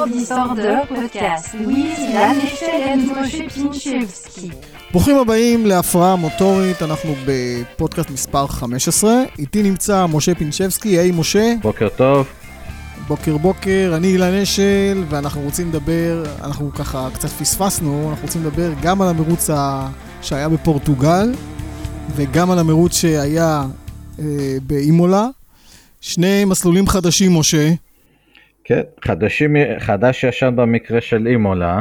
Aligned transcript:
Podcast. 0.00 1.56
פינצ'בסקי. 3.54 4.50
ברוכים 4.90 5.16
הבאים 5.16 5.66
להפרעה 5.66 6.16
מוטורית, 6.16 6.82
אנחנו 6.82 7.14
בפודקאסט 7.26 8.10
מספר 8.10 8.46
15. 8.46 9.12
איתי 9.38 9.62
נמצא 9.62 10.06
משה 10.06 10.34
פינצ'בסקי, 10.34 10.88
היי 10.88 11.10
משה. 11.10 11.54
בוקר 11.62 11.88
טוב. 11.88 12.26
בוקר 13.08 13.36
בוקר, 13.36 13.92
אני 13.96 14.08
אילן 14.08 14.34
אשל, 14.34 15.04
ואנחנו 15.08 15.40
רוצים 15.40 15.68
לדבר, 15.68 16.24
אנחנו 16.44 16.70
ככה 16.74 17.08
קצת 17.14 17.28
פספסנו, 17.28 18.06
אנחנו 18.10 18.22
רוצים 18.26 18.44
לדבר 18.44 18.72
גם 18.82 19.02
על 19.02 19.08
המרוץ 19.08 19.50
ה... 19.50 19.88
שהיה 20.22 20.48
בפורטוגל, 20.48 21.32
וגם 22.16 22.50
על 22.50 22.58
המרוץ 22.58 22.94
שהיה 22.94 23.64
אה, 24.18 24.24
באימולה. 24.62 25.26
שני 26.00 26.44
מסלולים 26.44 26.86
חדשים, 26.88 27.38
משה. 27.38 27.72
כן, 28.70 28.80
חדשים, 29.04 29.56
חדש 29.78 30.24
ישן 30.24 30.52
במקרה 30.56 31.00
של 31.00 31.26
אימולה, 31.26 31.80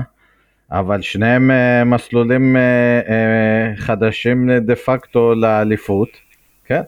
אבל 0.72 1.02
שניהם 1.02 1.52
אה, 1.52 1.84
מסלולים 1.84 2.56
אה, 2.56 2.62
אה, 3.10 3.76
חדשים 3.78 4.50
דה 4.52 4.76
פקטו 4.76 5.36
לאליפות, 5.36 6.08
כן? 6.66 6.82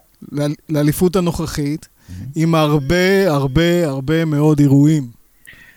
לאליפות 0.69 1.15
הנוכחית, 1.15 1.87
עם 2.35 2.55
הרבה 2.55 3.27
הרבה 3.31 3.87
הרבה 3.87 4.25
מאוד 4.25 4.59
אירועים. 4.59 5.03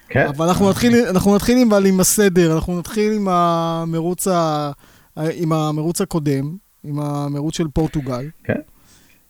כן. 0.08 0.26
אבל 0.26 0.46
אנחנו 0.48 0.70
נתחיל, 0.70 1.06
אנחנו 1.10 1.34
נתחיל 1.34 1.58
עם, 1.58 1.72
עם 1.86 2.00
הסדר, 2.00 2.54
אנחנו 2.54 2.78
נתחיל 2.78 3.12
עם 3.12 3.28
המרוץ, 3.28 4.28
ה, 4.28 4.70
עם 5.16 5.52
המרוץ 5.52 6.00
הקודם, 6.00 6.56
עם 6.84 7.00
המרוץ 7.00 7.56
של 7.56 7.68
פורטוגל. 7.68 8.28
כן. 8.44 8.60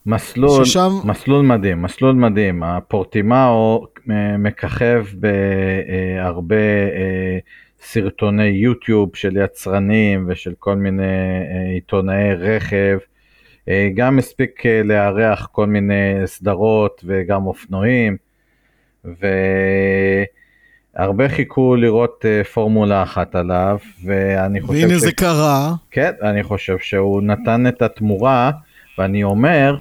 מסלול, 0.06 0.64
ששם... 0.64 0.90
מסלול 1.04 1.46
מדהים, 1.46 1.82
מסלול 1.82 2.14
מדהים. 2.14 2.62
הפורטימאו 2.62 3.86
מככב 4.38 5.04
בהרבה 5.14 6.56
אה, 6.56 7.38
סרטוני 7.82 8.46
יוטיוב 8.46 9.10
של 9.14 9.36
יצרנים 9.36 10.24
ושל 10.28 10.52
כל 10.58 10.74
מיני 10.74 11.02
אה, 11.02 11.70
עיתונאי 11.74 12.34
רכב. 12.34 12.98
אה, 13.68 13.88
גם 13.94 14.18
הספיק 14.18 14.62
לארח 14.84 15.48
כל 15.52 15.66
מיני 15.66 16.14
סדרות 16.24 17.04
וגם 17.06 17.46
אופנועים. 17.46 18.16
והרבה 20.96 21.28
חיכו 21.28 21.76
לראות 21.76 22.24
פורמולה 22.52 23.02
אחת 23.02 23.34
עליו, 23.34 23.78
ואני 24.04 24.60
חושב 24.60 24.80
והנה 24.82 24.98
ש... 24.98 25.02
זה 25.02 25.12
קרה. 25.12 25.74
כן, 25.90 26.12
אני 26.22 26.42
חושב 26.42 26.78
שהוא 26.78 27.22
נתן 27.22 27.66
את 27.66 27.82
התמורה, 27.82 28.50
ואני 28.98 29.24
אומר, 29.24 29.76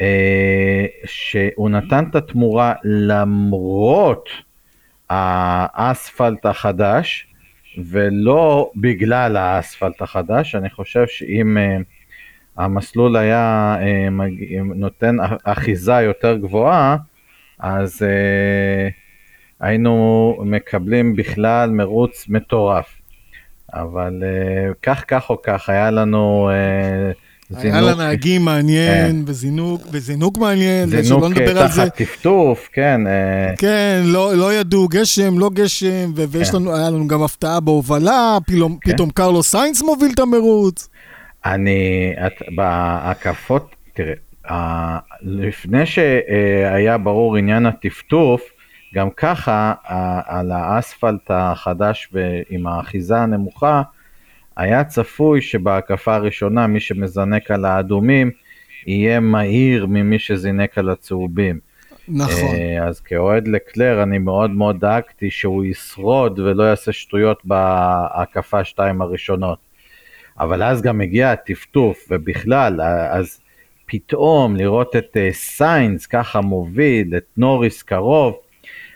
אה, 0.00 0.86
שהוא 1.04 1.70
נתן 1.70 2.04
את 2.10 2.14
התמורה 2.14 2.74
למרות 2.84 4.28
האספלט 5.10 6.46
החדש 6.46 7.26
ולא 7.78 8.70
בגלל 8.76 9.36
האספלט 9.36 10.02
החדש, 10.02 10.54
אני 10.54 10.70
חושב 10.70 11.04
שאם 11.06 11.56
uh, 11.56 11.84
המסלול 12.56 13.16
היה 13.16 13.76
uh, 13.78 14.12
נותן 14.74 15.16
אחיזה 15.44 15.92
יותר 15.92 16.36
גבוהה, 16.36 16.96
אז 17.58 18.02
uh, 18.02 18.92
היינו 19.60 20.36
מקבלים 20.44 21.16
בכלל 21.16 21.70
מרוץ 21.70 22.28
מטורף. 22.28 22.96
אבל 23.74 24.22
uh, 24.22 24.74
כך 24.82 25.04
כך 25.08 25.30
או 25.30 25.42
כך 25.42 25.68
היה 25.68 25.90
לנו 25.90 26.50
uh, 26.50 27.29
היה 27.56 27.80
לנהגים 27.80 28.44
מעניין, 28.44 29.12
כן. 29.12 29.16
וזינוק, 29.26 29.82
וזינוק 29.92 30.38
מעניין, 30.38 31.02
זינוק 31.02 31.24
תחת 31.56 31.96
טפטוף, 31.96 32.68
כן. 32.72 33.06
אה. 33.06 33.56
כן, 33.58 34.02
לא, 34.04 34.34
לא 34.34 34.54
ידעו 34.54 34.88
גשם, 34.88 35.38
לא 35.38 35.50
גשם, 35.54 36.12
ויש 36.14 36.50
כן. 36.50 36.56
לנו, 36.56 36.76
היה 36.76 36.90
לנו 36.90 37.08
גם 37.08 37.22
הפתעה 37.22 37.60
בהובלה, 37.60 38.38
פתאום, 38.46 38.78
כן. 38.80 38.92
פתאום 38.92 39.10
קרלו 39.10 39.42
סיינס 39.42 39.82
מוביל 39.82 40.10
את 40.14 40.18
המרוץ. 40.18 40.88
אני, 41.44 42.14
בהקפות, 42.54 43.74
תראה, 43.94 44.98
לפני 45.22 45.86
שהיה 45.86 46.98
ברור 46.98 47.36
עניין 47.36 47.66
הטפטוף, 47.66 48.42
גם 48.94 49.08
ככה 49.16 49.72
על 50.26 50.52
האספלט 50.52 51.30
החדש 51.30 52.08
ועם 52.12 52.66
האחיזה 52.66 53.16
הנמוכה, 53.16 53.82
היה 54.56 54.84
צפוי 54.84 55.42
שבהקפה 55.42 56.14
הראשונה 56.14 56.66
מי 56.66 56.80
שמזנק 56.80 57.50
על 57.50 57.64
האדומים 57.64 58.30
יהיה 58.86 59.20
מהיר 59.20 59.86
ממי 59.86 60.18
שזינק 60.18 60.78
על 60.78 60.90
הצהובים. 60.90 61.58
נכון. 62.08 62.54
אה, 62.54 62.88
אז 62.88 63.00
כאוהד 63.00 63.48
לקלר 63.48 64.02
אני 64.02 64.18
מאוד 64.18 64.50
מאוד 64.50 64.80
דאגתי 64.80 65.30
שהוא 65.30 65.64
ישרוד 65.64 66.38
ולא 66.38 66.62
יעשה 66.62 66.92
שטויות 66.92 67.44
בהקפה 67.44 68.64
שתיים 68.64 69.02
הראשונות. 69.02 69.58
אבל 70.40 70.62
אז 70.62 70.82
גם 70.82 71.00
הגיע 71.00 71.30
הטפטוף 71.30 72.06
ובכלל, 72.10 72.80
אז 73.10 73.40
פתאום 73.86 74.56
לראות 74.56 74.96
את 74.96 75.16
אה, 75.16 75.28
סיינס 75.32 76.06
ככה 76.06 76.40
מוביל, 76.40 77.16
את 77.16 77.26
נוריס 77.36 77.82
קרוב, 77.82 78.34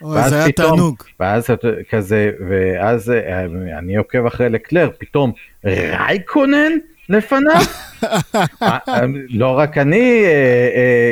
ואז 0.01 0.29
זה 0.29 0.35
היה 0.35 0.47
פתאום, 0.47 0.69
תענוג. 0.69 1.03
ואז 1.19 1.47
כזה, 1.89 2.31
ואז 2.49 3.11
אה, 3.11 3.45
אני 3.79 3.95
עוקב 3.95 4.25
אחרי 4.25 4.49
לקלר, 4.49 4.89
פתאום 4.97 5.31
רייקונן 5.63 6.71
לפניו? 7.09 7.61
אה, 8.03 8.77
אה, 8.87 9.01
לא 9.29 9.57
רק 9.57 9.77
אני 9.77 10.25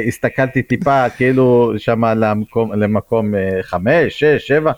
הסתכלתי 0.08 0.62
טיפה 0.62 1.10
כאילו 1.10 1.74
שם 1.78 2.06
למקום, 2.06 2.74
למקום 2.74 3.34
חמש, 3.62 4.20
שש, 4.20 4.48
שבע. 4.48 4.72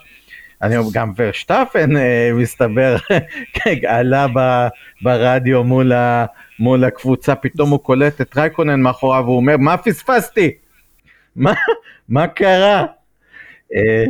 אני 0.61 0.77
אומר, 0.77 0.89
גם 0.93 1.11
ורשטפן 1.17 1.89
מסתבר 2.33 2.95
עלה 3.87 4.27
ברדיו 5.01 5.63
מול, 5.63 5.93
ה, 5.93 6.25
מול 6.59 6.83
הקבוצה, 6.83 7.35
פתאום 7.35 7.69
הוא 7.69 7.79
קולט 7.79 8.21
את 8.21 8.37
רייקונן 8.37 8.81
מאחוריו 8.81 9.23
והוא 9.25 9.35
אומר, 9.35 9.57
מה 9.57 9.77
פספסתי? 9.77 10.51
מה, 11.35 11.53
מה 12.09 12.27
קרה? 12.27 12.85
אה, 13.73 14.05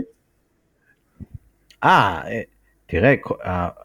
אה, 1.84 2.42
תראה, 2.86 3.16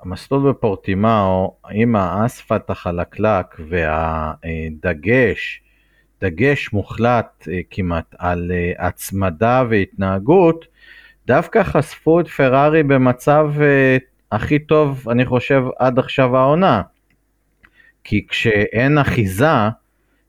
המסלול 0.02 0.50
בפורטימאו, 0.50 1.56
עם 1.70 1.96
האספלט 1.96 2.70
החלקלק 2.70 3.46
והדגש, 3.68 5.62
דגש 6.20 6.72
מוחלט 6.72 7.48
אה, 7.50 7.60
כמעט 7.70 8.14
על 8.18 8.52
אה, 8.54 8.86
הצמדה 8.86 9.64
והתנהגות, 9.70 10.64
דווקא 11.26 11.62
חשפו 11.62 12.20
את 12.20 12.28
פרארי 12.28 12.82
במצב 12.82 13.50
הכי 14.32 14.58
טוב, 14.58 15.08
אני 15.08 15.26
חושב, 15.26 15.62
עד 15.78 15.98
עכשיו 15.98 16.36
העונה. 16.36 16.82
כי 18.04 18.26
כשאין 18.28 18.98
אחיזה, 18.98 19.68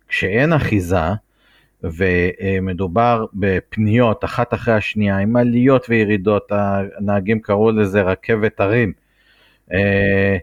כשאין 0.07 0.53
אחיזה, 0.53 1.13
ומדובר 1.83 3.25
בפניות 3.33 4.23
אחת 4.23 4.53
אחרי 4.53 4.73
השנייה 4.73 5.17
עם 5.17 5.35
עליות 5.35 5.85
וירידות, 5.89 6.51
הנהגים 6.51 7.39
קראו 7.39 7.71
לזה 7.71 8.01
רכבת 8.01 8.59
הרים, 8.59 8.93
אה, 9.73 10.37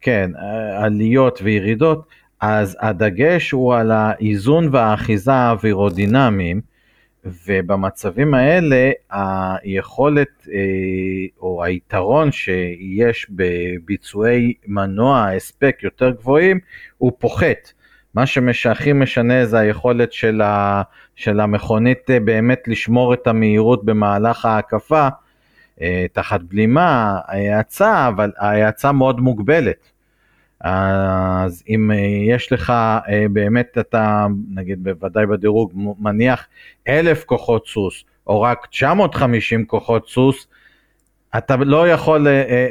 כן, 0.00 0.30
עליות 0.76 1.40
וירידות, 1.42 2.08
אז 2.40 2.76
הדגש 2.80 3.50
הוא 3.50 3.74
על 3.74 3.90
האיזון 3.90 4.68
והאחיזה 4.72 5.32
האווירודינמיים, 5.32 6.60
ובמצבים 7.24 8.34
האלה 8.34 8.90
היכולת 9.10 10.48
אה, 10.52 10.60
או 11.40 11.64
היתרון 11.64 12.32
שיש 12.32 13.26
בביצועי 13.30 14.54
מנוע 14.66 15.28
הספק 15.36 15.78
יותר 15.82 16.10
גבוהים 16.10 16.60
הוא 16.98 17.12
פוחת. 17.18 17.72
מה 18.14 18.26
שהכי 18.52 18.92
משנה 18.92 19.46
זה 19.46 19.58
היכולת 19.58 20.12
של, 20.12 20.40
ה, 20.40 20.82
של 21.16 21.40
המכונית 21.40 22.10
אה, 22.10 22.20
באמת 22.20 22.62
לשמור 22.66 23.14
את 23.14 23.26
המהירות 23.26 23.84
במהלך 23.84 24.44
ההקפה, 24.44 25.08
אה, 25.80 26.06
תחת 26.12 26.40
בלימה, 26.40 27.18
האצה, 27.26 28.08
אבל 28.08 28.32
ההאצה 28.38 28.92
מאוד 28.92 29.20
מוגבלת. 29.20 29.90
אז 30.60 31.62
אם 31.68 31.90
אה, 31.90 31.96
יש 32.34 32.52
לך 32.52 32.72
באמת, 33.32 33.78
אתה 33.80 34.26
נגיד 34.54 34.84
בוודאי 34.84 35.26
בדירוג 35.26 35.72
מניח 35.74 36.46
אלף 36.88 37.24
כוחות 37.24 37.66
סוס, 37.66 38.04
או 38.26 38.40
רק 38.40 38.66
950 38.66 39.64
כוחות 39.64 40.08
סוס, 40.08 40.46
אתה 41.36 41.56
לא 41.56 41.88
יכול 41.88 42.26
אה, 42.28 42.32
אה, 42.32 42.66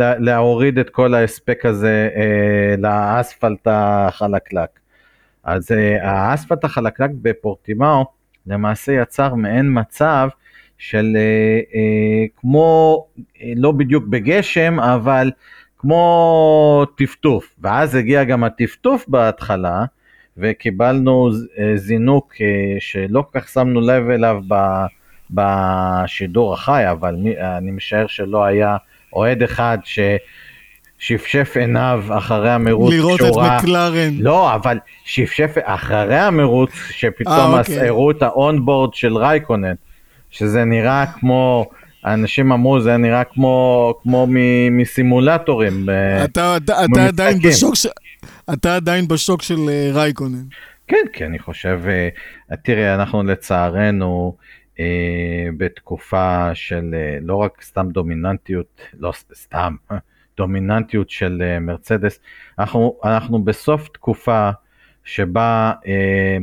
אה, 0.00 0.14
להוריד 0.18 0.78
את 0.78 0.90
כל 0.90 1.14
ההספק 1.14 1.66
הזה 1.66 2.08
לאספלט 2.78 3.66
החלקלק. 3.66 4.68
אז 5.44 5.70
האספלט 6.00 6.64
החלקלק 6.64 7.10
בפורטימאו 7.22 8.04
למעשה 8.46 8.92
יצר 8.92 9.34
מעין 9.34 9.78
מצב 9.78 10.28
של 10.78 11.16
כמו, 12.36 13.06
לא 13.56 13.72
בדיוק 13.72 14.04
בגשם, 14.04 14.80
אבל 14.80 15.30
כמו 15.78 16.84
טפטוף. 16.96 17.54
ואז 17.60 17.94
הגיע 17.94 18.24
גם 18.24 18.44
הטפטוף 18.44 19.08
בהתחלה, 19.08 19.84
וקיבלנו 20.36 21.30
זינוק 21.74 22.34
שלא 22.78 23.24
כל 23.32 23.40
כך 23.40 23.48
שמנו 23.48 23.80
לב 23.80 24.10
אליו 24.10 24.40
בשידור 25.30 26.54
החי, 26.54 26.82
אבל 26.90 27.14
מי, 27.14 27.30
אני 27.58 27.70
משער 27.70 28.06
שלא 28.06 28.44
היה 28.44 28.76
אוהד 29.12 29.42
אחד 29.42 29.78
ששפשף 31.00 31.56
עיניו 31.60 32.04
אחרי 32.18 32.50
המרוץ 32.50 32.92
לראות 32.92 33.20
את 33.20 33.26
כשהוא 33.26 33.40
ראה- 33.40 33.58
מקלרן. 33.58 34.14
לא, 34.18 34.54
אבל 34.54 34.78
שפשף 35.04 35.54
אחרי 35.62 36.18
המרוץ, 36.18 36.70
שפתאום 36.90 37.34
אה, 37.54 37.60
אז 37.60 37.70
אוקיי. 37.70 37.88
הראו 37.88 38.10
את 38.10 38.22
האונבורד 38.22 38.94
של 38.94 39.16
רייקונן, 39.16 39.74
שזה 40.30 40.64
נראה 40.64 41.04
כמו, 41.20 41.66
אנשים 42.06 42.52
אמרו 42.52 42.80
זה 42.80 42.96
נראה 42.96 43.24
כמו, 43.24 43.94
כמו 44.02 44.26
מ- 44.30 44.78
מסימולטורים. 44.78 45.86
ב- 45.86 45.90
אתה, 46.24 46.56
אתה, 46.56 46.84
אתה. 46.84 47.06
עדיין 47.06 47.38
בשוק 47.38 47.74
ש... 47.74 47.86
אתה 48.52 48.76
עדיין 48.76 49.08
בשוק 49.08 49.42
של 49.42 49.58
אה, 49.68 49.90
רייקונן. 49.92 50.42
כן, 50.88 51.04
כי 51.12 51.24
אני 51.26 51.38
חושב, 51.38 51.80
אה, 51.88 52.08
תראה, 52.56 52.94
אנחנו 52.94 53.22
לצערנו 53.22 54.34
אה, 54.38 54.44
בתקופה 55.56 56.54
של 56.54 56.94
אה, 56.94 57.18
לא 57.20 57.36
רק 57.36 57.62
סתם 57.62 57.88
דומיננטיות, 57.90 58.80
לא 58.98 59.12
סתם, 59.34 59.76
אה, 59.90 59.98
דומיננטיות 60.36 61.10
של 61.10 61.42
אה, 61.44 61.60
מרצדס, 61.60 62.20
אנחנו, 62.58 62.98
אנחנו 63.04 63.44
בסוף 63.44 63.88
תקופה 63.88 64.50
שבה 65.04 65.72
אה, 65.86 66.36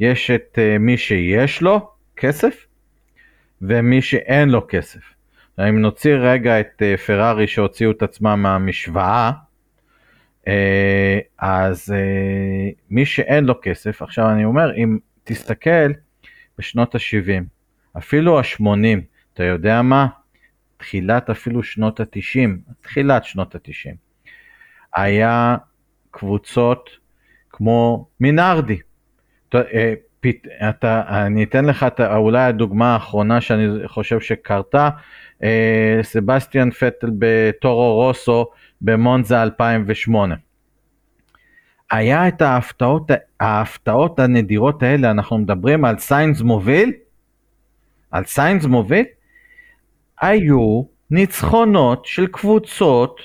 יש 0.00 0.30
את 0.30 0.58
אה, 0.58 0.78
מי 0.78 0.96
שיש 0.96 1.62
לו 1.62 1.90
כסף 2.16 2.66
ומי 3.62 4.02
שאין 4.02 4.48
לו 4.48 4.66
כסף. 4.68 5.00
אם 5.60 5.80
נוציא 5.80 6.14
רגע 6.14 6.60
את 6.60 6.82
אה, 6.82 6.96
פרארי 6.96 7.46
שהוציאו 7.46 7.90
את 7.90 8.02
עצמם 8.02 8.40
מהמשוואה, 8.42 9.30
אה, 10.48 11.18
אז 11.38 11.92
אה, 11.92 12.70
מי 12.90 13.06
שאין 13.06 13.44
לו 13.44 13.54
כסף, 13.62 14.02
עכשיו 14.02 14.30
אני 14.30 14.44
אומר, 14.44 14.74
אם 14.76 14.98
תסתכל 15.24 15.92
בשנות 16.58 16.94
ה-70, 16.94 17.55
אפילו 17.98 18.38
ה-80, 18.38 19.00
אתה 19.34 19.44
יודע 19.44 19.82
מה? 19.82 20.06
תחילת 20.76 21.30
אפילו 21.30 21.62
שנות 21.62 22.00
ה-90, 22.00 22.72
תחילת 22.80 23.24
שנות 23.24 23.54
ה-90, 23.54 23.94
היה 24.94 25.56
קבוצות 26.10 26.90
כמו 27.50 28.08
מינרדי. 28.20 28.78
אתה, 29.48 29.58
אה, 29.72 29.94
אתה, 30.68 31.02
אני 31.08 31.44
אתן 31.44 31.64
לך 31.64 31.82
את, 31.82 32.00
אולי 32.00 32.42
הדוגמה 32.42 32.94
האחרונה 32.94 33.40
שאני 33.40 33.88
חושב 33.88 34.20
שקרתה, 34.20 34.90
אה, 35.42 35.98
סבסטיאן 36.02 36.70
פטל 36.70 37.10
בטורו 37.18 37.94
רוסו 37.94 38.46
במונזה 38.80 39.42
2008. 39.42 40.34
היה 41.90 42.28
את 42.28 42.42
ההפתעות, 42.42 43.10
ההפתעות 43.40 44.18
הנדירות 44.18 44.82
האלה, 44.82 45.10
אנחנו 45.10 45.38
מדברים 45.38 45.84
על 45.84 45.98
סיינס 45.98 46.40
מוביל, 46.40 46.92
על 48.10 48.24
סיינס 48.24 48.64
מוביל, 48.64 49.04
היו 50.20 50.82
ניצחונות 51.10 52.06
של 52.06 52.26
קבוצות, 52.26 53.20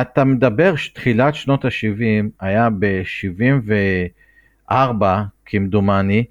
אתה 0.00 0.24
מדבר 0.24 0.74
תחילת 0.94 1.34
שנות 1.34 1.64
ה-70, 1.64 2.24
היה 2.40 2.68
ב-74 2.78 5.04
כמדומני, 5.46 6.24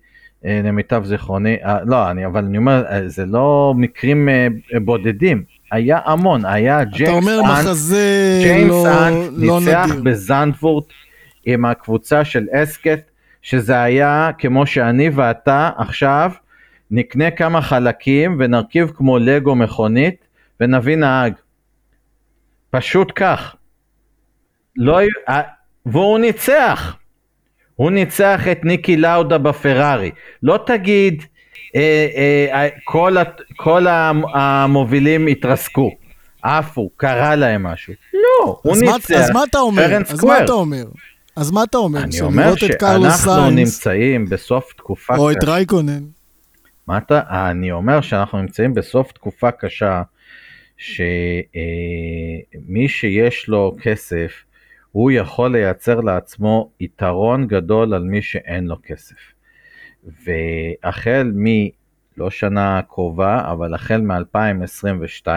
אה, 0.46 0.62
למיטב 0.64 1.04
זיכרוני, 1.06 1.58
אה, 1.66 1.78
לא, 1.86 2.12
אני, 2.12 2.26
אבל 2.26 2.46
אני 2.46 2.58
אומר, 2.58 2.84
אה, 2.90 3.08
זה 3.08 3.26
לא 3.26 3.74
מקרים 3.78 4.30
בודדים, 4.86 5.44
היה 5.72 6.00
המון, 6.06 6.46
היה 6.46 6.84
ג'יימס 6.84 7.10
אתה 7.10 7.18
אומר 7.18 7.40
אנט, 7.40 7.50
מחזה 7.50 8.40
ג'יימס 8.44 8.72
לא, 8.72 9.08
אנט 9.08 9.30
לא 9.32 9.60
ניצח 9.60 9.86
נדיר. 9.90 10.02
בזנדפורט 10.04 10.86
עם 11.46 11.66
הקבוצה 11.66 12.26
של 12.26 12.46
אסקט, 12.52 13.12
שזה 13.42 13.82
היה 13.82 14.32
כמו 14.38 14.66
שאני 14.66 15.10
ואתה 15.10 15.70
עכשיו 15.78 16.32
נקנה 16.96 17.32
כמה 17.32 17.62
חלקים 17.62 18.38
ונרכיב 18.40 18.92
כמו 18.96 19.18
לגו 19.20 19.56
מכונית 19.56 20.16
ונביא 20.60 20.96
נהג. 20.96 21.34
פשוט 22.70 23.12
כך. 23.16 23.56
לא, 24.76 25.00
והוא 25.86 26.20
ניצח. 26.20 26.96
הוא 27.76 27.92
ניצח 27.92 28.42
את 28.52 28.66
ניקי 28.66 28.98
לאודה 28.98 29.38
בפרארי. 29.38 30.12
לא 30.44 30.60
תגיד 30.66 31.24
אה, 31.76 32.08
אה, 32.54 32.68
כל, 32.84 33.18
הת- 33.18 33.42
כל 33.56 33.88
המ- 33.88 34.26
המובילים 34.34 35.28
התרסקו, 35.28 35.92
עפו, 36.44 36.90
קרה 36.98 37.36
להם 37.36 37.64
משהו. 37.64 37.94
לא, 38.14 38.60
הוא 38.64 38.74
אז 38.74 38.82
מה, 38.82 38.92
ניצח. 38.94 39.12
אז 39.16 39.30
מה 39.30 39.44
אתה 39.50 39.60
אומר? 39.60 39.84
אז. 40.10 40.24
מה 40.24 40.44
אתה 40.44 40.52
אומר? 40.54 40.86
אז 41.36 41.52
מה 41.52 41.64
אתה 41.64 41.78
אומר? 41.78 42.04
אני 42.04 42.22
אומר 42.22 42.56
שאנחנו 42.56 43.50
נמצאים 43.50 44.26
בסוף 44.26 44.74
תקופה 44.78 45.16
או 45.18 45.32
את. 45.32 45.44
רייקונן, 45.44 46.04
מה 46.88 46.98
אתה, 46.98 47.22
אני 47.52 47.72
אומר 47.72 48.02
שאנחנו 48.02 48.42
נמצאים 48.42 48.74
בסוף 48.74 49.12
תקופה 49.12 49.52
קשה, 49.52 50.02
שמי 50.78 51.28
שיש 52.88 53.48
לו 53.48 53.76
כסף, 53.82 54.44
הוא 54.92 55.12
יכול 55.12 55.52
לייצר 55.52 56.00
לעצמו 56.00 56.72
יתרון 56.80 57.48
גדול 57.48 57.94
על 57.94 58.04
מי 58.04 58.22
שאין 58.22 58.68
לו 58.68 58.76
כסף. 58.84 59.16
והחל 60.26 61.32
מ... 61.36 61.46
לא 62.18 62.30
שנה 62.30 62.82
קרובה, 62.90 63.52
אבל 63.52 63.74
החל 63.74 64.02
מ-2022, 64.02 65.28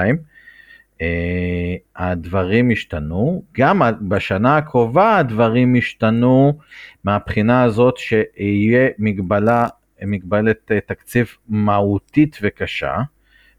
אה, 1.01 1.75
הדברים 1.97 2.71
השתנו. 2.71 3.43
גם 3.59 3.83
בשנה 4.09 4.57
הקרובה 4.57 5.17
הדברים 5.17 5.75
השתנו 5.75 6.59
מהבחינה 7.05 7.63
הזאת 7.63 7.97
שיהיה 7.97 8.89
מגבלה, 8.99 9.67
מגבלת 10.03 10.73
אה, 10.73 10.81
תקציב 10.81 11.27
מהותית 11.49 12.39
וקשה, 12.43 12.97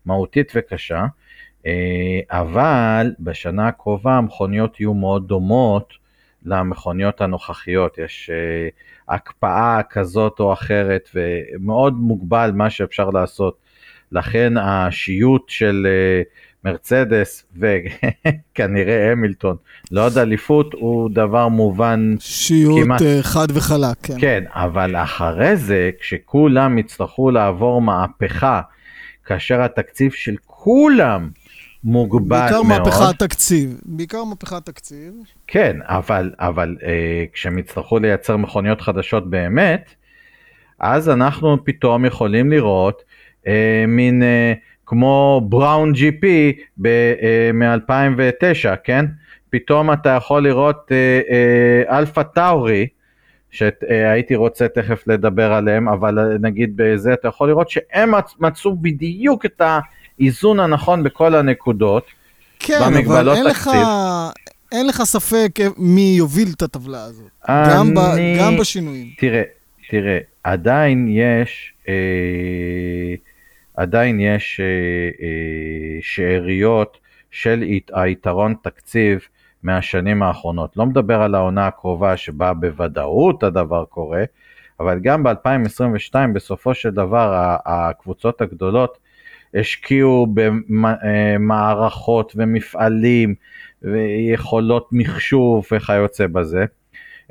מהותית 0.06 0.51
וקשה, 0.56 1.06
אה, 1.66 2.19
אבל 2.30 3.13
בשנה 3.19 3.68
הקרובה 3.68 4.13
המכוניות 4.13 4.80
יהיו 4.80 4.94
מאוד 4.94 5.28
דומות 5.28 5.94
למכוניות 6.45 7.22
הנוכחיות. 7.22 7.98
יש 7.98 8.30
אה, 8.34 8.69
הקפאה 9.16 9.81
כזאת 9.89 10.39
או 10.39 10.54
אחרת 10.54 11.10
ומאוד 11.16 11.94
מוגבל 11.94 12.51
מה 12.54 12.69
שאפשר 12.69 13.10
לעשות. 13.10 13.57
לכן 14.12 14.54
השיוט 14.57 15.50
של 15.50 15.88
מרצדס 16.65 17.45
וכנראה 17.56 19.12
המילטון 19.12 19.56
לעוד 19.92 20.18
אליפות 20.18 20.74
הוא 20.74 21.09
דבר 21.13 21.48
מובן 21.48 22.15
שיעוט 22.19 22.83
כמעט. 22.83 23.01
אה, 23.01 23.19
חד 23.21 23.48
וחלק, 23.54 23.98
כן. 24.04 24.13
כן, 24.19 24.44
אבל 24.50 24.95
אחרי 24.95 25.57
זה, 25.57 25.89
כשכולם 26.00 26.77
יצטרכו 26.77 27.31
לעבור 27.31 27.81
מהפכה, 27.81 28.62
כאשר 29.25 29.62
התקציב 29.62 30.11
של 30.11 30.35
כולם 30.45 31.30
מוגבל 31.83 32.37
בעיקר 32.40 32.61
מאוד, 32.61 32.80
מהפכת 32.80 33.19
תקציב, 33.19 33.80
בעיקר 33.85 34.23
מהפכת 34.23 34.66
תקציב. 34.66 35.14
כן, 35.47 35.78
אבל, 35.83 36.31
אבל 36.40 36.76
אה, 36.83 37.26
כשהם 37.33 37.57
יצטרכו 37.57 37.99
לייצר 37.99 38.37
מכוניות 38.37 38.81
חדשות 38.81 39.30
באמת, 39.30 39.95
אז 40.80 41.09
אנחנו 41.09 41.57
פתאום 41.66 42.06
יכולים 42.06 42.52
לראות 42.52 43.04
אה, 43.47 43.85
מין 43.87 44.23
אה, 44.23 44.54
כמו 44.88 45.42
בראון 45.50 45.94
ג'י 45.94 46.12
פי 46.12 46.54
מ-2009, 47.54 48.76
כן? 48.84 49.06
פתאום 49.50 49.94
אתה 49.94 50.10
יכול 50.10 50.44
לראות 50.44 50.92
אלפה 51.90 52.24
טאורי, 52.24 52.88
שהייתי 53.52 54.36
רוצה 54.36 54.68
תכף 54.68 55.08
לדבר 55.08 55.54
עליהם, 55.54 55.90
אבל 55.90 56.20
אה, 56.20 56.24
נגיד 56.42 56.72
בזה 56.76 57.14
אתה 57.14 57.28
יכול 57.28 57.50
לראות 57.50 57.70
שהם 57.70 58.12
מצ- 58.16 58.36
מצאו 58.40 58.76
בדיוק 58.76 59.46
את 59.46 59.62
האיזון 60.20 60.60
הנכון 60.60 61.04
בכל 61.04 61.36
הנקודות. 61.36 62.04
כן, 62.60 62.80
אבל 63.08 63.30
אין 63.30 63.46
לך, 63.46 63.58
תקציב. 63.68 63.82
אין 64.72 64.88
לך 64.88 65.04
ספק 65.04 65.50
מי 65.78 66.16
יוביל 66.18 66.48
את 66.56 66.62
הטבלה 66.62 67.04
הזאת. 67.04 67.26
גם, 67.50 67.94
ב, 67.94 68.00
אני- 68.00 68.38
גם 68.40 68.58
בשינויים. 68.58 69.08
תראה, 69.18 69.42
תראה, 69.90 70.18
עדיין 70.44 71.08
יש, 71.10 71.74
אה, 71.90 71.94
עדיין 73.78 74.19
יש 74.19 74.60
אה, 74.60 74.66
אה, 75.26 75.98
שאריות 76.02 76.98
של 77.31 77.64
ית- 77.64 77.92
היתרון 77.94 78.56
תקציב 78.62 79.19
מהשנים 79.64 80.24
האחרונות. 80.24 80.78
לא 80.78 80.86
מדבר 80.86 81.22
על 81.22 81.36
העונה 81.36 81.68
הקרובה 81.68 82.18
שבה 82.18 82.54
בוודאות 82.54 83.44
הדבר 83.44 83.86
קורה, 83.86 84.24
אבל 84.80 85.00
גם 85.00 85.24
ב-2022 85.24 86.16
בסופו 86.34 86.74
של 86.74 86.90
דבר 86.90 87.56
הקבוצות 87.66 88.42
הגדולות 88.42 88.98
השקיעו 89.54 90.28
במערכות 90.69 92.34
ומפעלים 92.36 93.36
ויכולות 93.81 94.90
מחשוב 94.92 95.66
וכיוצא 95.72 96.28
בזה. 96.28 96.66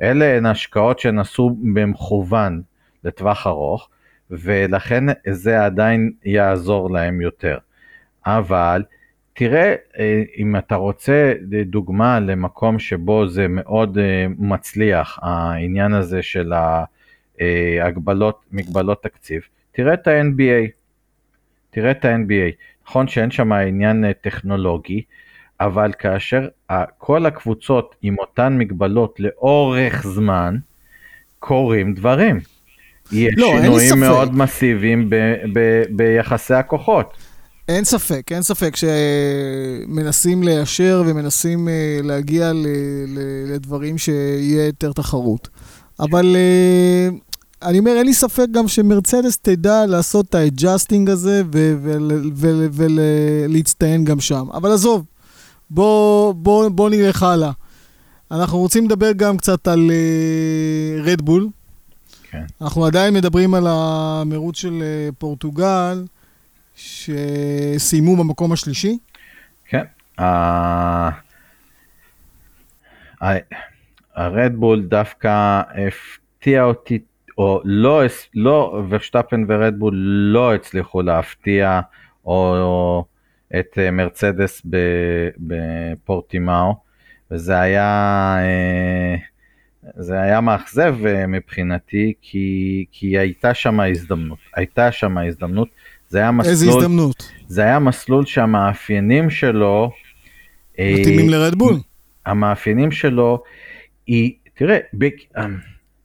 אלה 0.01 0.37
הן 0.37 0.45
השקעות 0.45 0.99
שנעשו 0.99 1.57
במכוון 1.73 2.61
לטווח 3.03 3.47
ארוך, 3.47 3.89
ולכן 4.31 5.03
זה 5.29 5.65
עדיין 5.65 6.11
יעזור 6.25 6.91
להם 6.91 7.21
יותר. 7.21 7.57
אבל 8.25 8.83
תראה, 9.33 9.75
אה, 9.99 10.23
אם 10.37 10.55
אתה 10.55 10.75
רוצה 10.75 11.33
דוגמה 11.65 12.19
למקום 12.19 12.79
שבו 12.79 13.27
זה 13.27 13.47
מאוד 13.47 13.97
אה, 13.97 14.25
מצליח, 14.37 15.19
העניין 15.21 15.93
הזה 15.93 16.21
של 16.21 16.53
ההגבלות, 17.39 18.45
מגבלות 18.51 19.03
תקציב, 19.03 19.41
תראה 19.71 19.93
את 19.93 20.07
ה-NBA. 20.07 20.69
תראה 21.69 21.91
את 21.91 22.05
ה-NBA, 22.05 22.51
נכון 22.87 23.07
שאין 23.07 23.31
שם 23.31 23.51
עניין 23.51 24.05
אה, 24.05 24.13
טכנולוגי, 24.13 25.01
אבל 25.59 25.93
כאשר 25.99 26.47
כל 26.97 27.25
הקבוצות 27.25 27.95
עם 28.01 28.15
אותן 28.19 28.57
מגבלות 28.57 29.19
לאורך 29.19 30.07
זמן, 30.07 30.55
קורים 31.39 31.93
דברים. 31.93 32.39
יש 33.11 33.33
לא, 33.37 33.53
שינויים 33.61 33.99
מאוד 33.99 34.35
מסיביים 34.35 35.09
ב- 35.09 35.15
ב- 35.53 35.83
ביחסי 35.89 36.53
הכוחות. 36.53 37.13
אין 37.67 37.83
ספק, 37.83 38.31
אין 38.31 38.43
ספק 38.43 38.75
שמנסים 38.75 40.43
ליישר 40.43 41.03
ומנסים 41.07 41.67
אה, 41.69 41.99
להגיע 42.03 42.53
ל- 42.53 42.67
ל- 43.07 43.53
לדברים 43.53 43.97
שיהיה 43.97 44.65
יותר 44.65 44.91
תחרות. 44.91 45.49
אבל 45.99 46.35
אה, 46.35 47.09
אני 47.69 47.79
אומר, 47.79 47.91
אין 47.91 48.05
לי 48.05 48.13
ספק 48.13 48.45
גם 48.51 48.67
שמרצדס 48.67 49.37
תדע 49.37 49.85
לעשות 49.85 50.25
את 50.29 50.35
ה 50.35 50.42
adjusting 50.42 51.09
הזה 51.09 51.41
ולהצטיין 52.73 54.05
גם 54.05 54.19
שם. 54.19 54.45
אבל 54.53 54.71
עזוב, 54.71 55.05
בוא, 55.69 56.33
בוא, 56.33 56.69
בוא 56.69 56.89
נלך 56.89 57.23
הלאה. 57.23 57.51
אנחנו 58.31 58.57
רוצים 58.57 58.85
לדבר 58.85 59.11
גם 59.11 59.37
קצת 59.37 59.67
על 59.67 59.91
רדבול. 61.03 61.47
אה, 61.51 61.56
כן. 62.37 62.63
אנחנו 62.65 62.85
עדיין 62.85 63.13
מדברים 63.13 63.53
על 63.53 63.63
המרוץ 63.67 64.57
של 64.57 64.81
אה, 64.81 65.15
פורטוגל, 65.17 66.05
שסיימו 66.75 68.15
במקום 68.15 68.51
השלישי. 68.51 68.97
כן. 69.65 69.83
הרדבול 74.15 74.81
דווקא 74.81 75.61
הפתיע 75.87 76.63
אותי, 76.63 76.99
או 77.37 77.61
לא, 77.63 78.01
לא 78.35 78.83
ורשטפן 78.89 79.45
ורדבול 79.47 79.95
לא 80.33 80.53
הצליחו 80.53 81.01
להפתיע, 81.01 81.79
או, 82.25 82.57
או 82.57 83.05
את 83.59 83.77
אה, 83.77 83.91
מרצדס 83.91 84.61
בפורטימאו, 85.37 86.75
וזה 87.31 87.59
היה, 87.59 88.35
אה, 88.39 89.15
זה 89.95 90.21
היה 90.21 90.41
מאכזב 90.41 90.95
אה, 91.05 91.27
מבחינתי, 91.27 92.13
כי, 92.21 92.85
כי 92.91 93.17
הייתה 93.17 93.53
שם 93.53 93.79
הזדמנות, 93.79 94.37
הייתה 94.55 94.91
שם 94.91 95.17
הזדמנות, 95.17 95.67
זה 96.09 96.17
היה 96.17 96.31
מסלול, 96.31 96.51
איזה 96.51 96.67
הזדמנות? 96.69 97.31
זה 97.47 97.61
היה 97.61 97.79
מסלול 97.79 98.25
שהמאפיינים 98.25 99.29
שלו, 99.29 99.91
מתאימים 100.79 101.29
לרדבול. 101.29 101.73
המאפיינים 102.25 102.91
שלו, 102.91 103.43
היא, 104.07 104.33
תראה, 104.53 104.77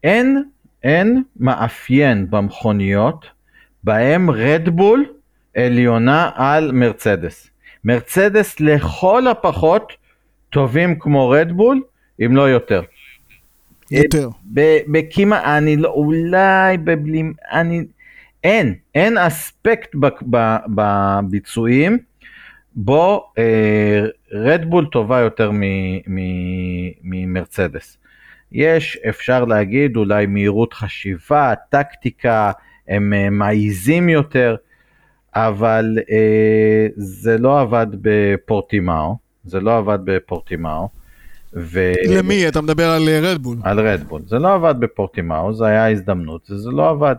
אין, 0.05 0.43
אין 0.83 1.23
מאפיין 1.37 2.31
במכוניות 2.31 3.27
בהם 3.85 4.31
רדבול 4.31 5.05
עליונה 5.57 6.31
על 6.35 6.73
מרצדס. 6.73 7.51
מרצדס 7.85 8.61
לכל 8.61 9.27
הפחות 9.27 9.93
טובים 10.51 10.99
כמו 10.99 11.31
רדבול, 11.31 11.83
אם 12.25 12.37
לא 12.37 12.43
יותר. 12.43 12.83
יותר. 13.93 14.29
בכמעט, 14.87 15.43
אני 15.45 15.77
לא, 15.77 15.89
אולי 15.89 16.79
בבלים, 16.79 17.33
אני, 17.53 17.85
אין, 18.45 18.75
אין 18.95 19.19
אספקט 19.19 19.95
בביצועים 20.67 21.99
בו 22.75 23.33
אה, 23.39 24.05
רדבול 24.33 24.87
טובה 24.87 25.21
יותר 25.21 25.51
ממרצדס. 27.03 27.99
יש, 28.53 28.99
אפשר 29.09 29.45
להגיד, 29.45 29.97
אולי 29.97 30.27
מהירות 30.27 30.73
חשיבה, 30.75 31.55
טקטיקה, 31.69 32.53
הם 32.89 33.13
אה, 33.13 33.31
מעיזים 33.31 34.09
יותר. 34.09 34.57
אבל 35.35 35.99
אה, 36.11 36.87
זה 36.97 37.39
לא 37.39 37.61
עבד 37.61 37.87
בפורטימאו, 38.03 39.17
זה 39.45 39.61
לא 39.61 39.79
עבד 39.79 39.99
בפורטימאו. 40.05 41.02
ו... 41.55 41.93
למי? 42.09 42.49
אתה 42.49 42.61
מדבר 42.61 42.91
על 42.91 43.09
רדבול. 43.23 43.57
על 43.63 43.81
רדבול. 43.81 44.23
זה 44.27 44.39
לא 44.39 44.55
עבד 44.55 44.75
בפורטימאו, 44.79 45.55
זה 45.55 45.67
היה 45.67 45.91
הזדמנות, 45.91 46.43
זה 46.45 46.71
לא 46.71 46.91
עבד. 46.91 47.17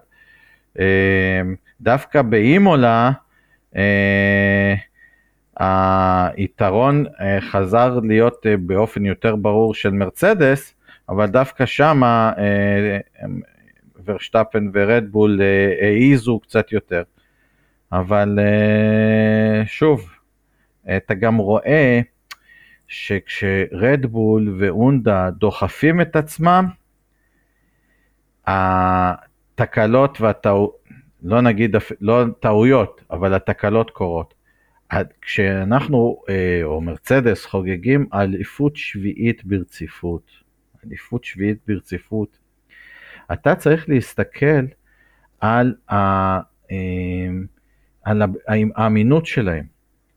אה, 0.79 1.41
דווקא 1.81 2.21
באימולה, 2.21 3.11
אה, 3.75 4.75
היתרון 6.35 7.05
אה, 7.21 7.41
חזר 7.41 7.99
להיות 8.03 8.45
אה, 8.45 8.57
באופן 8.57 9.05
יותר 9.05 9.35
ברור 9.35 9.73
של 9.73 9.89
מרצדס, 9.89 10.73
אבל 11.09 11.25
דווקא 11.25 11.65
שמה 11.65 12.31
אה, 12.37 12.97
ורשטפן 14.05 14.69
ורדבול 14.73 15.41
אה, 15.41 15.87
העיזו 15.87 16.39
קצת 16.39 16.71
יותר. 16.71 17.03
אבל 17.91 18.39
אה, 18.39 19.65
שוב, 19.65 20.09
אתה 20.97 21.13
גם 21.13 21.37
רואה 21.37 22.01
שכשרדבול 22.87 24.55
ואונדה 24.59 25.29
דוחפים 25.31 26.01
את 26.01 26.15
עצמם, 26.15 26.65
התקלות 28.47 30.21
והטעויות, 30.21 30.83
לא 31.23 31.41
נגיד, 31.41 31.75
לא 32.01 32.23
טעויות, 32.39 33.01
אבל 33.11 33.33
התקלות 33.33 33.91
קורות. 33.91 34.33
כשאנחנו, 35.21 36.21
אה, 36.29 36.61
או 36.63 36.81
מרצדס, 36.81 37.45
חוגגים 37.45 38.07
אליפות 38.13 38.75
שביעית 38.75 39.45
ברציפות, 39.45 40.31
אליפות 40.85 41.23
שביעית 41.23 41.57
ברציפות, 41.67 42.37
אתה 43.33 43.55
צריך 43.55 43.89
להסתכל 43.89 44.65
על 45.39 45.75
ה... 45.91 45.95
אה, 46.71 47.29
על 48.03 48.21
האמינות 48.75 49.25
שלהם. 49.25 49.65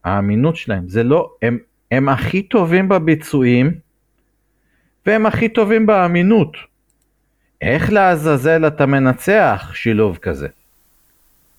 האמינות 0.04 0.56
שלהם, 0.56 0.88
זה 0.88 1.02
לא, 1.02 1.32
הם, 1.42 1.58
הם 1.90 2.08
הכי 2.08 2.42
טובים 2.42 2.88
בביצועים 2.88 3.74
והם 5.06 5.26
הכי 5.26 5.48
טובים 5.48 5.86
באמינות. 5.86 6.56
איך 7.60 7.92
לעזאזל 7.92 8.66
אתה 8.66 8.86
מנצח 8.86 9.70
שילוב 9.74 10.16
כזה? 10.16 10.48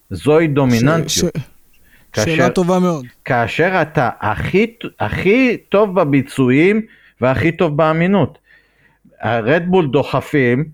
זוהי 0.09 0.47
דומיננטיות. 0.47 1.09
ש, 1.09 1.19
ש, 1.19 1.41
כאשר, 2.13 2.35
שאלה 2.35 2.49
טובה 2.49 2.79
מאוד. 2.79 3.05
כאשר 3.25 3.81
אתה 3.81 4.09
הכי, 4.19 4.75
הכי 4.99 5.57
טוב 5.69 6.01
בביצועים 6.01 6.81
והכי 7.21 7.51
טוב 7.51 7.77
באמינות. 7.77 8.37
הרדבול 9.19 9.87
דוחפים 9.87 10.65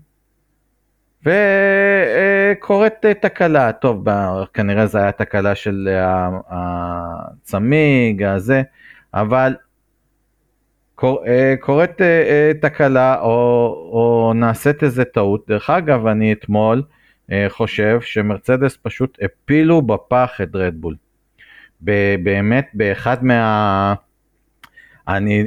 וקורית 1.22 3.06
תקלה, 3.20 3.72
טוב, 3.72 4.04
כנראה 4.54 4.86
זו 4.86 4.98
הייתה 4.98 5.24
תקלה 5.24 5.54
של 5.54 5.88
הצמיג, 6.48 8.22
הזה, 8.22 8.62
אבל 9.14 9.54
קורית 11.60 12.00
אה, 12.00 12.06
אה, 12.06 12.52
תקלה 12.60 13.20
או, 13.20 13.30
או 13.92 14.32
נעשית 14.34 14.82
איזה 14.82 15.04
טעות. 15.04 15.44
דרך 15.48 15.70
אגב, 15.70 16.06
אני 16.06 16.32
אתמול 16.32 16.82
אה, 17.32 17.46
חושב 17.48 18.00
שמרצדס 18.00 18.78
פשוט 18.82 19.18
הפילו 19.22 19.82
בפח 19.82 20.40
את 20.42 20.48
רדבול. 20.54 20.96
באמת, 22.22 22.66
באחד 22.74 23.24
מה... 23.24 23.94
אני, 25.08 25.46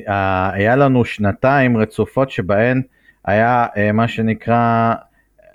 היה 0.52 0.76
לנו 0.76 1.06
שנתיים 1.06 1.78
רצופות 1.78 2.32
שבהן 2.32 2.82
היה 3.26 3.66
מה 3.94 4.08
שנקרא 4.08 4.94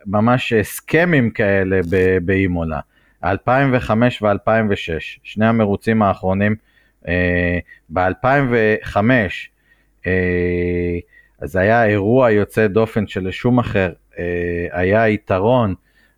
ממש 0.07 0.52
הסכמים 0.52 1.31
כאלה 1.31 1.81
באימולה. 2.25 2.81
2005 3.25 4.23
ו-2006, 4.23 5.00
שני 5.23 5.47
המרוצים 5.47 6.02
האחרונים. 6.02 6.57
אה, 7.09 7.59
ב-2005 7.88 8.97
אה, 10.06 10.99
אז 11.40 11.56
היה 11.56 11.85
אירוע 11.85 12.30
יוצא 12.30 12.66
דופן 12.66 13.06
שלשום 13.06 13.59
אחר 13.59 13.92
אה, 14.18 14.66
היה 14.73 15.09
יתרון 15.09 15.75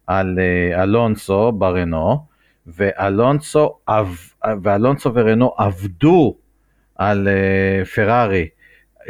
על 0.06 0.38
אלונסו 0.72 1.52
ברנו, 1.52 2.34
ואלונסו, 2.66 3.78
ואלונסו 4.62 5.14
ורנו 5.14 5.54
עבדו 5.56 6.36
על 6.96 7.28
פרארי, 7.94 8.48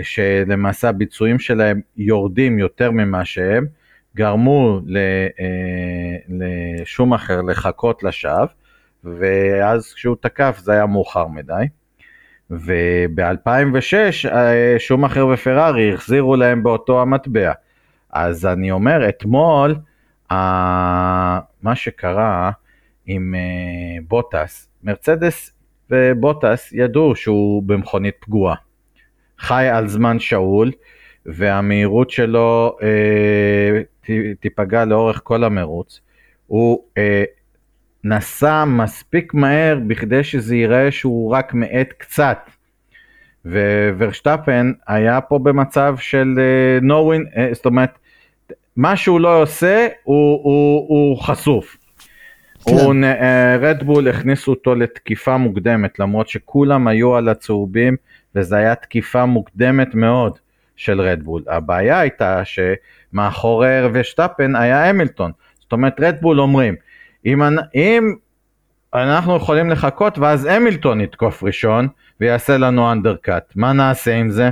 שלמעשה 0.02 0.88
הביצועים 0.88 1.38
שלהם 1.38 1.81
יורדים 1.97 2.59
יותר 2.59 2.90
ממה 2.90 3.25
שהם, 3.25 3.66
גרמו 4.16 4.81
לשום 6.28 7.14
אחר 7.14 7.40
לחכות 7.43 8.02
לשווא, 8.02 8.47
ואז 9.05 9.93
כשהוא 9.93 10.17
תקף 10.21 10.59
זה 10.63 10.73
היה 10.73 10.87
מאוחר 10.87 11.27
מדי. 11.29 11.65
וב-2006 12.51 14.31
אה, 14.33 14.75
שום 14.79 15.05
אחר 15.05 15.27
ופרארי 15.27 15.95
החזירו 15.95 16.37
להם 16.37 16.63
באותו 16.63 17.03
המטבע. 17.03 17.53
אז 18.13 18.47
אני 18.47 18.71
אומר, 18.71 19.09
אתמול, 19.09 19.75
מה 20.31 21.75
שקרה 21.75 22.51
עם 23.07 23.35
אה, 23.35 24.03
בוטס, 24.09 24.69
מרצדס 24.83 25.53
ובוטס 25.91 26.73
ידעו 26.73 27.17
שהוא 27.17 27.63
במכונית 27.63 28.15
פגועה. 28.21 28.55
חי 29.39 29.69
על 29.73 29.89
זמן 29.89 30.19
שאול, 30.19 30.71
והמהירות 31.27 32.11
שלו 32.11 32.77
אה, 32.83 33.81
תיפגע 34.41 34.85
לאורך 34.85 35.21
כל 35.25 35.45
המרוץ. 35.45 36.01
הוא 36.47 36.85
אה, 36.99 37.25
נסע 38.05 38.65
מספיק 38.65 39.35
מהר 39.35 39.79
בכדי 39.87 40.25
שזה 40.25 40.57
ייראה 40.57 40.91
שהוא 40.91 41.35
רק 41.35 41.55
מאט 41.55 41.89
קצת. 41.99 42.39
וורשטפן 43.99 44.73
היה 44.87 45.21
פה 45.21 45.39
במצב 45.39 45.97
של 45.99 46.35
uh, 46.37 46.85
no 46.85 46.93
win, 46.93 47.37
uh, 47.37 47.55
זאת 47.55 47.67
אומרת, 47.67 47.99
מה 48.77 48.97
שהוא 48.97 49.21
לא 49.21 49.43
עושה 49.43 49.89
הוא, 50.03 50.41
הוא, 50.43 50.87
הוא 50.89 51.19
חשוף. 51.23 51.77
כן. 52.65 53.05
רדבול 53.61 54.09
uh, 54.09 54.11
הכניסו 54.11 54.51
אותו 54.51 54.75
לתקיפה 54.75 55.37
מוקדמת 55.37 55.99
למרות 55.99 56.29
שכולם 56.29 56.89
היו 56.89 57.17
על 57.17 57.29
הצהובים 57.29 57.97
וזה 58.35 58.57
היה 58.57 58.75
תקיפה 58.75 59.27
מוקדמת 59.27 59.95
מאוד 59.95 60.39
של 60.77 61.01
רדבול. 61.01 61.43
הבעיה 61.49 62.01
הייתה 62.01 62.43
שמאחורי 62.45 63.87
ורשטפן 63.87 64.57
היה 64.57 64.91
המילטון. 64.91 65.33
זאת 65.61 65.73
אומרת 65.73 66.01
רדבול 66.01 66.41
אומרים 66.41 66.75
אם, 67.25 67.43
אם 67.75 68.14
אנחנו 68.95 69.37
יכולים 69.37 69.71
לחכות 69.71 70.19
ואז 70.19 70.45
המילטון 70.45 71.00
יתקוף 71.00 71.43
ראשון 71.43 71.88
ויעשה 72.21 72.57
לנו 72.57 72.93
אנדרקאט. 72.93 73.52
מה 73.57 73.73
נעשה 73.73 74.14
עם 74.14 74.31
זה? 74.31 74.50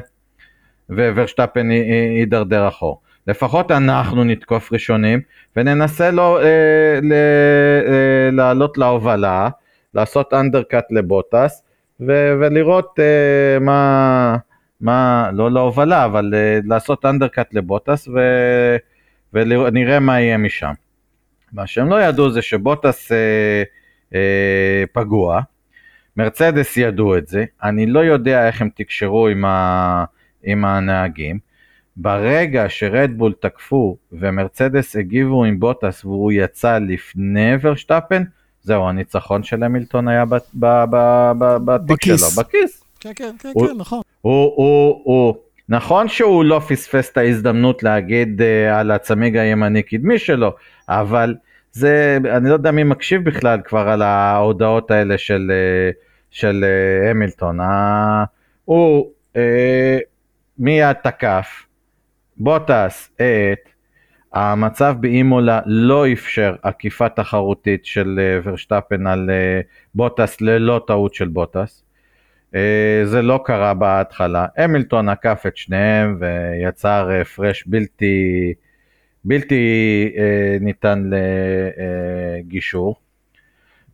וורשטפן 0.91 1.71
יידרדר 1.71 2.69
אחור. 2.69 3.01
לפחות 3.27 3.71
אנחנו 3.71 4.25
נתקוף 4.25 4.73
ראשונים 4.73 5.21
וננסה 5.57 6.11
לו, 6.11 6.39
אה, 6.39 6.99
ל, 7.03 7.13
אה, 7.13 8.31
לעלות 8.33 8.79
להובלה, 8.79 9.49
לעשות 9.95 10.35
אנדרקאט 10.35 10.85
לבוטס 10.93 11.63
ו, 12.01 12.33
ולראות 12.41 12.99
אה, 13.01 13.59
מה, 13.61 14.37
מה, 14.81 15.31
לא 15.33 15.51
להובלה, 15.51 16.05
אבל 16.05 16.35
אה, 16.35 16.59
לעשות 16.65 17.05
אנדרקאט 17.05 17.55
לבוטס 17.55 18.09
ו, 18.09 18.21
ונראה 19.33 20.01
מה 20.01 20.21
יהיה 20.21 20.37
משם. 20.37 20.73
מה 21.53 21.67
שהם 21.67 21.89
לא 21.89 22.03
ידעו 22.03 22.31
זה 22.31 22.43
שבוטס 22.43 23.13
אה, 23.13 23.63
אה, 24.15 24.85
פגוע, 24.93 25.41
מרצדס 26.17 26.77
ידעו 26.77 27.17
את 27.17 27.27
זה, 27.27 27.45
אני 27.63 27.87
לא 27.87 28.01
יודע 28.01 28.47
איך 28.47 28.63
הם 28.63 28.69
תקשרו 28.75 29.29
עם, 29.29 29.45
ה, 29.45 30.05
עם 30.45 30.65
הנהגים. 30.65 31.39
ברגע 31.97 32.65
שרדבול 32.69 33.33
תקפו 33.41 33.97
ומרצדס 34.13 34.97
הגיבו 34.97 35.45
עם 35.45 35.61
בוטס 35.61 36.05
והוא 36.05 36.33
יצא 36.33 36.79
לפני 36.79 37.53
ורשטפן, 37.63 38.23
זהו, 38.63 38.89
הניצחון 38.89 39.43
של 39.43 39.63
המילטון 39.63 40.09
היה 40.09 40.25
בתיק 41.65 42.05
שלו, 42.05 42.17
בכיס. 42.17 42.85
כן, 43.01 43.13
כן, 43.17 43.35
כן, 43.39 43.51
הוא, 43.55 43.69
כן, 43.69 43.75
נכון. 43.77 44.01
הוא, 44.21 44.53
הוא, 44.57 45.01
הוא, 45.05 45.35
נכון 45.73 46.09
שהוא 46.09 46.45
לא 46.45 46.61
פספס 46.69 47.11
את 47.11 47.17
ההזדמנות 47.17 47.83
להגיד 47.83 48.41
uh, 48.41 48.75
על 48.75 48.91
הצמיג 48.91 49.37
הימני 49.37 49.83
קדמי 49.83 50.19
שלו, 50.19 50.55
אבל 50.89 51.35
זה, 51.73 52.19
אני 52.37 52.49
לא 52.49 52.55
יודע 52.55 52.71
מי 52.71 52.85
מקשיב 52.85 53.25
בכלל 53.25 53.61
כבר 53.65 53.89
על 53.89 54.03
ההודעות 54.03 54.91
האלה 54.91 55.19
של, 55.19 55.51
uh, 55.51 55.95
של 56.31 56.65
uh, 56.65 57.11
המילטון. 57.11 57.61
Uh, 57.61 57.65
הוא 58.65 59.11
uh, 59.35 59.39
מיד 60.59 60.93
תקף, 60.93 61.67
בוטס 62.37 63.11
את, 63.17 63.69
המצב 64.33 64.97
באימולה 65.01 65.61
לא 65.67 66.13
אפשר 66.13 66.55
עקיפה 66.63 67.09
תחרותית 67.09 67.87
של 67.87 68.21
uh, 68.21 68.49
ורשטפן 68.49 69.07
על 69.07 69.31
uh, 69.31 69.67
בוטס 69.95 70.41
ללא 70.41 70.81
טעות 70.87 71.15
של 71.15 71.29
בוטס. 71.29 71.85
Uh, 72.53 72.57
זה 73.05 73.23
לא 73.23 73.41
קרה 73.45 73.75
בהתחלה. 73.75 74.47
המילטון 74.57 75.09
עקף 75.09 75.43
את 75.47 75.57
שניהם 75.57 76.19
ויצר 76.21 77.11
הפרש 77.21 77.65
בלתי, 77.67 78.55
בלתי 79.25 80.13
uh, 80.15 80.65
ניתן 80.65 81.11
לגישור. 82.41 82.97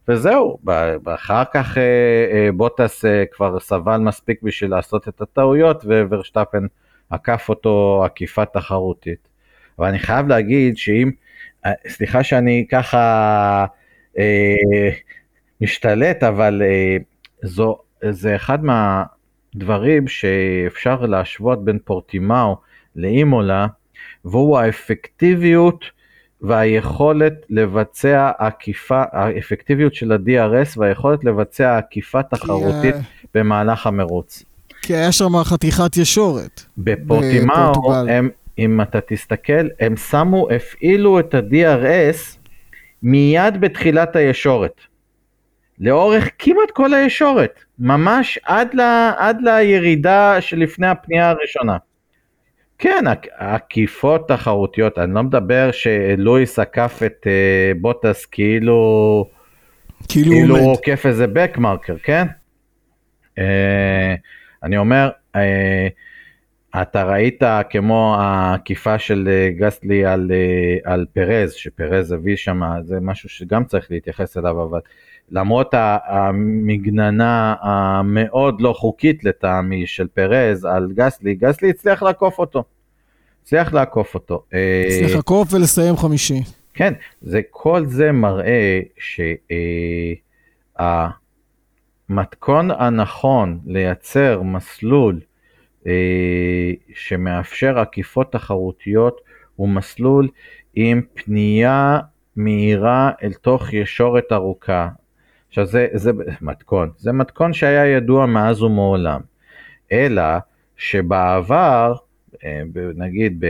וזהו, 0.09 0.59
אחר 1.05 1.43
כך 1.55 1.79
בוטס 2.57 3.05
כבר 3.33 3.61
סבל 3.61 3.97
מספיק 3.97 4.43
בשביל 4.43 4.71
לעשות 4.71 5.09
את 5.09 5.21
הטעויות 5.21 5.85
וורשטפן 5.85 6.67
עקף 7.11 7.47
אותו 7.49 8.03
עקיפה 8.05 8.45
תחרותית. 8.45 9.29
אבל 9.79 9.89
אני 9.89 9.99
חייב 9.99 10.29
להגיד 10.29 10.77
שאם, 10.77 11.11
אה, 11.67 11.73
סליחה 11.89 12.23
שאני 12.23 12.67
ככה 12.71 13.67
אה, 14.19 14.91
משתלט, 15.61 16.23
אבל 16.23 16.63
אה, 16.65 16.97
זו, 17.43 17.79
זה 18.11 18.37
אחד 18.37 18.59
מהדברים 18.65 20.09
שאפשר 20.09 21.01
להשוות 21.01 21.65
בין 21.65 21.79
פורטימאו 21.85 22.57
לאימולה, 22.97 23.67
והוא 24.25 24.59
האפקטיביות 24.59 25.85
והיכולת 26.43 27.33
לבצע 27.51 28.31
עקיפה, 28.39 29.03
האפקטיביות 29.13 29.95
של 29.95 30.13
ה-DRS 30.13 30.69
והיכולת 30.77 31.25
לבצע 31.25 31.79
עקיפה 31.79 32.23
תחרותית 32.23 32.95
yeah. 32.95 33.27
במהלך 33.35 33.87
המרוץ. 33.87 34.43
כי 34.83 34.95
היה 34.95 35.13
שם 35.13 35.45
חתיכת 35.45 35.97
ישורת. 35.97 36.63
בפורטימאו 36.79 37.95
הם 38.09 38.31
אם 38.59 38.81
אתה 38.81 38.99
תסתכל, 39.01 39.69
הם 39.81 39.97
שמו, 39.97 40.51
הפעילו 40.51 41.21
את 41.21 41.35
ה-DRS 41.35 42.39
מיד 43.03 43.61
בתחילת 43.61 44.17
הישורת. 44.17 44.81
לאורך 45.81 46.31
כמעט 46.39 46.71
כל 46.73 46.95
הישורת, 46.95 47.61
ממש 47.79 48.39
עד, 48.43 48.75
ל, 48.75 48.81
עד 49.19 49.43
לירידה 49.43 50.41
שלפני 50.41 50.87
הפנייה 50.87 51.31
הראשונה. 51.31 51.77
כן, 52.79 53.05
עקיפות 53.37 54.29
תחרותיות, 54.29 54.99
אני 54.99 55.15
לא 55.15 55.23
מדבר 55.23 55.71
שלואיס 55.73 56.59
עקף 56.59 57.01
את 57.07 57.27
uh, 57.27 57.81
בוטס 57.81 58.27
כאילו, 58.27 59.25
כאילו, 60.09 60.33
כאילו 60.33 60.57
הוא 60.57 60.73
עוקף 60.73 61.07
איזה 61.07 61.27
בקמרקר, 61.27 61.97
כן? 62.03 62.27
Uh, 63.39 63.41
אני 64.63 64.77
אומר, 64.77 65.11
uh, 65.37 65.39
אתה 66.77 67.05
ראית 67.05 67.43
כמו 67.71 68.17
העקיפה 68.19 68.99
של 68.99 69.29
אה, 69.31 69.51
גסטלי 69.51 70.05
על, 70.05 70.31
אה, 70.35 70.93
על 70.93 71.07
פרז, 71.13 71.53
שפרז 71.53 72.13
הביא 72.13 72.37
שם, 72.37 72.61
זה 72.85 73.01
משהו 73.01 73.29
שגם 73.29 73.65
צריך 73.65 73.91
להתייחס 73.91 74.37
אליו, 74.37 74.63
אבל 74.63 74.81
למרות 75.31 75.75
המגננה 76.07 77.55
המאוד 77.61 78.61
לא 78.61 78.73
חוקית 78.73 79.25
לטעמי 79.25 79.87
של 79.87 80.07
פרז 80.15 80.65
על 80.65 80.93
גסטלי, 80.95 81.35
גסטלי 81.35 81.71
הצליח 81.71 82.03
לעקוף 82.03 82.39
אותו. 82.39 82.65
הצליח 83.43 83.73
לעקוף 83.73 84.15
אותו. 84.15 84.43
אה, 84.55 84.85
הצליח 84.87 85.17
לעקוף 85.17 85.53
ולסיים 85.53 85.97
חמישי. 85.97 86.43
כן, 86.75 86.93
זה, 87.23 87.41
כל 87.51 87.87
זה 87.87 88.13
מראה 88.13 88.81
שהמתכון 92.09 92.71
הנכון 92.71 93.59
לייצר 93.67 94.43
מסלול 94.43 95.21
שמאפשר 96.95 97.79
עקיפות 97.79 98.33
תחרותיות 98.33 99.21
הוא 99.57 99.69
מסלול 99.69 100.29
עם 100.75 101.03
פנייה 101.15 101.99
מהירה 102.37 103.11
אל 103.23 103.33
תוך 103.33 103.73
ישורת 103.73 104.33
ארוכה. 104.33 104.89
עכשיו 105.49 105.67
זה, 105.67 105.87
זה 105.95 106.13
מתכון, 106.41 106.91
זה 106.97 107.13
מתכון 107.13 107.53
שהיה 107.53 107.87
ידוע 107.87 108.27
מאז 108.27 108.63
ומעולם, 108.63 109.21
אלא 109.93 110.23
שבעבר, 110.77 111.95
אה, 112.45 112.63
נגיד 112.95 113.45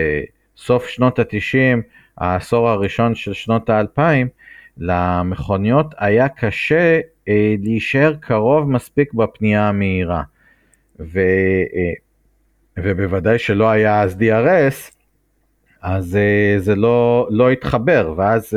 בסוף 0.57 0.89
שנות 0.89 1.19
התשעים, 1.19 1.83
העשור 2.19 2.69
הראשון 2.69 3.15
של 3.15 3.33
שנות 3.33 3.71
האלפיים, 3.71 4.29
למכוניות 4.79 5.95
היה 5.99 6.29
קשה 6.29 7.01
אה, 7.29 7.55
להישאר 7.63 8.15
קרוב 8.21 8.71
מספיק 8.71 9.15
בפנייה 9.15 9.69
המהירה. 9.69 10.23
ו, 11.01 11.19
אה, 11.75 11.93
ובוודאי 12.83 13.39
שלא 13.39 13.71
היה 13.71 14.03
אז 14.03 14.17
DRS, 14.17 14.93
אז 15.83 16.19
uh, 16.19 16.61
זה 16.63 16.75
לא, 16.75 17.29
לא 17.31 17.51
התחבר, 17.51 18.15
ואז 18.17 18.55
uh, 18.55 18.57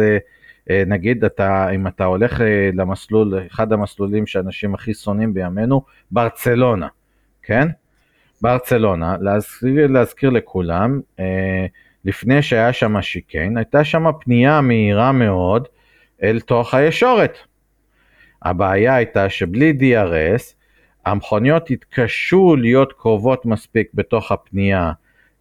uh, 0.70 0.74
נגיד 0.88 1.26
אתה, 1.26 1.70
אם 1.70 1.88
אתה 1.88 2.06
הולך 2.06 2.42
למסלול, 2.74 3.40
אחד 3.48 3.74
המסלולים 3.74 4.28
שאנשים 4.28 4.74
הכי 4.74 4.94
שונאים 4.94 5.34
בימינו, 5.34 5.82
ברצלונה, 6.12 6.88
כן? 7.44 7.68
ברצלונה, 8.42 9.16
להזכיר, 9.20 9.88
להזכיר 9.88 10.30
לכולם, 10.30 11.02
לפני 12.06 12.42
שהיה 12.42 12.74
שם 12.74 13.02
שיקיין, 13.02 13.58
הייתה 13.58 13.84
שם 13.84 14.06
פנייה 14.20 14.62
מהירה 14.62 15.12
מאוד 15.12 15.68
אל 16.24 16.40
תוך 16.40 16.74
הישורת. 16.74 17.38
הבעיה 18.44 18.96
הייתה 18.96 19.30
שבלי 19.30 19.78
DRS, 19.80 20.54
המכוניות 21.06 21.72
התקשו 21.72 22.56
להיות 22.56 22.94
קרובות 22.94 23.46
מספיק 23.46 23.88
בתוך 23.94 24.32
הפנייה 24.32 24.92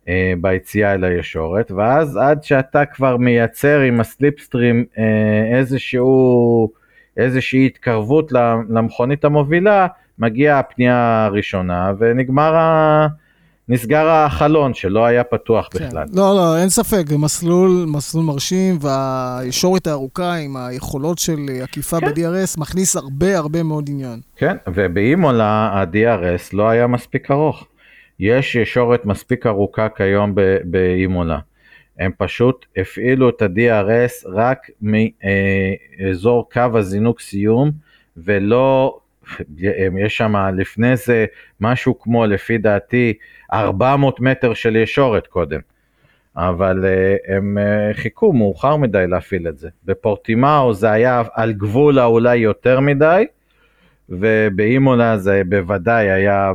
אה, 0.08 0.32
ביציאה 0.40 0.94
אל 0.94 1.04
הישורת, 1.04 1.70
ואז 1.70 2.16
עד 2.16 2.42
שאתה 2.42 2.84
כבר 2.84 3.16
מייצר 3.16 3.80
עם 3.80 4.00
הסליפסטרים 4.00 4.84
אה, 4.98 5.58
איזשהו, 5.58 6.70
איזושהי 7.16 7.66
התקרבות 7.66 8.32
למכונית 8.68 9.24
המובילה, 9.24 9.86
מגיעה 10.18 10.58
הפנייה 10.58 11.24
הראשונה 11.24 11.92
ונגמר 11.98 12.56
ה... 12.56 13.06
נסגר 13.70 14.08
החלון 14.08 14.74
שלא 14.74 15.04
היה 15.04 15.24
פתוח 15.24 15.68
כן. 15.70 15.86
בכלל. 15.86 16.06
לא, 16.14 16.34
לא, 16.34 16.58
אין 16.58 16.68
ספק, 16.68 17.04
זה 17.08 17.18
מסלול, 17.18 17.84
מסלול 17.88 18.24
מרשים, 18.24 18.78
והישורת 18.80 19.86
הארוכה 19.86 20.34
עם 20.34 20.56
היכולות 20.56 21.18
של 21.18 21.38
עקיפה 21.62 22.00
כן. 22.00 22.06
ב-DRS 22.06 22.60
מכניס 22.60 22.96
הרבה 22.96 23.38
הרבה 23.38 23.62
מאוד 23.62 23.88
עניין. 23.88 24.20
כן, 24.36 24.56
ובאימולה 24.74 25.44
ה-DRS 25.44 26.50
לא 26.52 26.68
היה 26.68 26.86
מספיק 26.86 27.30
ארוך. 27.30 27.66
יש 28.20 28.54
ישורת 28.54 29.06
מספיק 29.06 29.46
ארוכה 29.46 29.88
כיום 29.88 30.34
באימולה. 30.64 31.38
הם 31.98 32.12
פשוט 32.18 32.66
הפעילו 32.76 33.28
את 33.28 33.42
ה-DRS 33.42 34.28
רק 34.34 34.58
מאזור 34.82 36.48
קו 36.52 36.78
הזינוק 36.78 37.20
סיום, 37.20 37.70
ולא, 38.16 38.98
יש 39.98 40.16
שם 40.16 40.36
לפני 40.56 40.96
זה 40.96 41.26
משהו 41.60 41.98
כמו, 41.98 42.26
לפי 42.26 42.58
דעתי, 42.58 43.12
400 43.52 44.20
מטר 44.20 44.54
של 44.54 44.76
ישורת 44.76 45.26
קודם. 45.26 45.60
אבל 46.36 46.84
אה, 46.84 47.36
הם 47.36 47.58
אה, 47.58 47.94
חיכו 47.94 48.32
מאוחר 48.32 48.76
מדי 48.76 49.06
להפעיל 49.08 49.48
את 49.48 49.58
זה. 49.58 49.68
בפורטימאו 49.84 50.74
זה 50.74 50.90
היה 50.90 51.22
על 51.34 51.52
גבול 51.52 51.98
האולי 51.98 52.36
יותר 52.36 52.80
מדי, 52.80 53.26
ובאימולה 54.08 55.18
זה 55.18 55.42
בוודאי 55.48 56.10
היה 56.10 56.52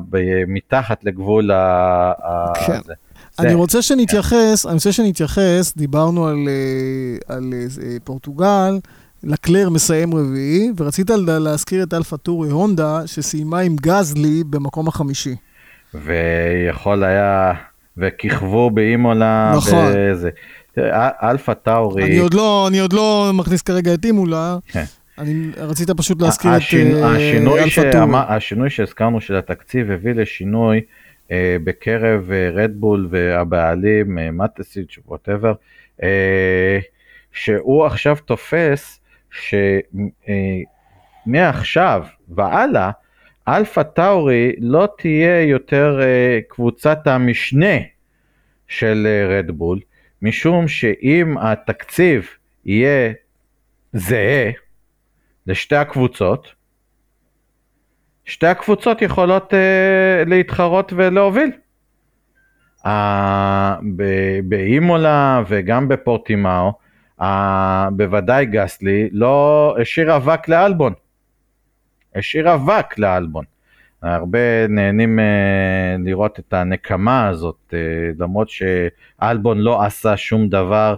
מתחת 0.48 1.04
לגבול 1.04 1.52
ה... 1.52 2.14
כן. 2.66 2.80
זה. 2.86 2.94
אני 3.40 3.54
רוצה 3.54 3.82
שנתייחס, 3.82 4.66
אני 4.66 4.74
רוצה 4.74 4.92
שנתייחס, 4.92 5.74
דיברנו 5.78 6.28
על, 6.28 6.48
אה, 6.48 7.36
על 7.36 7.54
אה, 7.54 7.98
פורטוגל, 8.04 8.80
לקלר 9.26 9.70
מסיים 9.70 10.14
רביעי, 10.14 10.70
ורצית 10.78 11.10
להזכיר 11.28 11.84
את 11.84 11.94
אלפה 11.94 12.18
טורי 12.18 12.50
הונדה, 12.50 13.02
שסיימה 13.06 13.60
עם 13.60 13.76
גזלי 13.82 14.44
במקום 14.50 14.88
החמישי. 14.88 15.36
ויכול 15.94 17.04
היה, 17.04 17.54
וכיכבו 17.98 18.72
באימולה. 18.72 19.54
נכון. 19.58 19.86
א- 20.92 21.30
אלפה 21.30 21.54
טאורי, 21.54 22.04
אני 22.04 22.18
עוד 22.18 22.34
לא, 22.34 22.68
אני 22.68 22.80
עוד 22.80 22.94
לא 22.94 23.32
מכניס 23.34 23.62
כרגע 23.62 23.94
את 23.94 24.06
אימולה, 24.06 24.58
כן. 24.68 24.84
אני 25.18 25.50
רצית 25.58 25.92
פשוט 25.92 26.22
להזכיר 26.22 26.52
את 26.58 26.62
השינ- 26.62 26.96
אה, 27.04 27.16
השינוי, 27.16 27.64
אלפה 27.64 27.82
טורי. 27.82 27.92
שאמר- 27.94 28.32
השינוי 28.32 28.70
שהזכרנו 28.70 29.22
של 29.22 29.36
התקציב 29.36 29.92
הביא 29.92 30.14
לשינוי 30.14 30.82
אה, 31.32 31.58
בקרב 31.64 32.22
רדבול 32.54 33.08
והבעלים, 33.12 34.18
אה, 34.20 34.32
מטסיץ' 34.32 34.98
whatever, 35.08 35.54
אה, 36.04 36.80
שהוא 37.32 37.86
עכשיו 37.86 38.18
תופס 38.26 39.00
שמעכשיו 41.28 42.04
והלאה, 42.28 42.92
אלפה 43.48 43.84
טאורי 43.84 44.56
לא 44.60 44.88
תהיה 44.98 45.42
יותר 45.42 46.00
אה, 46.02 46.40
קבוצת 46.48 47.08
המשנה 47.08 47.76
של 48.68 49.08
אה, 49.10 49.38
רדבול, 49.38 49.80
משום 50.22 50.68
שאם 50.68 51.38
התקציב 51.38 52.30
יהיה 52.66 53.14
זהה 53.94 54.52
לשתי 55.48 55.76
הקבוצות, 55.76 56.54
שתי 58.26 58.48
הקבוצות 58.48 59.02
יכולות 59.02 59.54
אה, 59.54 60.24
להתחרות 60.28 60.94
ולהוביל. 60.96 61.52
אה, 62.86 63.76
ב- 63.96 64.40
באימולה 64.44 65.44
וגם 65.48 65.88
בפורטימאו, 65.88 66.68
אה, 66.68 66.72
בוודאי 67.92 68.46
גסלי 68.46 69.10
לא 69.12 69.76
השאיר 69.82 70.16
אבק 70.16 70.48
לאלבון. 70.48 70.94
השאיר 72.16 72.54
אבק 72.54 72.98
לאלבון. 72.98 73.46
הרבה 74.02 74.68
נהנים 74.70 75.20
אה, 75.20 75.96
לראות 76.00 76.40
את 76.40 76.54
הנקמה 76.54 77.28
הזאת, 77.28 77.74
אה, 77.74 77.80
למרות 78.20 78.48
שאלבון 78.50 79.58
לא 79.58 79.84
עשה 79.84 80.18
שום 80.18 80.50
דבר 80.50 80.96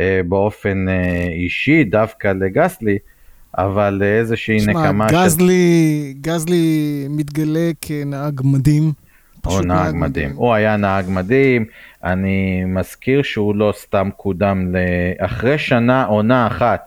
אה, 0.00 0.20
באופן 0.28 0.88
אה, 0.88 1.28
אישי 1.32 1.84
דווקא 1.84 2.28
לגסלי, 2.28 2.98
אבל 3.58 4.02
איזושהי 4.02 4.60
שמע, 4.60 4.72
נקמה 4.72 5.08
של... 5.08 5.14
גזלי, 5.14 6.14
גזלי 6.20 7.06
מתגלה 7.10 7.70
כנהג 7.80 8.40
מדהים. 8.44 8.92
פשוט 9.42 9.64
נהג 9.64 9.94
מדהים. 9.94 10.32
הוא 10.34 10.54
היה 10.54 10.76
נהג 10.76 11.04
מדהים, 11.08 11.64
אני 12.04 12.64
מזכיר 12.66 13.22
שהוא 13.22 13.56
לא 13.56 13.72
סתם 13.76 14.08
קודם. 14.16 14.74
אחרי 15.18 15.58
שנה, 15.58 16.04
עונה 16.04 16.46
אחת 16.46 16.82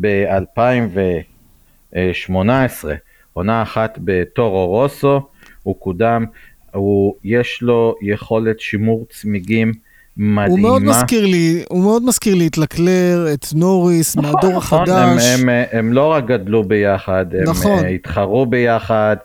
ב-2018, 0.00 2.88
עונה 3.32 3.62
אחת 3.62 3.98
בטורו 4.04 4.66
רוסו, 4.66 5.20
הוא 5.62 5.76
קודם, 5.78 6.24
הוא, 6.72 7.14
יש 7.24 7.62
לו 7.62 7.94
יכולת 8.02 8.60
שימור 8.60 9.06
צמיגים 9.10 9.72
מדהימה. 10.16 10.46
הוא 10.46 10.60
מאוד 10.60 10.82
מזכיר 10.82 11.26
לי, 11.26 11.64
הוא 11.68 11.82
מאוד 11.82 12.04
מזכיר 12.04 12.34
לי 12.34 12.46
את 12.46 12.58
לקלר, 12.58 13.26
את 13.34 13.46
נוריס, 13.54 14.16
מהדור 14.16 14.56
נכון, 14.56 14.56
החדש. 14.56 15.24
הם, 15.24 15.48
הם, 15.48 15.64
הם 15.72 15.92
לא 15.92 16.12
רק 16.12 16.26
גדלו 16.26 16.64
ביחד, 16.64 17.26
הם 17.34 17.44
נכון. 17.44 17.84
אה, 17.84 17.88
התחרו 17.88 18.46
ביחד, 18.46 19.16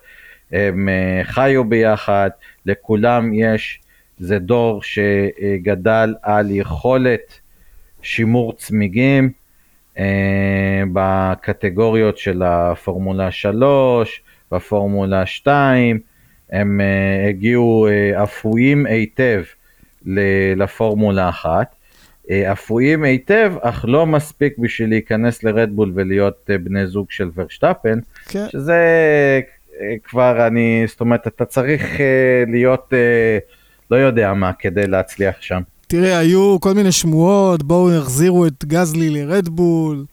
הם 0.52 0.88
אה, 0.88 1.20
חיו 1.24 1.64
ביחד, 1.64 2.30
לכולם 2.66 3.34
יש, 3.34 3.80
זה 4.18 4.38
דור 4.38 4.82
שגדל 4.82 6.14
על 6.22 6.50
יכולת 6.50 7.40
שימור 8.02 8.52
צמיגים 8.52 9.30
אה, 9.98 10.82
בקטגוריות 10.92 12.18
של 12.18 12.42
הפורמולה 12.42 13.30
3, 13.30 14.22
בפורמולה 14.52 15.26
2, 15.26 15.98
הם 16.50 16.80
אה, 16.80 17.28
הגיעו 17.28 17.86
אפויים 18.22 18.86
היטב 18.86 19.42
לפורמולה 20.56 21.28
1. 21.28 21.74
אה, 22.30 22.52
אפויים 22.52 23.04
היטב, 23.04 23.52
אך 23.60 23.84
לא 23.88 24.06
מספיק 24.06 24.58
בשביל 24.58 24.88
להיכנס 24.88 25.42
לרדבול 25.42 25.92
ולהיות 25.94 26.50
בני 26.62 26.86
זוג 26.86 27.10
של 27.10 27.30
ורשטפן, 27.34 27.98
כן. 28.28 28.48
שזה 28.48 28.80
כבר 30.04 30.46
אני, 30.46 30.84
זאת 30.86 31.00
אומרת, 31.00 31.26
אתה 31.26 31.44
צריך 31.44 32.00
אה, 32.00 32.44
להיות 32.48 32.92
אה, 32.92 33.38
לא 33.90 33.96
יודע 33.96 34.34
מה 34.34 34.52
כדי 34.52 34.86
להצליח 34.86 35.34
שם. 35.40 35.60
תראה, 35.86 36.18
היו 36.18 36.60
כל 36.60 36.72
מיני 36.74 36.92
שמועות, 36.92 37.62
בואו 37.62 37.94
יחזירו 37.94 38.46
את 38.46 38.64
גזלי 38.64 39.10
לרדבול. 39.10 40.04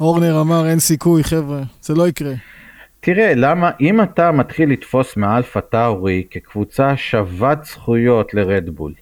אורנר 0.00 0.40
אמר, 0.40 0.68
אין 0.68 0.78
סיכוי, 0.78 1.24
חבר'ה, 1.24 1.62
זה 1.82 1.94
לא 1.94 2.08
יקרה. 2.08 2.32
תראה, 3.00 3.32
למה, 3.34 3.70
אם 3.80 4.02
אתה 4.02 4.32
מתחיל 4.32 4.70
לתפוס 4.72 5.16
מאלפה 5.16 5.60
טאורי 5.60 6.22
כקבוצה 6.30 6.96
שוות 6.96 7.64
זכויות 7.64 8.34
לרדבול, 8.34 8.92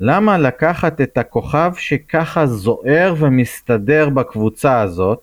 למה 0.00 0.38
לקחת 0.38 1.00
את 1.00 1.18
הכוכב 1.18 1.72
שככה 1.76 2.46
זוהר 2.46 3.14
ומסתדר 3.18 4.08
בקבוצה 4.08 4.80
הזאת, 4.80 5.18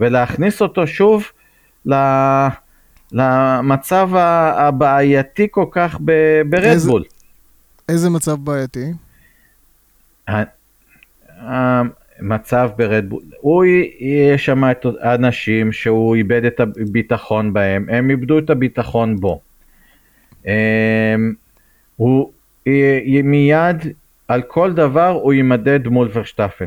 ולהכניס 0.00 0.62
אותו 0.62 0.86
שוב 0.86 1.24
ל... 1.86 1.94
למצב 3.12 4.10
הבעייתי 4.14 5.48
כל 5.50 5.64
כך 5.70 5.98
ברדבול? 6.50 7.04
איזה 7.88 8.10
מצב 8.10 8.36
בעייתי? 8.40 8.92
המצב 11.28 12.70
ברדבול, 12.76 13.22
הוא 13.40 13.64
שם 14.36 14.70
את 14.70 14.86
האנשים 15.00 15.72
שהוא 15.72 16.16
איבד 16.16 16.44
את 16.44 16.60
הביטחון 16.60 17.52
בהם, 17.52 17.86
הם 17.88 18.10
איבדו 18.10 18.38
את 18.38 18.50
הביטחון 18.50 19.16
בו. 19.16 19.40
אמ, 20.46 20.52
הוא 21.96 22.32
י- 22.66 23.22
מיד 23.22 23.76
על 24.28 24.42
כל 24.42 24.72
דבר 24.72 25.08
הוא 25.08 25.32
יימדד 25.32 25.88
מול 25.88 26.08
ורשטפן. 26.12 26.66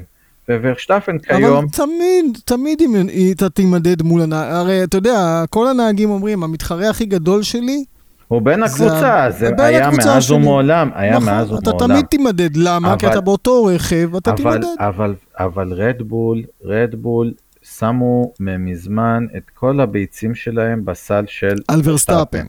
וורשטפן 0.63 1.17
כיום, 1.17 1.43
אבל 1.43 1.67
תמיד, 1.71 2.37
תמיד 2.45 2.81
אם 2.81 2.95
אתה 3.35 3.49
תימדד 3.49 4.01
מול 4.01 4.21
הנהג, 4.21 4.51
הרי 4.51 4.83
אתה 4.83 4.97
יודע, 4.97 5.43
כל 5.49 5.67
הנהגים 5.67 6.09
אומרים, 6.09 6.43
המתחרה 6.43 6.89
הכי 6.89 7.05
גדול 7.05 7.43
שלי, 7.43 7.83
הוא 8.27 8.41
בין 8.41 8.59
זה 8.59 8.65
הקבוצה, 8.65 9.27
זה 9.29 9.51
בין 9.51 9.59
היה 9.59 9.87
הקבוצה 9.87 10.13
מאז 10.13 10.23
שלי. 10.23 10.35
ומעולם, 10.35 10.89
היה 10.95 11.11
נכון, 11.17 11.25
מאז 11.25 11.53
אתה 11.53 11.69
ומעולם. 11.69 11.87
תמיד 11.87 12.05
תימדד, 12.05 12.55
למה? 12.55 12.97
כי 12.97 13.05
אבל- 13.05 13.13
אתה 13.13 13.21
באותו 13.21 13.65
רכב, 13.65 14.15
אתה 14.15 14.29
אבל, 14.31 14.37
תימדד. 14.37 14.67
אבל, 14.79 15.15
אבל 15.39 15.73
רדבול, 15.73 16.43
רדבול 16.63 17.33
שמו 17.63 18.33
מזמן 18.39 19.25
את 19.37 19.49
כל 19.53 19.79
הביצים 19.79 20.35
שלהם 20.35 20.85
בסל 20.85 21.23
של 21.27 21.55
על 21.67 21.81
ורסטאפן. 21.83 22.47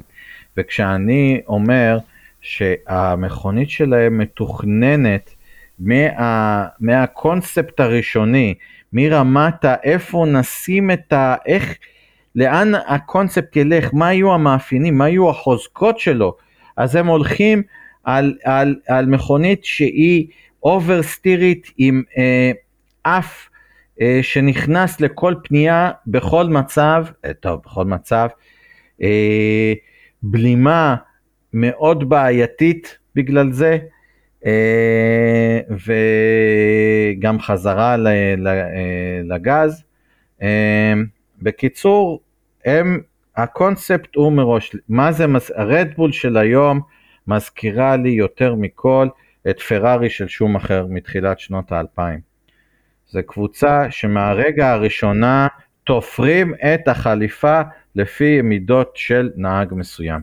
וכשאני 0.57 1.41
אומר 1.49 1.99
שהמכונית 2.41 3.71
שלהם 3.71 4.19
מתוכננת 4.19 5.31
מה, 5.79 6.67
מהקונספט 6.81 7.81
הראשוני, 7.81 8.55
מרמת 8.93 9.65
האיפה 9.65 10.27
נשים 10.29 10.91
את 10.91 11.13
ה... 11.13 11.35
איך, 11.47 11.75
לאן 12.35 12.73
הקונספט 12.87 13.57
ילך, 13.57 13.91
מה 13.93 14.13
יהיו 14.13 14.35
המאפיינים, 14.35 14.99
מה 14.99 15.09
יהיו 15.09 15.31
החוזקות 15.31 15.99
שלו, 15.99 16.37
אז 16.77 16.97
הם 16.97 17.07
הולכים 17.07 17.63
על, 18.05 18.35
על, 18.45 18.77
על 18.89 19.07
מכונית 19.07 19.65
שהיא 19.65 20.27
אוברסטירית 20.63 21.71
עם 21.79 22.03
אה, 22.19 22.53
אף 23.03 23.49
אה, 24.01 24.19
שנכנס 24.23 25.01
לכל 25.01 25.35
פנייה 25.45 25.91
בכל 26.07 26.45
מצב, 26.45 27.05
אה, 27.25 27.35
טוב, 27.35 27.61
בכל 27.65 27.85
מצב, 27.85 28.29
אה, 29.03 29.73
בלימה 30.23 30.97
מאוד 31.53 32.09
בעייתית 32.09 32.99
בגלל 33.15 33.53
זה, 33.53 33.79
וגם 37.17 37.41
חזרה 37.41 37.97
אה, 38.07 38.35
לגז. 39.25 39.85
אה, 40.43 40.93
בקיצור, 41.43 42.21
הם, 42.65 43.01
הקונספט 43.37 44.15
הוא 44.15 44.33
מראש, 44.33 44.77
מה 44.89 45.13
זה, 45.13 45.27
הרדבול 45.55 46.13
של 46.13 46.37
היום 46.37 46.81
מזכירה 47.27 47.97
לי 47.97 48.11
יותר 48.11 48.55
מכל 48.55 49.09
את 49.51 49.61
פרארי 49.61 50.11
של 50.11 50.29
שום 50.29 50.57
אחר 50.57 50.87
מתחילת 50.89 51.39
שנות 51.39 51.73
האלפיים. 51.73 52.21
זו 53.09 53.21
קבוצה 53.27 53.91
שמהרגע 53.91 54.71
הראשונה 54.71 55.49
תופרים 55.85 56.55
את 56.55 56.89
החליפה 56.89 57.61
לפי 57.95 58.43
מידות 58.43 58.93
של 58.95 59.31
נהג 59.37 59.75
מסוים. 59.75 60.21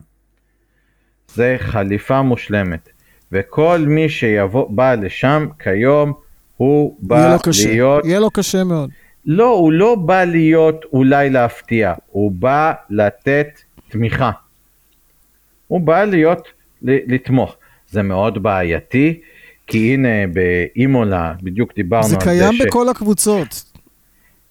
זה 1.28 1.56
חליפה 1.58 2.22
מושלמת, 2.22 2.88
וכל 3.32 3.84
מי 3.86 4.08
שיבוא, 4.08 4.70
בא 4.70 4.94
לשם 4.94 5.46
כיום, 5.58 6.12
הוא 6.56 6.96
יהיה 7.00 7.08
בא 7.08 7.32
לו 7.32 7.38
קשה, 7.38 7.68
להיות 7.68 8.04
יהיה 8.04 8.20
לו 8.20 8.30
קשה 8.30 8.64
מאוד. 8.64 8.90
לא, 9.26 9.48
הוא 9.48 9.72
לא 9.72 9.94
בא 9.94 10.24
להיות 10.24 10.84
אולי 10.92 11.30
להפתיע, 11.30 11.94
הוא 12.10 12.32
בא 12.32 12.72
לתת 12.90 13.48
תמיכה. 13.88 14.30
הוא 15.68 15.80
בא 15.80 16.04
להיות, 16.04 16.48
לתמוך. 16.82 17.56
זה 17.90 18.02
מאוד 18.02 18.42
בעייתי, 18.42 19.20
כי 19.66 19.94
הנה 19.94 20.26
באימולה, 20.32 21.34
בדיוק 21.42 21.74
דיברנו 21.76 22.08
זה 22.08 22.16
על 22.16 22.22
קיים 22.22 22.56
זה. 22.58 22.64
בכל 22.64 22.88
הקבוצות. 22.88 23.72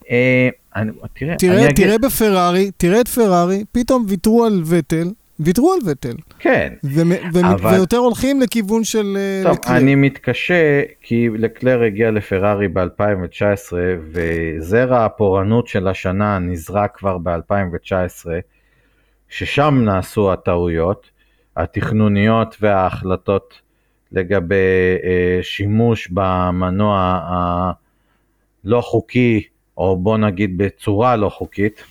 אה, 0.09 0.49
אני, 0.75 0.91
תראה, 1.13 1.35
תראה, 1.37 1.55
אני 1.55 1.65
אגיד, 1.65 1.85
תראה 1.85 1.97
בפרארי, 1.97 2.71
תראה 2.77 3.01
את 3.01 3.07
פרארי, 3.07 3.63
פתאום 3.71 4.05
ויתרו 4.07 4.45
על 4.45 4.61
וטל, 4.65 5.11
ויתרו 5.39 5.73
על 5.73 5.79
וטל, 5.85 6.15
כן, 6.39 6.73
ומ- 6.83 7.11
אבל- 7.45 7.73
ויותר 7.73 7.97
הולכים 7.97 8.41
לכיוון 8.41 8.83
של 8.83 9.17
אה, 9.17 9.41
טוב, 9.43 9.57
לקלר. 9.59 9.77
אני 9.77 9.95
מתקשה, 9.95 10.81
כי 11.01 11.29
לקלר 11.37 11.83
הגיע 11.83 12.11
לפרארי 12.11 12.67
ב-2019, 12.67 13.73
וזרע 14.11 15.05
הפורענות 15.05 15.67
של 15.67 15.87
השנה 15.87 16.39
נזרק 16.39 16.97
כבר 16.97 17.17
ב-2019, 17.17 18.25
ששם 19.29 19.81
נעשו 19.85 20.33
הטעויות 20.33 21.09
התכנוניות 21.57 22.57
וההחלטות 22.61 23.61
לגבי 24.11 24.55
אה, 25.03 25.39
שימוש 25.41 26.07
במנוע 26.11 27.19
הלא 28.63 28.81
חוקי, 28.81 29.43
או 29.77 29.97
בוא 29.97 30.17
נגיד 30.17 30.57
בצורה 30.57 31.15
לא 31.15 31.29
חוקית. 31.29 31.83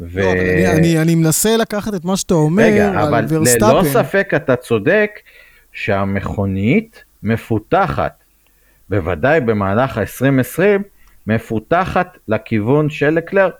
ו... 0.00 0.20
לא, 0.20 0.32
אני- 0.32 0.66
אני- 0.72 0.98
אני 1.02 1.14
מנסה 1.14 1.56
לקחת 1.56 1.94
את 1.94 2.04
מה 2.04 2.16
שאתה 2.16 2.34
אומר 2.34 2.62
רגע, 2.62 3.02
אבל 3.02 3.24
ללא. 3.30 3.82
ספק 3.92 4.30
אתה 4.36 4.56
צודק 4.56 5.10
שהמכונית 5.72 7.04
מפותחת, 7.22 8.12
בוודאי 8.88 9.40
במהלך 9.40 9.98
ה-2020, 9.98 10.62
מפותחת 11.26 12.18
לכיוון 12.28 12.90
של 12.90 13.10
לקלר. 13.10 13.50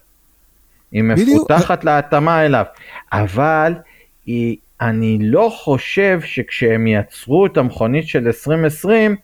היא 0.93 1.03
בדיוק. 1.13 1.29
מפותחת 1.29 1.85
להתאמה 1.85 2.45
אליו, 2.45 2.65
אבל 3.13 3.75
היא, 4.27 4.57
אני 4.81 5.19
לא 5.21 5.53
חושב 5.55 6.21
שכשהם 6.25 6.87
יצרו 6.87 7.47
את 7.47 7.57
המכונית 7.57 8.09
של 8.09 8.27
2020, 8.27 9.17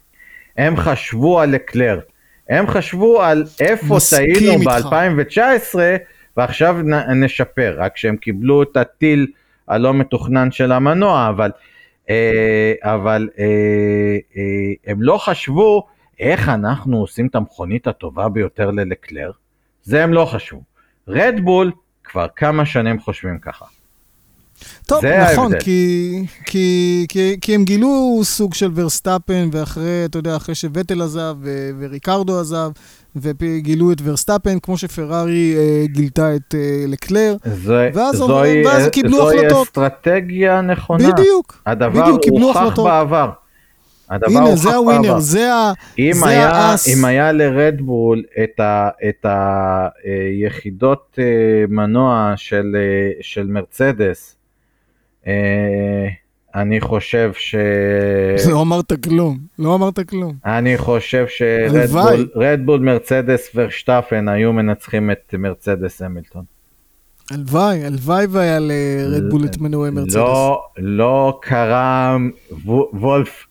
הם 0.57 0.77
חשבו 0.77 1.41
על 1.41 1.51
לקלר. 1.51 2.01
הם 2.49 2.67
חשבו 2.67 3.23
על 3.23 3.45
איפה 3.61 3.97
טעינו 4.11 4.53
איתך. 4.73 4.87
ב-2019 4.87 5.79
ועכשיו 6.37 6.77
נשפר, 7.15 7.75
רק 7.79 7.97
שהם 7.97 8.17
קיבלו 8.17 8.63
את 8.63 8.77
הטיל 8.77 9.27
הלא 9.69 9.95
מתוכנן 9.95 10.51
של 10.51 10.73
המנוע, 10.73 11.29
אבל, 11.29 11.51
אה, 12.11 12.73
אבל 12.83 13.29
אה, 13.39 13.45
אה, 14.37 14.93
הם 14.93 15.03
לא 15.03 15.19
חשבו 15.19 15.87
איך 16.21 16.49
אנחנו 16.49 17.01
עושים 17.01 17.27
את 17.27 17.35
המכונית 17.35 17.87
הטובה 17.87 18.29
ביותר 18.29 18.71
ללקלר, 18.71 19.31
זה 19.83 20.05
הם 20.05 20.13
לא 20.13 20.25
חשבו. 20.25 20.63
רדבול 21.09 21.73
כבר 22.05 22.27
כמה 22.37 22.67
שנים 22.67 23.01
חושבים 23.01 23.39
ככה. 23.39 23.65
טוב, 24.87 25.05
נכון. 25.05 25.59
כי, 25.59 26.23
כי, 26.45 27.07
כי, 27.09 27.37
כי 27.41 27.55
הם 27.55 27.65
גילו 27.65 28.21
סוג 28.23 28.55
של 28.55 28.71
ורסטאפן, 28.75 29.49
ואחרי, 29.53 30.05
אתה 30.05 30.19
יודע, 30.19 30.37
אחרי 30.37 30.55
שווטל 30.55 31.03
עזב 31.03 31.35
ו- 31.41 31.71
וריקרדו 31.79 32.41
עזב, 32.41 32.71
וגילו 33.17 33.93
את 33.93 33.99
ורסטאפן, 34.05 34.59
כמו 34.59 34.79
שפרארי 34.79 35.55
אה, 35.57 35.87
גילתה 35.87 36.37
את 36.37 36.55
אה, 36.55 36.85
לקלר. 36.89 37.37
זה, 37.45 37.91
ואז 37.95 38.17
זוהי, 38.17 38.67
ואז 38.67 38.89
קיבלו 38.89 39.17
זוהי 39.17 39.39
החלטות. 39.39 39.67
אסטרטגיה 39.67 40.61
נכונה. 40.61 41.11
בדיוק, 41.13 41.63
הדבר 41.67 42.03
בדיוק, 42.03 42.23
קיבלו 42.23 42.47
הוכח 42.47 42.61
החלטות. 42.61 42.85
בעבר. 42.85 43.31
הדבר 44.11 44.39
הנה, 44.39 44.57
זה. 44.57 44.77
ה 44.77 44.82
winner, 44.82 45.19
זה 45.19 45.55
ה... 45.55 45.73
אם 45.99 46.13
זה 46.15 46.29
היה, 46.29 46.51
האס. 46.51 46.89
אם 46.89 47.05
היה 47.05 47.33
לרדבול 47.33 48.23
את, 48.43 48.61
ה, 48.61 48.89
את 49.09 49.27
היחידות 50.05 51.19
אה, 51.19 51.25
מנוע 51.69 52.33
של, 52.37 52.77
אה, 52.77 53.11
של 53.21 53.47
מרצדס, 53.47 54.31
אה, 54.33 54.36
אני 56.55 56.81
חושב 56.81 57.31
ש... 57.35 57.55
לא 58.51 58.63
אמרת 58.63 58.93
כלום, 59.05 59.39
לא 59.59 59.75
אמרת 59.75 60.01
כלום. 60.09 60.35
אני 60.45 60.79
חושב. 60.79 61.27
שרדבול 61.29 62.29
רדבול, 62.37 62.81
מרצדס 62.81 63.51
ורשטפן 63.55 64.29
היו 64.29 64.53
מנצחים 64.53 65.11
את 65.11 65.35
מרצדס 65.39 66.03
המילטון. 66.03 66.45
הלוואי, 67.31 67.85
הלוואי 67.85 68.27
והיה 68.27 68.59
לרדבול 68.61 69.45
את 69.45 69.59
מנועי 69.59 69.91
מרצדס. 69.91 70.15
לא, 70.15 70.63
לא 70.77 71.39
קרה 71.43 72.17
וו- 72.65 72.91
וולף, 72.93 73.47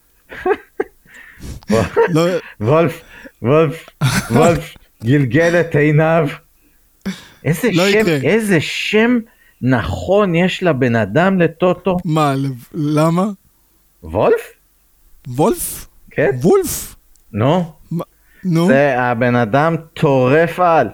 לא, 2.09 2.25
וולף, 2.61 3.01
וולף, 3.41 3.85
וולף, 4.31 4.75
גלגל 5.03 5.59
את 5.59 5.75
עיניו. 5.75 6.27
איזה 7.45 7.69
לא 7.73 7.91
שם. 7.91 8.05
איזה 8.23 8.61
שם 8.61 9.19
נכון 9.61 10.35
יש 10.35 10.63
לבן 10.63 10.95
אדם 10.95 11.39
לטוטו? 11.41 11.97
מה, 12.05 12.33
למה? 12.73 13.25
וולף? 14.03 14.41
וולף? 15.27 15.87
כן, 16.11 16.29
וולף? 16.41 16.95
נו. 17.33 17.71
נו, 18.43 18.67
זה 18.67 19.01
הבן 19.01 19.35
אדם 19.35 19.75
טורף 19.93 20.59
על. 20.59 20.89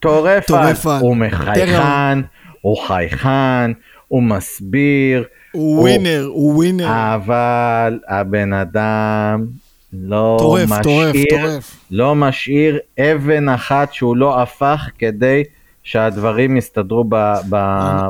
טורף 0.00 0.50
על. 0.50 0.74
טורף. 0.74 0.86
הוא 0.86 1.16
מחייכן, 1.16 2.18
הוא 2.60 2.76
חייכן, 2.86 3.70
הוא 4.08 4.22
מסביר, 4.22 5.24
הוא 5.52 5.80
ווינר, 5.80 6.28
הוא 6.32 6.54
ווינר. 6.54 6.86
אבל 7.14 7.98
הבן 8.08 8.52
אדם 8.52 9.46
לא 9.92 10.36
טורף, 10.38 10.68
טורף, 10.82 11.08
משאיר, 11.08 11.24
טורף. 11.30 11.76
לא 11.90 12.14
משאיר 12.14 12.78
אבן 13.00 13.48
אחת 13.48 13.92
שהוא 13.92 14.16
לא 14.16 14.42
הפך 14.42 14.88
כדי 14.98 15.42
שהדברים 15.84 16.56
יסתדרו 16.56 17.04
ב, 17.08 17.14
ב, 17.50 17.56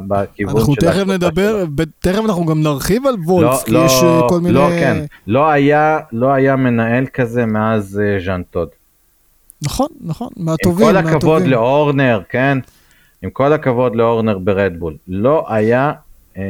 בכיוון 0.08 0.56
אנחנו 0.56 0.74
של 0.74 0.80
תכף 0.80 0.96
הקבוצה 0.96 1.14
נדבר. 1.14 1.64
ב- 1.74 1.84
תכף 2.00 2.20
אנחנו 2.24 2.46
גם 2.46 2.62
נרחיב 2.62 3.06
על 3.06 3.14
וולף, 3.26 3.50
לא, 3.50 3.64
כי 3.66 3.72
לא, 3.72 3.84
יש 3.86 4.02
אה, 4.02 4.20
כל 4.28 4.40
מיני... 4.40 4.54
לא, 4.54 4.68
כן, 4.70 5.04
לא 5.26 5.48
היה, 5.50 5.98
לא 6.12 6.32
היה 6.32 6.56
מנהל 6.56 7.06
כזה 7.06 7.46
מאז 7.46 8.00
אה, 8.04 8.24
ז'אן 8.24 8.42
טוד. 8.50 8.68
נכון, 9.62 9.88
נכון, 10.00 10.28
עם 10.36 10.44
מהטובים, 10.44 10.86
כל 10.86 10.96
הכבוד 10.96 11.14
מהטובים. 11.14 11.50
לאורנר, 11.50 12.20
כן? 12.28 12.58
עם 13.22 13.30
כל 13.30 13.52
הכבוד 13.52 13.96
לאורנר 13.96 14.38
ברדבול. 14.38 14.96
לא 15.08 15.44
היה 15.48 15.92
אה, 16.36 16.42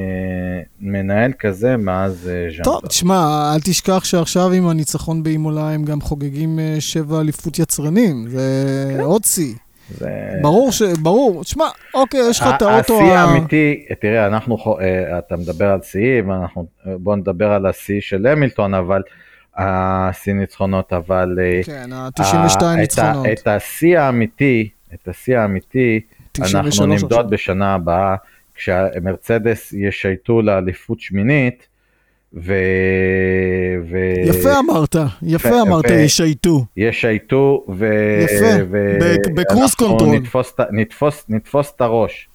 מנהל 0.81 1.33
כזה 1.39 1.77
מאז 1.77 2.31
אה, 2.33 2.47
ז'אן 2.57 2.65
טוב. 2.65 2.81
תשמע, 2.87 3.53
אל 3.55 3.61
תשכח 3.61 4.05
שעכשיו 4.05 4.51
עם 4.53 4.69
הניצחון 4.69 5.23
באימולה 5.23 5.71
הם 5.71 5.85
גם 5.85 6.01
חוגגים 6.01 6.59
אה, 6.59 6.77
שבע 6.81 7.21
אליפות 7.21 7.59
יצרנים, 7.59 8.29
זה 8.29 8.87
כן. 8.97 9.01
עוד 9.01 9.25
שיא. 9.25 9.55
זה... 9.91 10.11
ברור 10.43 10.73
ש... 10.73 10.83
ברור. 10.83 11.43
תשמע, 11.45 11.65
אוקיי, 11.95 12.21
יש 12.31 12.41
לך 12.41 12.47
את 12.57 12.63
האוטו 12.63 13.01
השיא. 13.01 13.13
האמיתי, 13.13 13.85
תראה, 14.01 14.27
אנחנו, 14.27 14.57
אה, 14.81 15.19
אתה 15.19 15.37
מדבר 15.37 15.71
על 15.71 15.83
שיאים, 15.83 16.33
אנחנו, 16.33 16.67
בוא 16.87 17.17
נדבר 17.17 17.53
על 17.53 17.67
השיא 17.67 18.01
של 18.01 18.27
המילטון, 18.27 18.75
אבל, 18.75 19.03
השיא 19.57 20.33
ניצחונות, 20.33 20.93
אבל, 20.93 21.39
אה, 21.41 21.61
כן, 21.65 21.93
ה- 21.93 22.09
ה-92 22.19 22.57
את 22.57 22.63
ה- 22.63 22.75
ניצחונות. 22.77 23.27
את 23.33 23.47
השיא 23.47 23.99
האמיתי, 23.99 24.69
את 24.95 25.09
השיא 25.09 25.39
האמיתי, 25.39 26.01
93 26.33 26.81
אנחנו. 26.81 26.87
נמדוד 26.95 27.31
בשנה 27.31 27.75
הבאה, 27.75 28.15
כשמרצדס 28.55 29.73
ישייטו 29.73 30.43
לאליפות 30.43 31.01
שמינית, 31.01 31.67
ו... 32.37 32.55
ו... 33.91 33.99
יפה 34.25 34.59
אמרת, 34.59 34.97
יפה 35.23 35.49
ו- 35.49 35.63
אמרת, 35.63 35.85
ו- 35.91 35.93
ישייטו. 35.93 36.65
ישייטו, 36.77 37.65
ו... 37.69 37.87
יפה, 38.25 38.65
ו... 38.71 38.99
ב- 39.01 39.41
בקרוז 39.41 39.61
אנחנו 39.71 39.87
control. 39.87 40.17
נתפוס, 40.17 40.55
נתפוס, 40.71 41.25
נתפוס 41.29 41.73
את 41.77 41.81
הראש. 41.81 42.29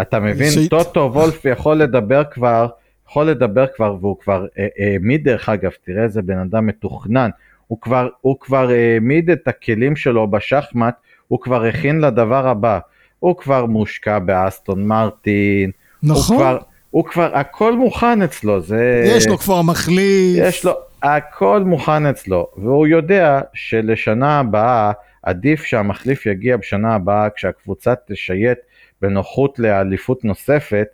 אתה 0.00 0.20
מבין? 0.20 0.48
ישייט. 0.48 0.70
טוטו 0.70 1.10
וולף 1.14 1.44
יכול 1.44 1.76
לדבר 1.76 2.22
כבר, 2.30 2.66
יכול 3.10 3.26
לדבר 3.26 3.64
כבר, 3.76 3.96
והוא 4.00 4.16
כבר 4.20 4.46
אה, 4.58 4.66
העמיד 4.78 5.24
דרך 5.24 5.48
אגב, 5.48 5.70
תראה 5.84 6.02
איזה 6.02 6.22
בן 6.22 6.38
אדם 6.38 6.66
מתוכנן. 6.66 7.30
הוא 7.66 7.80
כבר, 7.80 8.08
הוא 8.20 8.36
כבר 8.40 8.68
העמיד 8.70 9.30
את 9.30 9.48
הכלים 9.48 9.96
שלו 9.96 10.30
בשחמט, 10.30 10.94
הוא 11.28 11.40
כבר 11.40 11.64
הכין 11.64 12.00
לדבר 12.00 12.48
הבא. 12.48 12.78
הוא 13.18 13.36
כבר 13.36 13.66
מושקע 13.66 14.18
באסטון 14.18 14.86
מרטין, 14.86 15.70
הוא 16.00 16.10
נכון. 16.10 16.36
כבר, 16.36 16.58
הוא 16.90 17.04
כבר, 17.04 17.30
הכל 17.36 17.76
מוכן 17.76 18.22
אצלו, 18.22 18.60
זה... 18.60 19.02
יש 19.16 19.26
לו 19.26 19.38
כבר 19.38 19.62
מחליף. 19.62 20.38
יש 20.42 20.64
לו, 20.64 20.72
הכל 21.02 21.62
מוכן 21.66 22.06
אצלו, 22.06 22.46
והוא 22.56 22.86
יודע 22.86 23.40
שלשנה 23.54 24.38
הבאה, 24.38 24.92
עדיף 25.22 25.64
שהמחליף 25.64 26.26
יגיע 26.26 26.56
בשנה 26.56 26.94
הבאה 26.94 27.28
כשהקבוצה 27.36 27.94
תשייט 28.08 28.58
בנוחות 29.02 29.58
לאליפות 29.58 30.24
נוספת, 30.24 30.86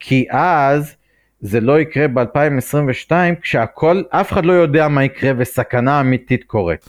כי 0.00 0.26
אז 0.30 0.94
זה 1.40 1.60
לא 1.60 1.80
יקרה 1.80 2.08
ב-2022 2.08 3.10
כשהכל, 3.42 4.02
אף 4.10 4.32
אחד 4.32 4.44
לא 4.46 4.52
יודע 4.52 4.88
מה 4.88 5.04
יקרה 5.04 5.32
וסכנה 5.38 6.00
אמיתית 6.00 6.44
קורית. 6.44 6.88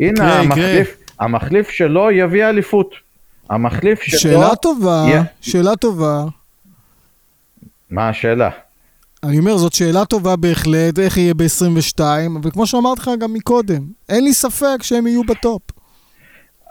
הנה 0.00 0.12
יקרה, 0.12 0.38
המחליף, 0.40 0.88
יקרה. 0.92 1.04
המחליף 1.26 1.70
שלו 1.70 2.10
יביא 2.10 2.44
אליפות. 2.46 2.94
המחליף 3.50 4.02
שלו... 4.02 4.18
שאלה 4.18 4.56
טובה, 4.56 5.04
יה- 5.08 5.22
שאלה 5.40 5.76
טובה. 5.76 6.24
מה 7.90 8.08
השאלה? 8.08 8.50
אני 9.24 9.38
אומר, 9.38 9.56
זאת 9.56 9.72
שאלה 9.72 10.04
טובה 10.04 10.36
בהחלט, 10.36 10.98
איך 10.98 11.16
יהיה 11.16 11.34
ב-22, 11.34 12.00
אבל 12.40 12.50
כמו 12.50 12.66
שאמרתי 12.66 13.00
לך 13.00 13.10
גם 13.20 13.32
מקודם, 13.32 13.82
אין 14.08 14.24
לי 14.24 14.32
ספק 14.32 14.82
שהם 14.82 15.06
יהיו 15.06 15.24
בטופ. 15.24 15.62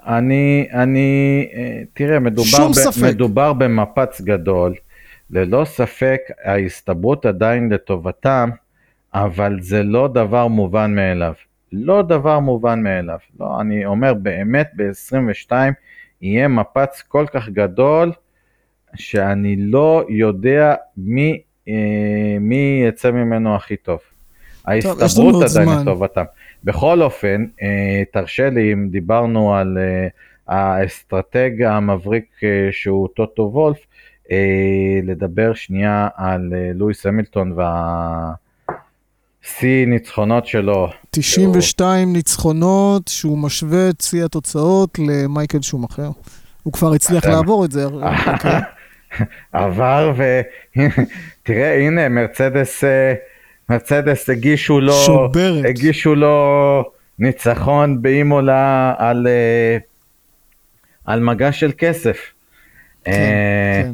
אני, 0.07 0.67
אני, 0.73 1.47
אה, 1.53 1.81
תראה, 1.93 2.19
מדובר, 2.19 2.69
ב, 2.69 2.73
ספק. 2.73 3.03
מדובר 3.03 3.53
במפץ 3.53 4.21
גדול, 4.21 4.73
ללא 5.29 5.65
ספק 5.65 6.19
ההסתברות 6.43 7.25
עדיין 7.25 7.69
לטובתם, 7.69 8.49
אבל 9.13 9.57
זה 9.61 9.83
לא 9.83 10.07
דבר 10.07 10.47
מובן 10.47 10.95
מאליו. 10.95 11.33
לא 11.71 12.01
דבר 12.01 12.39
מובן 12.39 12.83
מאליו. 12.83 13.17
לא, 13.39 13.61
אני 13.61 13.85
אומר 13.85 14.13
באמת 14.13 14.69
ב-22 14.75 15.51
יהיה 16.21 16.47
מפץ 16.47 17.01
כל 17.07 17.25
כך 17.33 17.49
גדול, 17.49 18.11
שאני 18.97 19.55
לא 19.59 20.03
יודע 20.09 20.75
מי, 20.97 21.41
אה, 21.67 21.73
מי 22.39 22.83
יצא 22.87 23.11
ממנו 23.11 23.55
הכי 23.55 23.75
טוב. 23.77 23.99
ההסתברות 24.65 25.43
עדיין. 25.43 25.69
לטובתם. 25.81 26.23
בכל 26.63 27.01
אופן, 27.01 27.45
אה, 27.61 28.03
תרשה 28.13 28.49
לי, 28.49 28.73
אם 28.73 28.87
דיברנו 28.91 29.55
על 29.55 29.77
אה, 29.77 30.07
האסטרטג 30.47 31.61
המבריק 31.61 32.25
שהוא 32.71 33.07
טוטו 33.15 33.49
וולף, 33.53 33.77
לדבר 35.03 35.53
שנייה 35.53 36.07
על 36.15 36.53
לואיס 36.75 37.05
המילטון 37.05 37.53
והשיא 39.43 39.85
ניצחונות 39.87 40.45
שלו. 40.47 40.87
92 41.11 42.13
ניצחונות, 42.13 43.07
שהוא 43.07 43.37
משווה 43.37 43.89
את 43.89 44.01
שיא 44.01 44.25
התוצאות 44.25 44.99
למייקל 44.99 45.61
שומאחר. 45.61 46.09
הוא 46.63 46.73
כבר 46.73 46.93
הצליח 46.93 47.23
אתם- 47.23 47.31
לעבור 47.31 47.65
את 47.65 47.71
זה. 47.71 47.85
אוקיי. 47.85 48.59
עבר 49.51 50.13
ותראה 50.15 51.77
הנה 51.87 52.09
מרצדס 52.09 52.83
אה, 52.83 53.13
מרצדס 53.69 54.29
הגישו 54.29 54.79
לו 54.79 54.93
שוברת. 54.93 55.65
הגישו 55.65 56.15
לו 56.15 56.83
ניצחון 57.19 58.01
באימולה 58.01 58.93
על 58.97 59.27
אה, 59.27 59.77
על 61.05 61.19
מגע 61.19 61.51
של 61.51 61.71
כסף. 61.77 62.17
אה, 63.07 63.81
כן. 63.83 63.91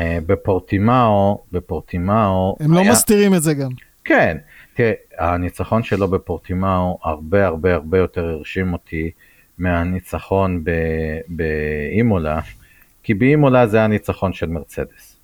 אה, 0.00 0.18
בפורטימאו 0.26 1.42
בפורטימאו 1.52 2.56
הם 2.60 2.72
לא 2.72 2.80
היה- 2.80 2.92
מסתירים 2.92 3.34
את 3.34 3.42
זה 3.42 3.54
גם. 3.54 3.70
כן, 4.04 4.36
תראה, 4.74 4.92
הניצחון 5.18 5.82
שלו 5.82 6.08
בפורטימאו 6.08 6.98
הרבה 7.02 7.46
הרבה 7.46 7.74
הרבה 7.74 7.98
יותר 7.98 8.24
הרשים 8.28 8.72
אותי 8.72 9.10
מהניצחון 9.58 10.64
ב- 10.64 10.70
באימולה, 11.28 12.40
כי 13.02 13.14
באימולה 13.14 13.66
זה 13.66 13.76
היה 13.76 13.86
ניצחון 13.86 14.32
של 14.32 14.46
מרצדס. 14.46 15.20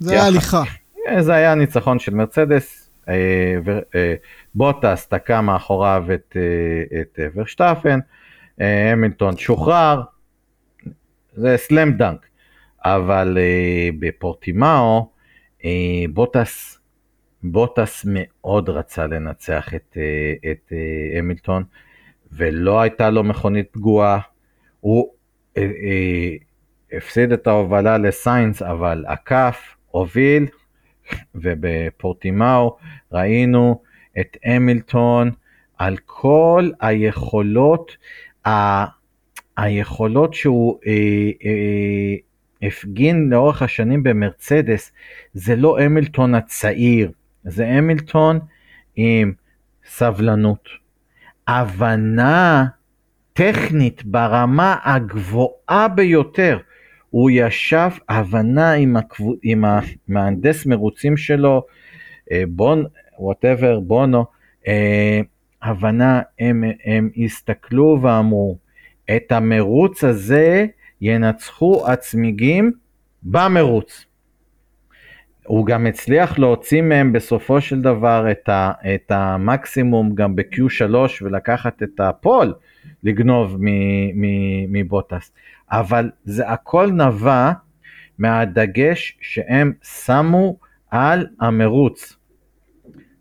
זה 0.00 0.12
היה. 0.12 0.26
הליכה. 0.26 0.62
אה, 1.08 1.22
זה 1.22 1.34
היה 1.34 1.54
ניצחון 1.54 1.98
של 1.98 2.14
מרצדס, 2.14 2.90
אה, 3.08 3.14
אה, 3.94 4.14
בוטס 4.54 5.08
תקע 5.08 5.40
מאחוריו 5.40 6.04
את, 6.14 6.36
את 7.00 7.18
ורשטפן, 7.34 7.98
המילטון 8.92 9.36
שוחרר, 9.36 10.02
זה 11.32 11.56
סלאם 11.56 11.92
דנק, 11.92 12.26
אבל 12.84 13.38
בפורטימאו 13.98 15.10
בוטס, 16.10 16.78
בוטס 17.42 18.06
מאוד 18.08 18.68
רצה 18.68 19.06
לנצח 19.06 19.74
את, 19.74 19.96
את 20.50 20.72
המילטון, 21.18 21.64
ולא 22.32 22.80
הייתה 22.80 23.10
לו 23.10 23.24
מכונית 23.24 23.66
פגועה, 23.70 24.18
הוא 24.80 25.12
הפסיד 26.92 27.32
את 27.32 27.46
ההובלה 27.46 27.98
לסיינס, 27.98 28.62
אבל 28.62 29.04
עקף, 29.08 29.76
הוביל, 29.90 30.46
ובפורטימאו 31.34 32.76
ראינו 33.12 33.82
את 34.20 34.36
המילטון 34.44 35.30
על 35.78 35.96
כל 36.06 36.70
היכולות, 36.80 37.96
ה... 38.46 38.84
היכולות 39.56 40.34
שהוא 40.34 40.78
אה, 40.86 40.92
אה, 41.44 42.14
הפגין 42.68 43.30
לאורך 43.30 43.62
השנים 43.62 44.02
במרצדס, 44.02 44.92
זה 45.34 45.56
לא 45.56 45.80
המילטון 45.80 46.34
הצעיר, 46.34 47.10
זה 47.44 47.66
המילטון 47.66 48.38
עם 48.96 49.32
סבלנות, 49.86 50.68
הבנה 51.48 52.66
טכנית 53.32 54.04
ברמה 54.04 54.76
הגבוהה 54.84 55.88
ביותר. 55.88 56.58
הוא 57.10 57.30
ישב 57.32 57.90
הבנה 58.08 58.72
עם, 58.72 58.96
הקבו, 58.96 59.34
עם 59.42 59.64
המהנדס 60.08 60.66
מרוצים 60.66 61.16
שלו, 61.16 61.66
אה, 62.32 62.42
בון, 62.48 62.84
וואטאבר, 63.18 63.80
בונו, 63.80 64.24
אה, 64.68 65.20
הבנה, 65.62 66.20
הם, 66.38 66.64
הם 66.84 67.10
הסתכלו 67.24 67.98
ואמרו, 68.02 68.58
את 69.16 69.32
המרוץ 69.32 70.04
הזה 70.04 70.66
ינצחו 71.00 71.84
הצמיגים 71.88 72.72
במרוץ. 73.22 74.04
הוא 75.46 75.66
גם 75.66 75.86
הצליח 75.86 76.38
להוציא 76.38 76.82
מהם 76.82 77.12
בסופו 77.12 77.60
של 77.60 77.82
דבר 77.82 78.30
את, 78.30 78.48
ה, 78.48 78.72
את 78.94 79.10
המקסימום 79.10 80.14
גם 80.14 80.36
ב-Q3 80.36 80.94
ולקחת 81.22 81.82
את 81.82 82.00
הפול 82.00 82.54
לגנוב 83.02 83.56
מבוטס. 84.68 85.32
אבל 85.70 86.10
זה 86.24 86.48
הכל 86.48 86.90
נבע 86.92 87.52
מהדגש 88.18 89.18
שהם 89.20 89.72
שמו 89.82 90.56
על 90.90 91.26
המרוץ. 91.40 92.16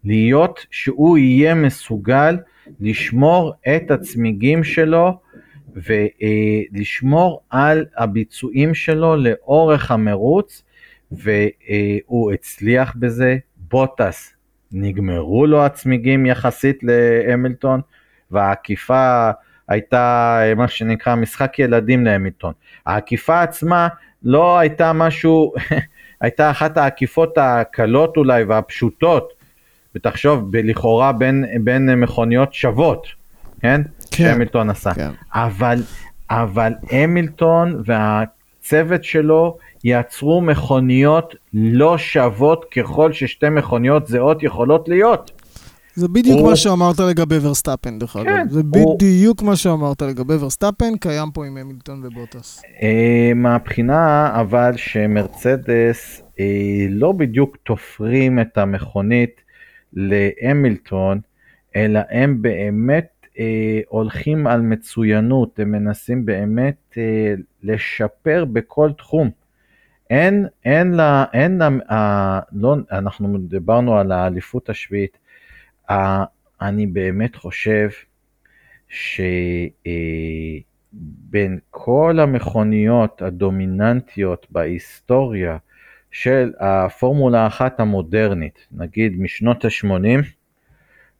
להיות 0.03 0.65
שהוא 0.71 1.17
יהיה 1.17 1.55
מסוגל 1.55 2.37
לשמור 2.79 3.53
את 3.75 3.91
הצמיגים 3.91 4.63
שלו 4.63 5.19
ולשמור 5.75 7.41
על 7.49 7.85
הביצועים 7.97 8.73
שלו 8.73 9.15
לאורך 9.15 9.91
המרוץ 9.91 10.63
והוא 11.11 12.31
הצליח 12.31 12.95
בזה. 12.95 13.37
בוטס, 13.69 14.33
נגמרו 14.71 15.45
לו 15.45 15.65
הצמיגים 15.65 16.25
יחסית 16.25 16.83
להמילטון 16.83 17.81
והעקיפה 18.31 19.31
הייתה 19.67 20.39
מה 20.55 20.67
שנקרא 20.67 21.15
משחק 21.15 21.59
ילדים 21.59 22.05
להמילטון. 22.05 22.53
העקיפה 22.85 23.41
עצמה 23.41 23.87
לא 24.23 24.59
הייתה 24.59 24.93
משהו, 24.93 25.53
הייתה 26.21 26.51
אחת 26.51 26.77
העקיפות 26.77 27.37
הקלות 27.37 28.17
אולי 28.17 28.43
והפשוטות, 28.43 29.33
ותחשוב, 29.95 30.55
לכאורה 30.55 31.11
בין, 31.11 31.45
בין 31.63 31.95
מכוניות 31.95 32.53
שוות, 32.53 33.07
כן? 33.61 33.81
כן. 34.11 34.23
שהמילטון 34.23 34.69
עשה. 34.69 34.93
כן. 34.93 35.11
אבל, 35.33 35.77
אבל 36.29 36.73
המילטון 36.91 37.83
והצוות 37.85 39.03
שלו 39.03 39.57
יצרו 39.83 40.41
מכוניות 40.41 41.35
לא 41.53 41.97
שוות 41.97 42.65
ככל 42.71 43.13
ששתי 43.13 43.49
מכוניות 43.49 44.07
זהות 44.07 44.43
יכולות 44.43 44.89
להיות. 44.89 45.36
זה 45.97 46.07
בדיוק 46.07 46.39
הוא- 46.39 46.49
מה 46.49 46.55
שאמרת 46.55 46.99
לגבי 46.99 47.35
ורסטאפן, 47.41 47.99
דרך 47.99 48.15
אגב. 48.15 48.25
כן, 48.25 48.49
זה 48.49 48.61
הוא- 48.75 48.95
בדיוק 48.97 49.41
מה 49.41 49.55
שאמרת 49.55 50.01
לגבי 50.01 50.33
ורסטאפן, 50.33 50.97
קיים 50.99 51.31
פה 51.31 51.45
עם 51.45 51.57
המילטון 51.57 52.01
ובוטס. 52.05 52.61
אה, 52.81 53.31
מהבחינה 53.35 54.31
אבל 54.41 54.71
שמרצדס 54.75 56.21
אה, 56.39 56.45
לא 56.89 57.11
בדיוק 57.11 57.57
תופרים 57.63 58.39
את 58.39 58.57
המכונית 58.57 59.41
להמילטון, 59.93 61.19
אלא 61.75 61.99
הם 62.09 62.41
באמת 62.41 63.07
אה, 63.39 63.45
הולכים 63.89 64.47
על 64.47 64.61
מצוינות, 64.61 65.59
הם 65.59 65.71
מנסים 65.71 66.25
באמת 66.25 66.75
אה, 66.97 67.33
לשפר 67.63 68.45
בכל 68.45 68.89
תחום. 68.97 69.29
אין, 70.09 70.45
אין 70.65 70.91
לה, 70.91 71.25
אין 71.33 71.57
לה, 71.57 71.69
אה, 71.91 72.39
לא, 72.53 72.75
אנחנו 72.91 73.37
דיברנו 73.37 73.97
על 73.97 74.11
האליפות 74.11 74.69
השביעית, 74.69 75.17
אני 76.61 76.87
באמת 76.87 77.35
חושב 77.35 77.89
שבין 78.89 79.19
כל 81.69 82.19
המכוניות 82.19 83.21
הדומיננטיות 83.21 84.47
בהיסטוריה 84.49 85.57
של 86.11 86.53
הפורמולה 86.59 87.47
אחת 87.47 87.79
המודרנית, 87.79 88.67
נגיד 88.71 89.19
משנות 89.19 89.65
ה-80, 89.65 90.25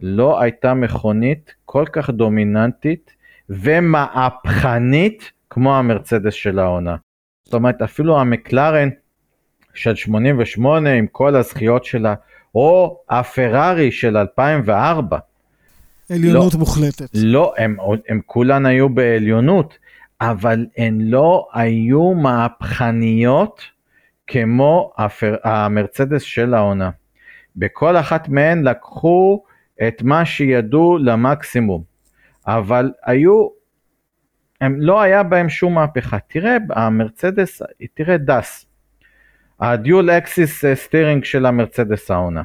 לא 0.02 0.42
הייתה 0.42 0.74
מכונית 0.74 1.56
כל 1.66 1.86
כך 1.92 2.10
דומיננטית 2.10 3.16
ומהפכנית 3.50 5.32
כמו 5.50 5.78
המרצדס 5.78 6.34
של 6.34 6.60
העונה. 6.60 6.96
זאת 7.46 7.54
אומרת, 7.54 7.82
אפילו 7.82 8.20
המקלרן 8.20 8.90
של 9.74 9.96
88 9.96 10.94
עם 10.94 11.08
כל 11.08 11.36
הזכיות 11.36 11.86
שלה, 11.86 12.16
או 12.58 13.00
הפרארי 13.10 13.92
של 13.92 14.18
2004. 14.18 15.18
עליונות 16.12 16.54
לא, 16.54 16.60
מוחלטת. 16.60 17.10
לא, 17.14 17.54
הם, 17.58 17.78
הם 18.10 18.22
כולן 18.26 18.66
היו 18.66 18.90
בעליונות, 18.90 19.78
אבל 20.22 20.66
הן 20.78 21.02
לא 21.02 21.48
היו 21.54 22.14
מהפכניות 22.14 23.62
כמו 24.28 24.92
הפר, 24.98 25.36
המרצדס 25.44 26.22
של 26.22 26.54
העונה. 26.54 26.90
בכל 27.56 27.98
אחת 27.98 28.30
מהן 28.30 28.64
לקחו 28.64 29.44
את 29.88 30.02
מה 30.02 30.26
שידעו 30.26 30.98
למקסימום, 30.98 31.84
אבל 32.48 32.92
היו, 33.06 33.48
הם 34.62 34.82
לא 34.82 35.02
היה 35.02 35.24
בהם 35.24 35.50
שום 35.50 35.74
מהפכה. 35.74 36.18
תראה, 36.28 36.58
המרצדס, 36.70 37.62
תראה 37.94 38.18
DAS, 38.18 38.67
ה 39.60 39.70
dual 39.70 40.10
axis 40.10 40.66
steering 40.74 41.24
של 41.24 41.46
המרצדס 41.46 42.12
העונה. 42.12 42.42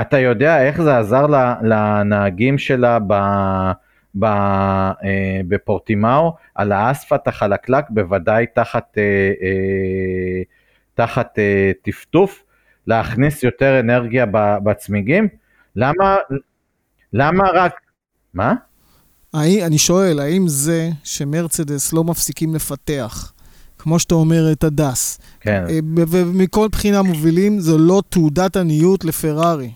אתה 0.00 0.18
יודע 0.18 0.66
איך 0.66 0.82
זה 0.82 0.98
עזר 0.98 1.26
לנהגים 1.62 2.58
שלה 2.58 2.98
ב, 3.06 3.14
ב, 4.14 4.24
אה, 4.24 5.40
בפורטימאו 5.48 6.36
על 6.54 6.72
האספלט 6.72 7.28
החלקלק, 7.28 7.84
בוודאי 7.90 8.46
תחת, 8.54 8.98
אה, 8.98 9.02
אה, 9.42 10.42
תחת 10.94 11.38
אה, 11.38 11.72
טפטוף, 11.82 12.42
להכניס 12.86 13.42
יותר 13.42 13.80
אנרגיה 13.80 14.26
בצמיגים? 14.64 15.28
למה, 15.76 16.16
למה 17.12 17.44
רק, 17.54 17.80
מה? 18.34 18.54
אני 19.34 19.78
שואל, 19.78 20.20
האם 20.20 20.48
זה 20.48 20.88
שמרצדס 21.04 21.92
לא 21.92 22.04
מפסיקים 22.04 22.54
לפתח, 22.54 23.32
כמו 23.78 23.98
שאתה 23.98 24.14
אומר, 24.14 24.52
את 24.52 24.64
הדס, 24.64 25.20
כן. 25.40 25.64
אה, 25.68 25.78
ומכל 26.08 26.68
בחינה 26.72 27.02
מובילים, 27.02 27.60
זו 27.60 27.78
לא 27.78 28.02
תעודת 28.08 28.56
עניות 28.56 29.04
לפרארי. 29.04 29.70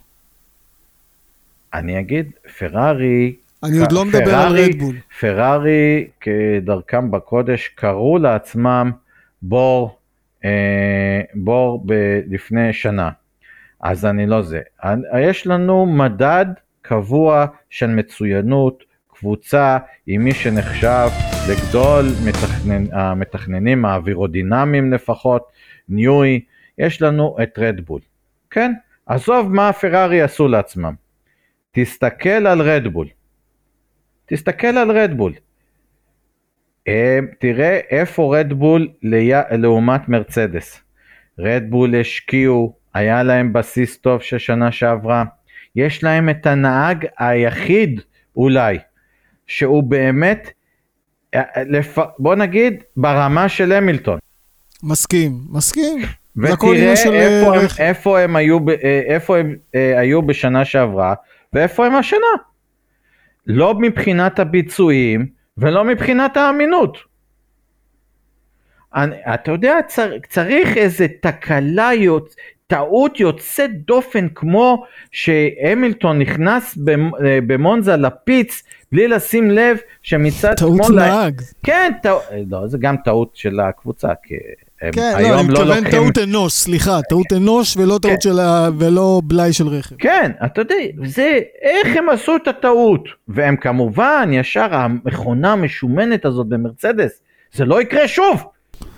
אני 1.75 2.01
אגיד, 2.01 2.31
פרארי... 2.59 3.35
אני 3.63 3.79
עוד 3.79 3.93
לא 3.93 4.05
מדבר 4.05 4.35
על 4.35 4.57
רדבול. 4.57 4.97
פרארי, 5.21 6.07
כדרכם 6.21 7.11
בקודש, 7.11 7.69
קראו 7.69 8.19
לעצמם 8.19 8.91
בור, 9.43 9.97
אה, 10.45 11.21
בור 11.35 11.83
ב- 11.87 12.21
לפני 12.27 12.73
שנה. 12.73 13.11
אז 13.81 14.07
אני 14.07 14.27
לא 14.27 14.43
זה. 14.43 14.61
יש 15.21 15.47
לנו 15.47 15.87
מדד 15.87 16.47
קבוע 16.83 17.47
של 17.71 17.87
מצוינות, 17.87 18.85
קבוצה 19.21 19.79
עם 20.07 20.25
מי 20.25 20.35
שנחשב 20.35 21.09
לגדול 21.51 22.07
מתכנן, 22.25 22.85
המתכננים 22.93 23.85
האווירודינמיים 23.85 24.93
לפחות, 24.93 25.43
ניוי, 25.89 26.41
יש 26.79 27.03
לנו 27.03 27.37
את 27.43 27.59
רדבול. 27.59 28.01
כן, 28.51 28.73
עזוב 29.07 29.53
מה 29.55 29.73
פרארי 29.73 30.23
עשו 30.23 30.49
לעצמם. 30.49 30.95
תסתכל 31.71 32.29
על 32.29 32.61
רדבול. 32.61 33.07
תסתכל 34.27 34.67
על 34.67 34.91
רדבול. 34.91 35.33
תראה 37.39 37.81
איפה 37.91 38.37
רדבול 38.39 38.89
לעומת 39.51 40.09
מרצדס. 40.09 40.81
רדבול 41.39 41.95
השקיעו, 42.01 42.77
היה 42.95 43.23
להם 43.23 43.53
בסיס 43.53 43.99
טוב 43.99 44.23
של 44.23 44.39
שנה 44.39 44.73
שעברה. 44.73 45.25
יש 45.77 46.05
להם 46.05 46.29
את 46.29 46.47
הנהג 46.47 47.07
היחיד 47.19 48.01
אולי, 48.37 48.79
שהוא 49.51 49.83
באמת, 49.83 50.51
בוא 52.19 52.35
נגיד, 52.35 52.83
ברמה 52.97 53.49
של 53.49 53.73
המילטון. 53.73 54.19
מסכים, 54.83 55.33
מסכים. 55.51 55.99
ותראה 56.37 56.93
איפה, 56.93 57.57
הם, 57.57 57.67
איפה, 57.79 58.21
הם 58.21 58.37
היו, 58.37 58.59
איפה 59.09 59.39
הם 59.39 59.57
היו 59.73 60.23
בשנה 60.23 60.65
שעברה, 60.65 61.15
ואיפה 61.53 61.87
הם 61.87 61.95
השנה. 61.95 62.35
לא 63.47 63.75
מבחינת 63.75 64.39
הביצועים 64.39 65.27
ולא 65.59 65.85
מבחינת 65.85 66.37
האמינות. 66.37 66.99
אני, 68.95 69.17
אתה 69.35 69.51
יודע, 69.51 69.75
צר, 69.89 70.13
צריך 70.29 70.77
איזה 70.77 71.07
תקלה, 71.21 71.91
יוצ... 71.95 72.35
טעות 72.71 73.21
יוצאת 73.21 73.71
דופן 73.87 74.29
כמו 74.29 74.85
שהמילטון 75.11 76.19
נכנס 76.19 76.79
במונזה 77.47 77.97
לפיץ 77.97 78.63
בלי 78.93 79.09
לשים 79.09 79.51
לב 79.51 79.77
שמצד 80.03 80.59
שמאל... 80.59 80.79
טעות 80.79 80.91
נהג. 80.91 81.43
כן, 81.63 81.93
טעות, 82.03 82.23
לא, 82.51 82.67
זה 82.67 82.79
גם 82.81 82.97
טעות 83.05 83.31
של 83.35 83.61
הקבוצה, 83.61 84.09
כי 84.23 84.35
כן, 84.93 85.13
לא, 85.13 85.19
אני 85.19 85.29
לא 85.29 85.43
מתכוון 85.43 85.69
לוקחים... 85.69 85.91
טעות 85.91 86.19
אנוש, 86.19 86.53
סליחה, 86.53 87.03
טעות 87.09 87.33
אנוש 87.37 87.77
ולא 87.77 87.99
טעות 88.03 88.15
כן. 88.15 88.21
של 88.21 88.41
ה... 88.41 88.69
ולא 88.79 89.21
בלאי 89.25 89.53
של 89.53 89.69
רכב. 89.69 89.97
כן, 89.99 90.31
אתה 90.45 90.61
יודע, 90.61 90.75
זה, 91.05 91.39
איך 91.63 91.97
הם 91.97 92.09
עשו 92.09 92.37
את 92.37 92.49
הטעות, 92.49 93.09
והם 93.29 93.57
כמובן, 93.57 94.31
ישר 94.33 94.75
המכונה 94.75 95.53
המשומנת 95.53 96.25
הזאת 96.25 96.47
במרצדס, 96.47 97.23
זה 97.53 97.65
לא 97.65 97.83
יקרה 97.83 98.09
שוב, 98.09 98.45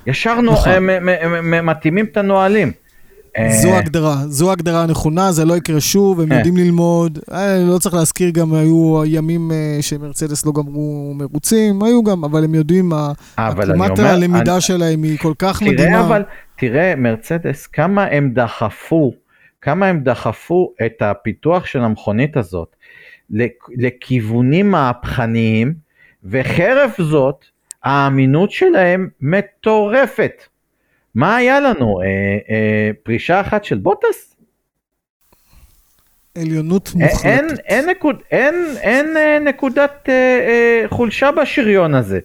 ישר 0.06 0.40
נכון. 0.40 0.72
מתאימים 1.62 2.04
את 2.04 2.16
הנהלים. 2.16 2.72
זו 3.50 3.72
אה, 3.72 3.78
הגדרה, 3.78 4.14
זו 4.26 4.52
הגדרה 4.52 4.82
הנכונה, 4.82 5.32
זה 5.32 5.44
לא 5.44 5.56
יקרה 5.56 5.80
שוב, 5.80 6.20
הם 6.20 6.32
אה. 6.32 6.36
יודעים 6.36 6.56
ללמוד. 6.56 7.18
אה, 7.32 7.58
לא 7.58 7.78
צריך 7.78 7.94
להזכיר, 7.94 8.30
גם 8.30 8.54
היו 8.54 9.02
ימים 9.06 9.50
שמרצדס 9.80 10.46
לא 10.46 10.52
גמרו 10.52 11.14
מרוצים, 11.16 11.82
היו 11.82 12.02
גם, 12.02 12.24
אבל 12.24 12.44
הם 12.44 12.54
יודעים, 12.54 12.92
כמעט 13.36 13.98
הלמידה 13.98 14.60
שלהם 14.60 15.02
היא 15.02 15.18
כל 15.18 15.32
כך 15.38 15.62
מדהימה. 15.62 16.18
תראה, 16.56 16.94
מרצדס, 16.96 17.66
כמה 17.66 18.04
הם 18.04 18.30
דחפו, 18.34 19.12
כמה 19.60 19.86
הם 19.86 20.00
דחפו 20.00 20.72
את 20.86 21.02
הפיתוח 21.02 21.66
של 21.66 21.80
המכונית 21.80 22.36
הזאת 22.36 22.76
לכיוונים 23.76 24.70
מהפכניים, 24.70 25.74
וחרף 26.24 27.00
זאת, 27.00 27.44
האמינות 27.84 28.50
שלהם 28.50 29.08
מטורפת. 29.20 30.42
מה 31.14 31.36
היה 31.36 31.60
לנו? 31.60 32.00
אה, 32.00 32.06
אה, 32.50 32.90
פרישה 33.02 33.40
אחת 33.40 33.64
של 33.64 33.78
בוטס? 33.78 34.36
עליונות 36.38 36.90
מוחלטת. 36.94 37.24
אין, 37.24 37.46
אין, 37.64 37.90
נקוד, 37.90 38.22
אין, 38.30 38.54
אין 38.80 39.16
אה, 39.16 39.38
נקודת 39.38 40.08
אה, 40.08 40.14
אה, 40.14 40.88
חולשה 40.88 41.30
בשריון 41.32 41.94
הזה. 41.94 42.20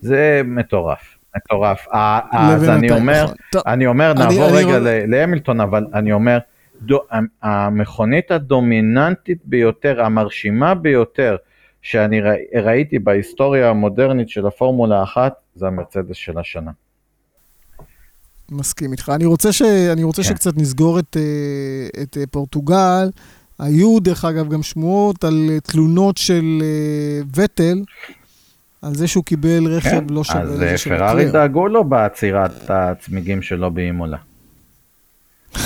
זה 0.00 0.42
מטורף, 0.44 1.18
מטורף. 1.36 1.86
אה, 1.92 2.20
אז 2.32 2.68
אני 2.68 2.90
אומר, 2.90 3.24
נכון. 3.24 3.62
אני 3.66 3.86
אומר, 3.86 4.12
נעבור 4.12 4.48
אני, 4.48 4.56
רגע 4.56 4.76
אני... 4.76 5.06
להמילטון, 5.06 5.60
אבל 5.60 5.86
אני 5.94 6.12
אומר, 6.12 6.38
דו, 6.82 7.00
המכונית 7.42 8.30
הדומיננטית 8.30 9.38
ביותר, 9.44 10.04
המרשימה 10.04 10.74
ביותר, 10.74 11.36
שאני 11.82 12.20
ראיתי 12.54 12.98
בהיסטוריה 12.98 13.70
המודרנית 13.70 14.28
של 14.28 14.46
הפורמולה 14.46 15.02
1, 15.02 15.32
זה 15.54 15.66
המרצדס 15.66 16.16
של 16.16 16.38
השנה. 16.38 16.70
מסכים 18.50 18.92
איתך. 18.92 19.12
אני 19.14 19.24
רוצה, 19.24 19.52
ש... 19.52 19.62
אני 19.62 20.02
רוצה 20.02 20.22
כן. 20.22 20.28
שקצת 20.28 20.56
נסגור 20.56 20.98
את, 20.98 21.16
אה, 21.16 22.02
את 22.02 22.16
אה, 22.16 22.26
פורטוגל. 22.30 23.10
היו, 23.58 24.00
דרך 24.00 24.24
אגב, 24.24 24.48
גם 24.48 24.62
שמועות 24.62 25.24
על 25.24 25.46
אה, 25.50 25.60
תלונות 25.60 26.16
של 26.16 26.62
וטל, 27.36 27.82
על 28.82 28.94
זה 28.94 29.08
שהוא 29.08 29.24
קיבל 29.24 29.66
רכב 29.66 29.90
כן. 29.90 30.04
לא 30.10 30.24
שווה 30.24 30.42
אז 30.42 30.84
פרארי 30.84 31.30
דאגו 31.30 31.68
לו 31.68 31.84
בעצירת 31.84 32.70
הצמיגים 32.70 33.42
שלו 33.42 33.70
באימולה. 33.70 34.18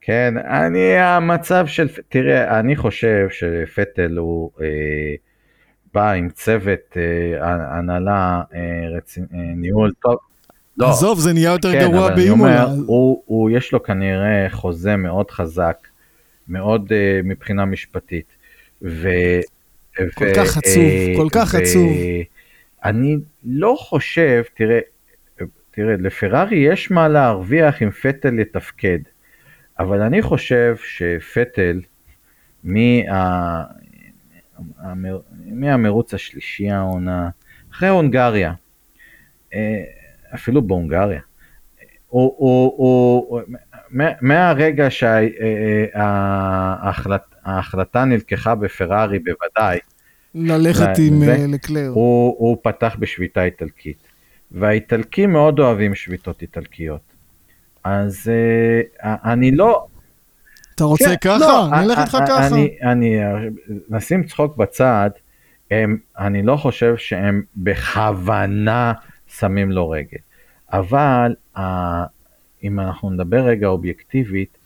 כן, 0.00 0.34
אני, 0.38 0.98
המצב 0.98 1.66
של, 1.66 1.88
תראה, 2.08 2.60
אני 2.60 2.76
חושב 2.76 3.26
שפטל 3.30 4.16
הוא... 4.16 4.50
אה, 4.60 4.66
בא 5.94 6.12
עם 6.12 6.28
צוות 6.30 6.96
אה, 6.96 7.78
הנהלה, 7.78 8.42
אה. 8.54 8.58
אה, 9.18 9.18
ניהול 9.56 9.92
טוב. 10.02 10.16
לא, 10.76 10.90
עזוב, 10.90 11.18
זה 11.18 11.32
נהיה 11.32 11.52
יותר 11.52 11.72
כן, 11.72 11.80
גרוע 11.80 12.14
באימונה. 12.14 12.62
הוא, 12.62 13.22
הוא, 13.26 13.50
יש 13.50 13.72
לו 13.72 13.82
כנראה 13.82 14.46
חוזה 14.50 14.96
מאוד 14.96 15.30
חזק, 15.30 15.88
מאוד 16.48 16.88
uh, 16.88 16.92
מבחינה 17.24 17.64
משפטית. 17.64 18.26
ו, 18.82 19.08
כל 20.14 20.24
ו, 20.24 20.34
כך 20.36 20.56
עצוב, 20.56 20.84
uh, 20.84 21.16
כל 21.16 21.28
כך 21.32 21.54
ו, 21.54 21.58
עצוב. 21.58 21.92
אני 22.84 23.16
לא 23.44 23.76
חושב, 23.78 24.42
תראה, 24.54 24.78
תראה, 25.70 25.94
לפרארי 25.98 26.56
יש 26.56 26.90
מה 26.90 27.08
להרוויח 27.08 27.82
אם 27.82 27.90
פטל 27.90 28.38
יתפקד, 28.38 28.98
אבל 29.78 30.00
אני 30.00 30.22
חושב 30.22 30.76
שפטל, 30.84 31.80
מה... 32.64 33.64
מהמרוץ 35.50 36.14
השלישי 36.14 36.70
העונה, 36.70 37.28
אחרי 37.72 37.88
הונגריה, 37.88 38.52
אה, 39.54 39.82
אפילו 40.34 40.62
בהונגריה, 40.62 41.20
הוא, 42.08 42.34
הוא, 42.38 42.74
הוא, 42.76 43.40
מהרגע 44.20 44.86
שההחלטה 47.44 48.04
נלקחה 48.04 48.54
בפרארי 48.54 49.18
בוודאי, 49.18 49.78
ללכת 50.34 50.94
זה- 50.94 51.02
עם 51.02 51.24
זה- 51.24 51.32
אה, 51.36 51.46
לקלר. 51.48 51.88
הוא, 51.94 52.36
הוא 52.38 52.56
פתח 52.62 52.96
בשביתה 52.98 53.44
איטלקית. 53.44 54.08
והאיטלקים 54.52 55.32
מאוד 55.32 55.58
אוהבים 55.60 55.94
שביתות 55.94 56.42
איטלקיות. 56.42 57.00
אז 57.84 58.30
אה, 58.30 59.16
אני 59.32 59.50
לא... 59.50 59.86
אתה 60.78 60.86
רוצה 60.86 61.04
כן, 61.04 61.16
ככה? 61.20 61.38
לא, 61.38 61.68
נלך 61.82 61.98
א- 61.98 62.02
איתך 62.02 62.14
א- 62.14 62.26
ככה. 62.26 62.46
אני, 62.46 62.76
אני, 62.82 63.16
נשים 63.88 64.24
צחוק 64.24 64.56
בצד, 64.56 65.10
אני 66.18 66.42
לא 66.42 66.56
חושב 66.56 66.96
שהם 66.96 67.42
בכוונה 67.56 68.92
שמים 69.26 69.70
לו 69.70 69.90
רגל. 69.90 70.18
אבל 70.72 71.34
אם 72.64 72.80
אנחנו 72.80 73.10
נדבר 73.10 73.44
רגע 73.44 73.66
אובייקטיבית, 73.66 74.58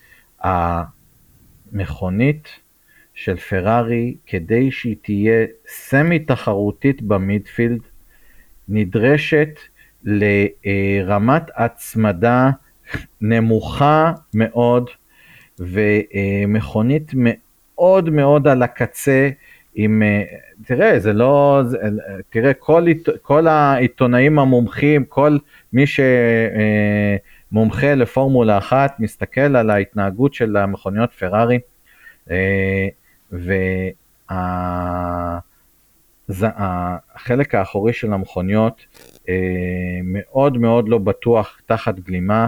המכונית 1.72 2.48
של 3.14 3.36
פרארי, 3.36 4.16
כדי 4.26 4.70
שהיא 4.70 4.96
תהיה 5.02 5.46
סמי 5.66 6.18
תחרותית 6.18 7.02
במידפילד, 7.02 7.80
נדרשת 8.68 9.58
לרמת 10.04 11.42
הצמדה 11.56 12.50
נמוכה 13.20 14.12
מאוד 14.34 14.90
ומכונית 15.62 17.12
מאוד 17.14 18.10
מאוד 18.10 18.48
על 18.48 18.62
הקצה 18.62 19.30
עם, 19.74 20.02
אה, 20.02 20.22
תראה, 20.64 20.98
זה 20.98 21.12
לא, 21.12 21.60
זה, 21.66 21.78
תראה, 22.30 22.54
כל, 22.54 22.86
כל 23.22 23.46
העיתונאים 23.46 24.38
המומחים, 24.38 25.04
כל 25.04 25.36
מי 25.72 25.84
שמומחה 27.50 27.94
לפורמולה 27.94 28.58
אחת, 28.58 28.94
מסתכל 28.98 29.56
על 29.56 29.70
ההתנהגות 29.70 30.34
של 30.34 30.56
המכוניות 30.56 31.12
פרארי, 31.12 31.58
אה, 32.30 32.88
והחלק 36.28 37.54
האחורי 37.54 37.92
של 37.92 38.12
המכוניות 38.12 38.86
אה, 39.28 39.34
מאוד 40.04 40.58
מאוד 40.58 40.88
לא 40.88 40.98
בטוח 40.98 41.60
תחת 41.66 41.98
גלימה, 42.00 42.46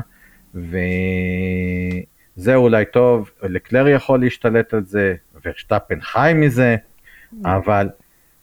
וזה 2.37 2.55
אולי 2.55 2.85
טוב, 2.85 3.31
לקלר 3.43 3.89
יכול 3.89 4.21
להשתלט 4.21 4.75
על 4.75 4.85
זה, 4.85 5.15
ורשטפן 5.45 6.01
חי 6.01 6.33
מזה, 6.35 6.77
אבל 7.45 7.89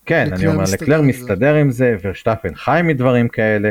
כן, 0.06 0.30
אני 0.34 0.48
אומר, 0.48 0.64
לקלר 0.74 1.02
זה. 1.02 1.08
מסתדר 1.08 1.56
עם 1.56 1.72
זה, 1.72 1.96
ורשטפן 2.02 2.56
חי 2.56 2.82
מדברים 2.84 3.28
כאלה, 3.28 3.70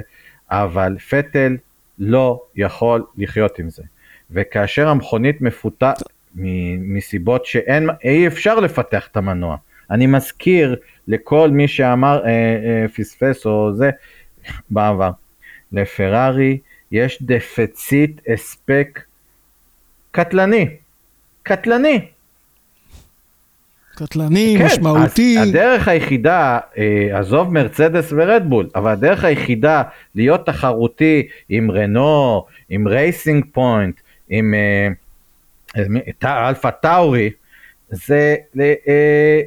אבל 0.50 0.96
פטל 0.98 1.56
לא 1.98 2.42
יכול 2.56 3.04
לחיות 3.16 3.58
עם 3.58 3.70
זה. 3.70 3.82
וכאשר 4.30 4.88
המכונית 4.88 5.40
מפותח, 5.40 5.92
מסיבות 6.34 7.46
שאין, 7.46 7.88
אי 8.04 8.26
אפשר 8.26 8.60
לפתח 8.60 9.06
את 9.06 9.16
המנוע. 9.16 9.56
אני 9.90 10.06
מזכיר 10.06 10.76
לכל 11.08 11.50
מי 11.50 11.68
שאמר, 11.68 12.24
אה, 12.24 12.30
אה, 12.30 12.88
פספס 12.88 13.46
או 13.46 13.72
זה, 13.74 13.90
בעבר, 14.70 15.10
לפרארי 15.72 16.58
יש 16.92 17.22
דפציט 17.22 18.20
הספק 18.28 19.00
קטלני, 20.10 20.66
קטלני. 21.42 22.00
קטלני, 23.96 24.54
כן, 24.58 24.66
משמעותי. 24.66 25.36
אז 25.40 25.48
הדרך 25.48 25.88
היחידה, 25.88 26.58
אה, 26.78 27.18
עזוב 27.18 27.54
מרצדס 27.54 28.12
ורדבול, 28.16 28.68
אבל 28.74 28.90
הדרך 28.90 29.24
היחידה 29.24 29.82
להיות 30.14 30.46
תחרותי 30.46 31.28
עם 31.48 31.70
רנו, 31.70 32.44
עם 32.68 32.88
רייסינג 32.88 33.44
פוינט, 33.52 34.00
עם 34.28 34.54
אה, 34.54 34.88
אה, 36.24 36.48
אלפא 36.48 36.70
טאורי, 36.70 37.30
זה 37.90 38.36
ל- 38.54 38.60
אה, 38.88 39.40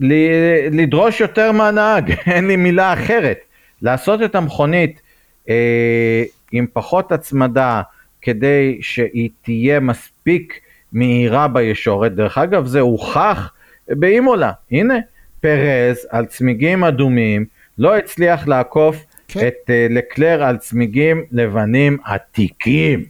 ל- 0.00 0.80
לדרוש 0.82 1.20
יותר 1.20 1.52
מהנהג, 1.52 2.10
אין 2.26 2.46
לי 2.48 2.56
מילה 2.56 2.92
אחרת. 2.92 3.38
לעשות 3.82 4.22
את 4.22 4.34
המכונית 4.34 5.00
אה, 5.48 6.22
עם 6.52 6.66
פחות 6.72 7.12
הצמדה, 7.12 7.82
כדי 8.24 8.78
שהיא 8.80 9.30
תהיה 9.42 9.80
מספיק 9.80 10.60
מהירה 10.92 11.48
בישורת. 11.48 12.14
דרך 12.14 12.38
אגב, 12.38 12.66
זה 12.66 12.80
הוכח 12.80 13.52
באימולה. 13.88 14.52
הנה, 14.70 14.94
פרז 15.40 16.06
על 16.10 16.26
צמיגים 16.26 16.84
אדומים, 16.84 17.44
לא 17.78 17.96
הצליח 17.96 18.48
לעקוף 18.48 19.04
כן. 19.28 19.46
את 19.46 19.70
אה, 19.70 19.86
לקלר 19.90 20.42
על 20.42 20.56
צמיגים 20.56 21.24
לבנים 21.32 21.98
עתיקים. 22.04 23.04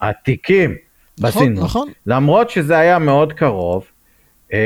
עתיקים. 0.00 0.76
נכון, 1.18 1.42
בסינון. 1.42 1.64
נכון. 1.64 1.88
למרות 2.06 2.50
שזה 2.50 2.78
היה 2.78 2.98
מאוד 2.98 3.32
קרוב, 3.32 3.84
אה, 4.52 4.58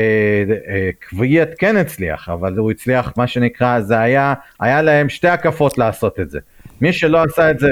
אה, 0.67 0.89
קוויאט 1.09 1.49
כן 1.57 1.77
הצליח, 1.77 2.29
אבל 2.29 2.57
הוא 2.57 2.71
הצליח, 2.71 3.13
מה 3.17 3.27
שנקרא, 3.27 3.79
זה 3.79 3.99
היה, 3.99 4.33
היה 4.59 4.81
להם 4.81 5.09
שתי 5.09 5.27
הקפות 5.27 5.77
לעשות 5.77 6.19
את 6.19 6.29
זה. 6.29 6.39
מי 6.81 6.93
שלא 6.93 7.23
עשה 7.23 7.51
את 7.51 7.59
זה, 7.59 7.67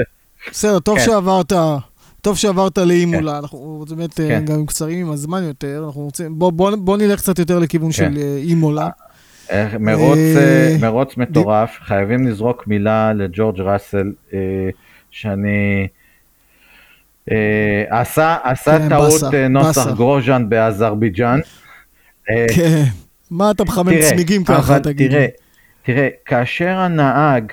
בסדר, 0.50 0.78
טוב 0.78 0.98
כן. 0.98 1.04
שעברת, 1.04 1.52
טוב 2.20 2.36
שעברת 2.36 2.78
לאימולה, 2.78 3.38
אנחנו 3.38 3.84
באמת 3.88 4.20
אה, 4.20 4.28
כן. 4.28 4.44
גם 4.44 4.66
קצרים 4.66 5.06
עם 5.06 5.12
הזמן 5.12 5.42
יותר, 5.42 5.82
אנחנו 5.86 6.00
רוצים, 6.00 6.38
בוא, 6.38 6.52
בוא, 6.52 6.76
בוא 6.76 6.96
נלך 6.96 7.20
קצת 7.20 7.38
יותר 7.38 7.58
לכיוון 7.58 7.92
כן. 7.92 7.96
של 7.96 8.18
אה, 8.18 8.36
אימולה. 8.36 8.88
אה, 9.50 9.78
מרוץ, 9.80 10.18
אה, 10.18 10.68
אה, 10.72 10.76
מרוץ 10.80 11.16
מטורף, 11.16 11.78
חייבים 11.82 12.26
לזרוק 12.26 12.66
מילה 12.66 13.12
לג'ורג' 13.12 13.60
ראסל, 13.60 14.12
אה, 14.34 14.38
שאני... 15.10 15.86
אה, 17.32 18.00
עשה, 18.00 18.36
עשה 18.42 18.78
כן, 18.78 18.88
טעות 18.88 19.12
באסה, 19.12 19.36
אה, 19.36 19.48
נוסח 19.48 19.78
באסה. 19.86 19.92
גרוז'אן 19.96 20.48
באזרבייג'אן. 20.48 21.40
אה, 22.30 22.46
כן, 22.56 22.82
מה 23.30 23.50
אתה 23.50 23.64
מחמם 23.64 24.02
צמיגים 24.02 24.44
ככה, 24.44 24.80
תגיד 24.80 25.10
תראה? 25.10 25.26
תראה, 25.82 26.08
כאשר 26.24 26.78
הנהג 26.78 27.52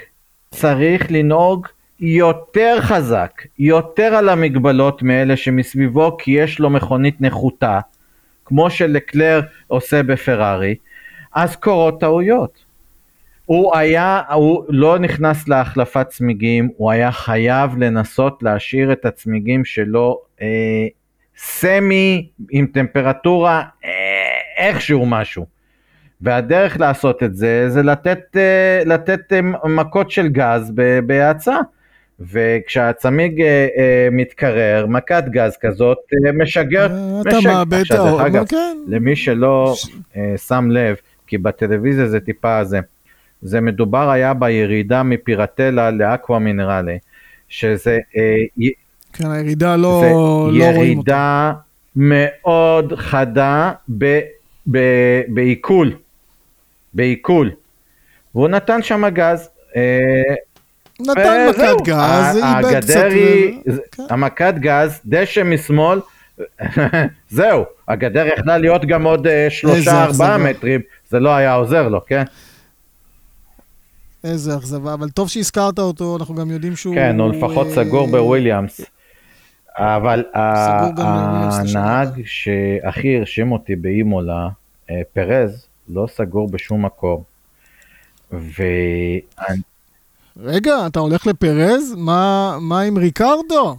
צריך 0.51 1.05
לנהוג 1.09 1.67
יותר 1.99 2.77
חזק, 2.81 3.31
יותר 3.59 4.15
על 4.15 4.29
המגבלות 4.29 5.01
מאלה 5.01 5.37
שמסביבו, 5.37 6.17
כי 6.17 6.31
יש 6.31 6.59
לו 6.59 6.69
מכונית 6.69 7.21
נחותה, 7.21 7.79
כמו 8.45 8.69
שלקלר 8.69 9.41
עושה 9.67 10.03
בפרארי, 10.03 10.75
אז 11.33 11.55
קורות 11.55 11.99
טעויות. 11.99 12.65
הוא 13.45 13.77
היה, 13.77 14.21
הוא 14.33 14.63
לא 14.69 14.99
נכנס 14.99 15.47
להחלפת 15.47 16.07
צמיגים, 16.09 16.69
הוא 16.77 16.91
היה 16.91 17.11
חייב 17.11 17.77
לנסות 17.77 18.43
להשאיר 18.43 18.91
את 18.91 19.05
הצמיגים 19.05 19.65
שלו 19.65 20.21
אה, 20.41 20.87
סמי 21.37 22.27
עם 22.51 22.65
טמפרטורה 22.65 23.63
אה, 23.85 23.89
איכשהו 24.57 25.05
משהו. 25.05 25.45
והדרך 26.21 26.79
לעשות 26.79 27.23
את 27.23 27.35
זה 27.35 27.69
זה 27.69 27.81
לתת, 27.83 28.37
אה, 28.37 28.81
לתת 28.85 29.33
אה, 29.33 29.41
מכות 29.69 30.11
של 30.11 30.27
גז 30.27 30.73
בהאצה. 31.05 31.55
וכשהצמיג 32.19 33.41
אה, 33.41 33.47
אה, 33.77 34.07
מתקרר, 34.11 34.85
מכת 34.89 35.23
גז 35.29 35.57
כזאת 35.61 35.97
אה, 36.27 36.31
משגרת, 36.31 36.91
אה, 36.91 37.21
אתה 37.21 37.37
משג- 37.39 37.47
מאבד 37.47 37.81
את 37.85 37.91
האור, 37.91 38.27
אגב, 38.27 38.45
כן. 38.47 38.77
למי 38.87 39.15
שלא 39.15 39.73
אה, 40.17 40.33
שם 40.47 40.67
לב, 40.71 40.95
כי 41.27 41.37
בטלוויזיה 41.37 42.07
זה 42.07 42.19
טיפה 42.19 42.63
זה, 42.63 42.79
זה 43.41 43.61
מדובר 43.61 44.09
היה 44.09 44.33
בירידה 44.33 45.03
מפירטלה 45.03 45.91
לאקווה 45.91 46.39
מינרלה, 46.39 46.95
שזה 47.49 47.97
אה, 48.17 48.35
כן, 49.13 49.31
הירידה 49.31 49.75
לא 49.75 50.01
זה 50.03 50.09
לא. 50.09 50.49
ירידה 50.65 51.53
מאוד 51.95 52.93
חדה 52.95 53.71
ב- 53.97 54.19
ב- 54.71 55.21
בעיכול, 55.27 55.91
בעיכול, 56.93 57.51
והוא 58.35 58.47
נתן 58.47 58.81
שם 58.81 59.03
גז. 59.13 59.49
אה, 59.75 59.81
נתן. 60.99 61.47
מכת 61.49 61.81
גז, 61.83 62.37
איבד 62.37 62.83
קצת... 62.83 63.05
כן. 63.91 64.03
המכת 64.09 64.53
גז, 64.57 65.01
דשא 65.05 65.43
משמאל, 65.43 65.99
זהו, 67.29 67.63
הגדר 67.87 68.27
יכלה 68.27 68.57
להיות 68.57 68.85
גם 68.85 69.03
עוד 69.03 69.27
אה, 69.27 69.47
שלושה 69.49 70.03
ארבעה. 70.03 70.37
מטרים, 70.37 70.81
זה 71.09 71.19
לא 71.19 71.35
היה 71.35 71.53
עוזר 71.53 71.87
לו, 71.87 72.05
כן? 72.05 72.23
איזה 74.23 74.57
אכזבה, 74.57 74.93
אבל 74.93 75.09
טוב 75.09 75.29
שהזכרת 75.29 75.79
אותו, 75.79 76.17
אנחנו 76.17 76.35
גם 76.35 76.51
יודעים 76.51 76.75
שהוא... 76.75 76.95
כן, 76.95 77.19
הוא 77.19 77.33
לפחות 77.33 77.67
אה, 77.67 77.73
סגור 77.75 78.07
בוויליאמס. 78.07 78.81
אבל 79.77 80.23
הנהג. 80.33 82.21
שהכי 82.25 83.17
הרשים 83.17 83.51
אותי 83.51 83.75
באימולה, 83.75 84.49
אה, 84.89 85.01
פרז, 85.13 85.67
לא 85.89 86.07
סגור 86.07 86.49
בשום 86.51 86.85
מקום. 86.85 87.23
ואני 88.31 89.61
רגע, 90.39 90.87
אתה 90.87 90.99
הולך 90.99 91.27
לפרז? 91.27 91.95
מה 91.97 92.57
מה 92.61 92.81
עם 92.81 92.97
ריקרדו? 92.97 93.75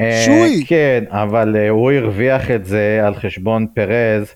אה, 0.00 0.22
שוי. 0.26 0.64
כן, 0.66 1.04
אבל 1.08 1.56
אה, 1.56 1.68
הוא 1.68 1.92
הרוויח 1.92 2.50
את 2.50 2.64
זה 2.64 3.00
על 3.04 3.14
חשבון 3.14 3.66
פרז 3.74 4.34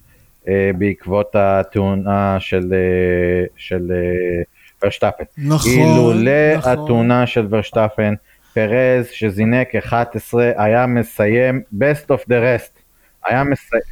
אה, 0.49 0.71
בעקבות 0.79 1.31
התאונה 1.35 2.37
של, 2.41 2.75
של 3.57 3.93
ורשטפן. 4.83 5.25
נכון, 5.39 5.73
אילולא 5.73 6.57
נכון. 6.57 6.73
התאונה 6.73 7.27
של 7.27 7.47
ורשטפן, 7.51 8.15
פרז 8.55 9.07
שזינק 9.13 9.75
11 9.75 10.51
היה 10.57 10.87
מסיים 10.87 11.63
best 11.75 12.07
of 12.09 12.29
the 12.29 12.35
rest. 12.35 12.83
היה 13.27 13.45
מסיים. 13.45 13.83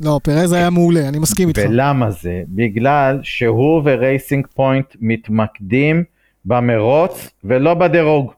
לא, 0.00 0.20
פרז 0.22 0.52
היה 0.52 0.70
מעולה, 0.70 1.08
אני 1.08 1.18
מסכים 1.18 1.48
איתך. 1.48 1.60
ולמה 1.64 2.10
זה? 2.10 2.42
בגלל 2.48 3.20
שהוא 3.22 3.82
ורייסינג 3.84 4.46
פוינט 4.54 4.96
מתמקדים 5.00 6.04
במרוץ 6.44 7.30
ולא 7.44 7.74
בדירוג. 7.74 8.32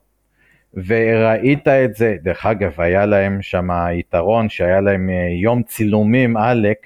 וראית 0.74 1.68
את 1.68 1.94
זה, 1.96 2.16
דרך 2.22 2.46
אגב, 2.46 2.72
היה 2.78 3.06
להם 3.06 3.42
שם 3.42 3.68
יתרון 3.92 4.48
שהיה 4.48 4.80
להם 4.80 5.10
אה, 5.10 5.28
יום 5.42 5.62
צילומים 5.62 6.36
עלק 6.36 6.76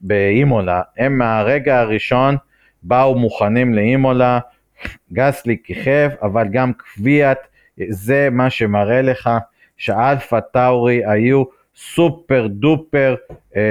באימולה, 0.00 0.82
הם 0.98 1.18
מהרגע 1.18 1.80
הראשון 1.80 2.36
באו 2.82 3.18
מוכנים 3.18 3.74
לאימולה, 3.74 4.38
גסלי 5.12 5.56
כיכב, 5.64 6.10
אבל 6.22 6.48
גם 6.48 6.72
קוויאט, 6.72 7.38
זה 7.88 8.28
מה 8.32 8.50
שמראה 8.50 9.02
לך 9.02 9.30
שאלפה 9.76 10.40
טאורי 10.40 11.02
היו 11.06 11.44
סופר 11.76 12.46
דופר 12.46 13.14
אה, 13.56 13.62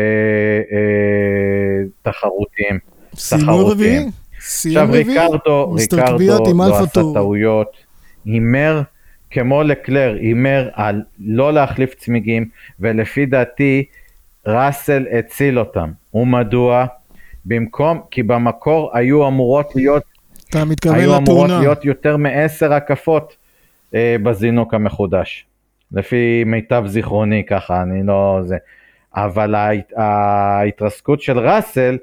אה, 0.71 1.83
תחרותיים. 2.01 2.79
סיימו 3.15 3.67
רביעי? 3.67 3.99
עכשיו 4.45 4.87
ריקרדו, 4.91 5.71
ריקרדו 5.71 6.53
לא 6.53 6.79
עשה 6.79 7.01
טעויות, 7.13 7.77
הימר 8.25 8.81
כמו 9.31 9.63
לקלר, 9.63 10.15
הימר 10.19 10.69
על 10.73 11.01
לא 11.19 11.53
להחליף 11.53 11.95
צמיגים, 11.95 12.49
ולפי 12.79 13.25
דעתי 13.25 13.85
ראסל 14.47 15.05
הציל 15.11 15.59
אותם. 15.59 15.91
ומדוע? 16.13 16.85
במקום, 17.45 18.01
כי 18.11 18.23
במקור 18.23 18.91
היו 18.93 19.27
אמורות 19.27 19.75
להיות, 19.75 20.03
אתה 20.49 20.65
מתכוון 20.65 20.95
היו 20.95 21.09
לתאונה. 21.09 21.31
אמורות 21.31 21.49
להיות 21.49 21.85
יותר 21.85 22.17
מעשר 22.17 22.73
הקפות 22.73 23.35
אה, 23.95 24.15
בזינוק 24.23 24.73
המחודש. 24.73 25.45
לפי 25.91 26.43
מיטב 26.45 26.83
זיכרוני 26.87 27.45
ככה, 27.45 27.81
אני 27.81 28.03
לא 28.07 28.39
זה. 28.43 28.57
אבל 29.15 29.55
ההת, 29.55 29.93
ההתרסקות 29.95 31.21
של 31.21 31.39
ראסל 31.39 31.97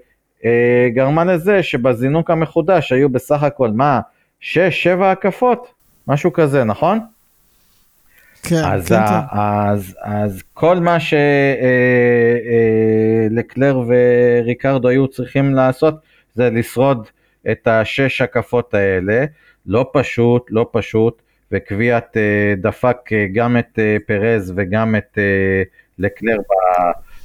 גרמה 0.95 1.25
לזה 1.25 1.63
שבזינוק 1.63 2.31
המחודש 2.31 2.93
היו 2.93 3.09
בסך 3.09 3.43
הכל, 3.43 3.71
מה, 3.71 4.01
שש, 4.41 4.83
שבע 4.83 5.11
הקפות? 5.11 5.75
משהו 6.07 6.33
כזה, 6.33 6.65
נכון? 6.65 7.01
כן, 8.43 8.65
אז, 8.65 8.89
כן, 8.89 8.95
ה, 8.95 9.27
כן. 9.31 9.39
אז, 9.39 9.97
אז 10.03 10.43
כל 10.55 10.77
מה 10.77 10.97
שלקלר 13.31 13.83
וריקרדו 13.89 14.89
היו 14.89 15.09
צריכים 15.09 15.55
לעשות 15.55 15.95
זה 16.35 16.51
לשרוד 16.51 17.07
את 17.51 17.67
השש 17.67 18.21
הקפות 18.21 18.75
האלה, 18.75 19.25
לא 19.67 19.91
פשוט, 19.93 20.47
לא 20.51 20.67
פשוט, 20.73 21.23
וקביעת 21.53 22.17
אה, 22.17 22.55
דפק 22.57 22.97
אה, 23.13 23.27
גם 23.35 23.57
את 23.59 23.79
אה, 23.79 23.97
פרז 24.07 24.53
וגם 24.57 24.97
את 24.97 25.19
אה, 25.19 25.63
לקלר, 25.99 26.37
ב, 26.39 26.53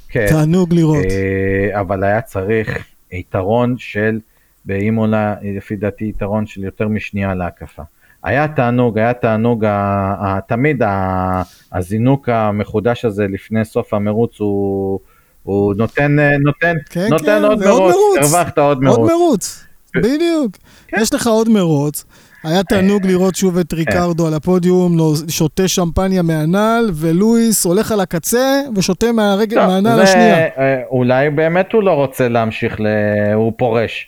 כן, 0.08 0.26
תענוג 0.28 0.74
לראות. 0.74 1.04
אה, 1.10 1.80
אבל 1.80 2.04
היה 2.04 2.20
צריך 2.20 2.86
יתרון 3.12 3.74
של, 3.78 4.20
באימולה, 4.64 5.34
לפי 5.56 5.76
דעתי 5.76 6.04
יתרון 6.04 6.46
של 6.46 6.64
יותר 6.64 6.88
משנייה 6.88 7.34
להקפה. 7.34 7.82
היה 8.22 8.48
תענוג, 8.48 8.98
היה 8.98 9.12
תענוג, 9.12 9.64
ה, 9.64 9.70
ה, 10.20 10.40
תמיד 10.48 10.82
ה, 10.82 11.42
הזינוק 11.72 12.28
המחודש 12.28 13.04
הזה 13.04 13.26
לפני 13.28 13.64
סוף 13.64 13.94
המרוץ 13.94 14.40
הוא, 14.40 15.00
הוא 15.42 15.74
נותן, 15.74 16.16
נותן, 16.44 16.74
כן, 16.90 17.06
נותן 17.10 17.24
כן, 17.24 17.44
עוד 17.44 17.58
זה 17.58 17.70
עוד 17.70 17.78
מרוץ, 17.78 17.94
מרוץ. 17.94 18.32
הרווחת 18.34 18.58
עוד 18.58 18.66
עוד 18.66 18.84
מרוץ. 18.84 19.10
מרוץ, 19.10 19.64
בדיוק. 19.96 20.56
כן. 20.88 20.96
יש 21.00 21.14
לך 21.14 21.26
עוד 21.26 21.48
מרוץ. 21.48 22.04
היה 22.46 22.62
תענוג 22.62 23.06
לראות 23.06 23.34
שוב 23.36 23.58
את 23.58 23.72
ריקרדו 23.72 24.26
על 24.26 24.34
הפודיום, 24.34 24.96
שותה 25.28 25.68
שמפניה 25.68 26.22
מהנעל, 26.22 26.90
ולואיס 26.94 27.64
הולך 27.66 27.92
על 27.92 28.00
הקצה 28.00 28.60
ושותה 28.76 29.12
מהרגל- 29.12 29.66
מהנעל 29.66 30.00
השנייה. 30.00 30.36
אה, 30.38 30.82
אולי 30.90 31.30
באמת 31.30 31.72
הוא 31.72 31.82
לא 31.82 31.90
רוצה 31.92 32.28
להמשיך. 32.28 32.76
הוא 33.34 33.52
פורש. 33.58 34.06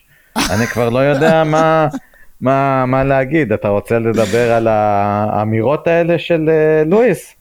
אני 0.51 0.67
כבר 0.67 0.89
לא 0.89 0.99
יודע 0.99 1.45
מה, 1.53 1.89
מה, 2.41 2.87
מה 2.87 3.05
להגיד, 3.05 3.53
אתה 3.53 3.69
רוצה 3.69 3.99
לדבר 3.99 4.53
על 4.53 4.67
האמירות 4.71 5.87
האלה 5.87 6.19
של 6.19 6.49
אה, 6.49 6.85
לואיס? 6.87 7.35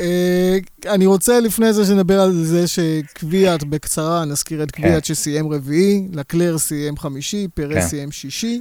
אה, 0.00 0.56
אני 0.86 1.06
רוצה 1.06 1.40
לפני 1.40 1.72
זה 1.72 1.84
שנדבר 1.84 2.20
על 2.20 2.32
זה 2.32 2.66
שקביעת, 2.68 3.64
בקצרה, 3.64 4.24
נזכיר 4.24 4.62
את 4.62 4.70
קביעת 4.70 5.04
שסיים 5.04 5.52
רביעי, 5.52 6.08
לקלר 6.12 6.58
סיים 6.58 6.96
חמישי, 6.96 7.46
כן. 7.56 7.62
פרס 7.62 7.84
סיים 7.84 8.10
שישי. 8.12 8.60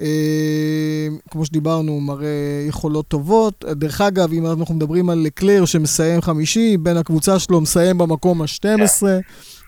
אה, 0.00 1.08
כמו 1.30 1.44
שדיברנו, 1.44 2.00
מראה 2.00 2.64
יכולות 2.68 3.08
טובות. 3.08 3.64
דרך 3.72 4.00
אגב, 4.00 4.32
אם 4.32 4.46
אנחנו 4.46 4.74
מדברים 4.74 5.10
על 5.10 5.18
לקלר 5.18 5.64
שמסיים 5.64 6.20
חמישי, 6.20 6.76
בין 6.76 6.96
הקבוצה 6.96 7.38
שלו 7.38 7.60
מסיים 7.60 7.98
במקום 7.98 8.42
ה-12, 8.42 9.02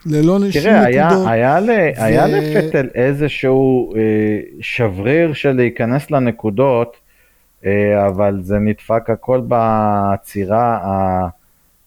ללא 0.07 0.39
שום 0.39 0.51
תראה, 0.51 0.85
היה, 0.85 1.07
נקודות. 1.07 1.27
היה, 1.29 1.61
ל, 1.61 1.71
היה 1.97 2.25
ו- 2.25 2.29
לפטל 2.29 2.89
איזשהו 2.95 3.95
אה, 3.97 4.01
שבריר 4.61 5.33
של 5.33 5.53
להיכנס 5.53 6.11
לנקודות, 6.11 6.97
אה, 7.67 8.07
אבל 8.07 8.39
זה 8.43 8.59
נדפק 8.59 9.11
הכל 9.11 9.41
בעצירה 9.41 10.79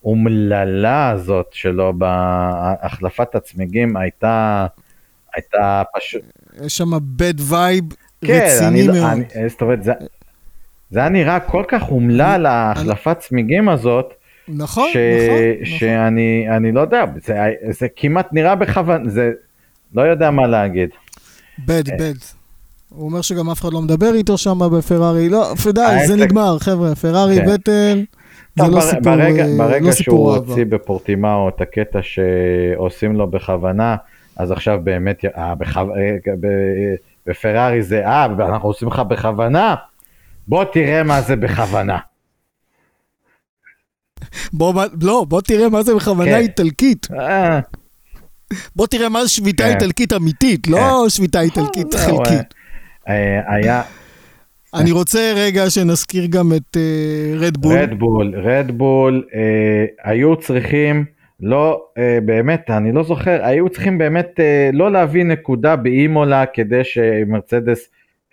האומללה 0.03 1.09
הזאת 1.09 1.47
שלו, 1.51 1.93
בהחלפת 1.93 3.35
הצמיגים 3.35 3.97
הייתה, 3.97 4.67
הייתה 5.35 5.83
פשוט, 5.97 6.21
יש 6.65 6.77
שם 6.77 6.93
bad 6.93 7.39
vibe 7.51 7.95
כן, 8.25 8.45
רציני 8.45 8.87
לא- 8.87 8.93
מאוד. 8.93 9.05
אני, 9.35 9.49
זאת 9.49 9.61
אומרת, 9.61 9.83
זה, 9.83 9.91
זה 10.91 10.99
היה 10.99 11.09
נראה 11.09 11.39
כל 11.39 11.63
כך 11.67 11.89
אומלל 11.91 12.45
ההחלפת 12.45 13.19
צמיגים 13.19 13.69
הזאת, 13.69 14.13
נכון, 14.47 14.89
ש... 14.93 14.97
נכון, 14.97 15.35
נכון. 15.61 15.77
שאני 15.79 16.45
אני 16.49 16.71
לא 16.71 16.81
יודע, 16.81 17.03
זה, 17.25 17.35
זה 17.79 17.87
כמעט 17.95 18.27
נראה 18.31 18.55
בכוונה, 18.55 19.09
זה 19.09 19.31
לא 19.93 20.01
יודע 20.01 20.31
מה 20.31 20.47
להגיד. 20.47 20.89
בד, 21.65 21.83
בד. 21.99 22.13
הוא 22.89 23.05
אומר 23.09 23.21
שגם 23.21 23.49
אף 23.49 23.61
אחד 23.61 23.73
לא 23.73 23.81
מדבר 23.81 24.13
איתו 24.15 24.37
שם 24.37 24.59
בפרארי. 24.77 25.29
לא, 25.29 25.53
די, 25.73 25.81
העסק- 25.81 26.07
זה 26.07 26.15
נגמר, 26.15 26.57
חבר'ה. 26.59 26.95
פרארי, 26.95 27.35
כן. 27.35 27.49
וטל, 27.49 28.03
זה 28.59 28.67
לא 28.67 28.81
סיפור 28.81 29.15
ברגע, 29.15 29.45
אה, 29.45 29.57
ברגע 29.57 29.85
לא 29.85 29.91
שהוא. 29.91 30.35
הוציא 30.35 30.65
בפורטימאו 30.65 31.49
את 31.49 31.61
הקטע 31.61 31.99
שעושים 32.01 33.15
לו 33.15 33.27
בכוונה, 33.27 33.95
אז 34.35 34.51
עכשיו 34.51 34.79
באמת, 34.83 35.25
אה, 35.37 35.55
בכו... 35.55 35.79
אה, 37.27 37.33
בפרארי 37.33 37.83
זה, 37.83 38.07
אה, 38.07 38.25
אנחנו 38.25 38.69
עושים 38.69 38.87
לך 38.87 38.99
בכוונה? 38.99 39.75
בוא 40.47 40.63
תראה 40.63 41.03
מה 41.03 41.21
זה 41.21 41.35
בכוונה. 41.35 41.97
בוא, 44.53 44.73
לא, 45.01 45.25
בוא 45.29 45.41
תראה 45.41 45.69
מה 45.69 45.83
זה 45.83 45.95
בכוונה 45.95 46.31
כן. 46.31 46.37
איטלקית. 46.37 47.07
אה, 47.19 47.59
בוא 48.75 48.87
תראה 48.87 49.09
מה 49.09 49.23
זה 49.23 49.29
שביתה 49.29 49.63
כן. 49.63 49.69
איטלקית 49.69 50.13
אמיתית, 50.13 50.67
לא 50.67 51.09
שביתה 51.09 51.41
איטלקית 51.41 51.91
זהו, 51.91 52.17
חלקית. 52.17 52.53
אה, 53.07 53.55
היה 53.55 53.81
אני 54.73 54.91
רוצה 54.91 55.33
רגע 55.35 55.69
שנזכיר 55.69 56.25
גם 56.25 56.53
את 56.53 56.77
אה, 56.77 57.37
רדבול. 57.37 57.77
רדבול, 57.77 58.35
רדבול, 58.35 59.23
אה, 59.33 60.11
היו 60.11 60.35
צריכים, 60.35 61.05
לא, 61.41 61.83
אה, 61.97 62.17
באמת, 62.25 62.69
אני 62.69 62.91
לא 62.91 63.03
זוכר, 63.03 63.39
היו 63.43 63.69
צריכים 63.69 63.97
באמת 63.97 64.39
אה, 64.39 64.69
לא 64.73 64.91
להביא 64.91 65.23
נקודה 65.25 65.75
באימולה 65.75 66.45
כדי 66.45 66.83
שמרצדס, 66.83 67.89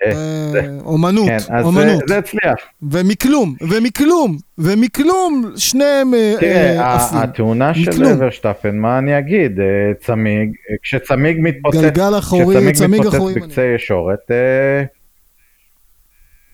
אה, 0.07 0.13
זה- 0.53 0.69
אומנות, 0.85 1.27
כן, 1.27 1.35
אז 1.37 1.43
זה, 1.49 1.59
אומנות. 1.69 2.09
זה 2.09 2.19
הצליח. 2.19 2.55
ומכלום, 2.93 3.55
ומכלום, 3.61 4.37
ומכלום, 4.59 5.53
שניהם 5.57 6.15
אה, 6.15 6.35
תראה, 6.41 6.77
אה, 6.81 6.95
עפים. 6.95 7.19
התאונה 7.19 7.75
של. 7.75 7.91
ורשטפן, 8.19 8.77
מה 8.77 8.99
אני 8.99 9.19
אגיד, 9.19 9.61
אה, 9.61 9.67
צמיג, 10.01 10.49
אה, 10.71 10.75
כשצמיג 10.83 11.37
מתפוצץ, 11.41 11.81
גלגל 11.81 12.19
אחורי, 12.19 12.45
כשצמיג 12.57 12.75
צמיג 12.75 13.01
מתפוצץ 13.01 13.15
אחורי. 13.17 13.35
בקצה 13.35 13.63
ישורת, 13.63 14.31
אה, 14.31 14.83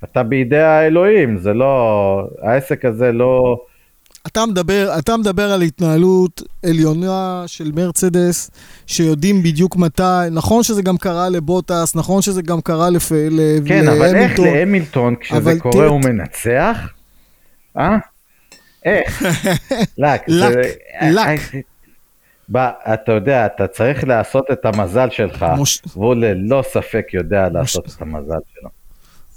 אתה 0.05 0.23
בידי 0.23 0.59
האלוהים, 0.61 1.37
זה 1.39 1.53
לא, 1.55 2.21
העסק 2.43 2.85
הזה 2.85 3.13
לא, 3.13 3.57
אתה 4.27 4.47
מדבר, 4.47 4.95
אתה 4.99 5.17
מדבר 5.17 5.53
על 5.53 5.63
התנהלות 5.63 6.43
עליונה 6.67 7.43
של 7.47 7.73
מרצדס, 7.75 8.51
שיודעים 8.87 9.43
בדיוק 9.43 9.77
מתי, 9.77 10.03
נכון 10.31 10.63
שזה 10.63 10.83
גם 10.83 10.97
קרה 10.97 11.29
לבוטס, 11.29 11.97
נכון 11.97 12.23
שזה 12.23 12.43
גם 12.43 12.61
קרה 12.61 12.91
לפ... 12.91 13.13
ל... 13.13 13.41
כן, 13.67 13.89
אבל 13.89 14.03
איך 14.05 14.13
להמילטון. 14.15 14.47
להמילטון, 14.47 15.17
כשזה 15.21 15.61
קורה 15.61 15.87
הוא 15.87 16.01
מנצח? 16.01 16.79
אה? 17.77 17.97
איך? 18.85 19.23
לק. 19.99 20.23
לק, 20.29 20.57
לק. 21.03 21.41
אה, 21.55 21.61
ב- 22.53 22.71
אתה 22.95 23.13
יודע, 23.13 23.47
אתה 23.47 23.67
צריך 23.67 24.05
לעשות 24.05 24.45
את 24.53 24.65
המזל 24.65 25.11
שלך, 25.11 25.47
מוש... 25.57 25.83
והוא 25.97 26.15
ללא 26.15 26.65
ספק 26.73 27.07
יודע 27.15 27.49
לעשות 27.49 27.87
את 27.97 28.03
המזל 28.03 28.39
שלו. 28.55 28.84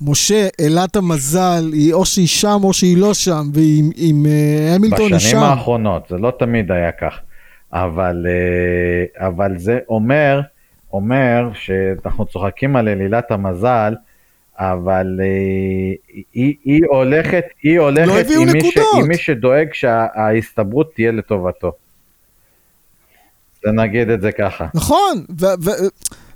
משה, 0.02 0.48
אלת 0.62 0.96
המזל, 0.96 1.70
היא 1.74 1.94
או 1.94 2.06
שהיא 2.06 2.28
שם 2.28 2.60
או 2.64 2.74
שהיא 2.74 2.98
לא 2.98 3.14
שם, 3.14 3.44
ועם 3.54 3.90
עם, 3.96 4.26
אה, 4.26 4.76
המילטון 4.76 5.06
היא 5.06 5.16
בשנים 5.16 5.32
שם. 5.32 5.44
האחרונות, 5.44 6.08
זה 6.10 6.18
לא 6.18 6.34
תמיד 6.40 6.72
היה 6.72 6.92
כך, 6.92 7.20
אבל, 7.74 8.26
אה, 8.30 9.28
אבל 9.28 9.58
זה 9.58 9.80
אומר, 9.90 10.42
אומר 10.94 11.50
שאנחנו 11.54 12.26
צוחקים 12.26 12.76
על 12.76 12.88
אלילת 12.88 13.32
המזל, 13.32 13.94
אבל 14.60 15.20
אה, 15.22 16.16
היא, 16.34 16.56
היא 16.64 16.82
הולכת, 16.90 17.44
היא 17.64 17.80
הולכת 17.80 18.30
לא 18.30 18.42
עם, 18.42 18.50
מי 18.52 18.72
ש. 18.72 18.78
עם 18.98 19.08
מי 19.08 19.18
שדואג 19.18 19.68
שההסתברות 19.74 20.94
תהיה 20.94 21.12
לטובתו. 21.12 21.72
נגיד 23.66 24.10
את 24.10 24.22
זה 24.22 24.32
ככה. 24.32 24.66
נכון, 24.74 25.26
ו... 25.40 25.46
ו... 25.46 25.70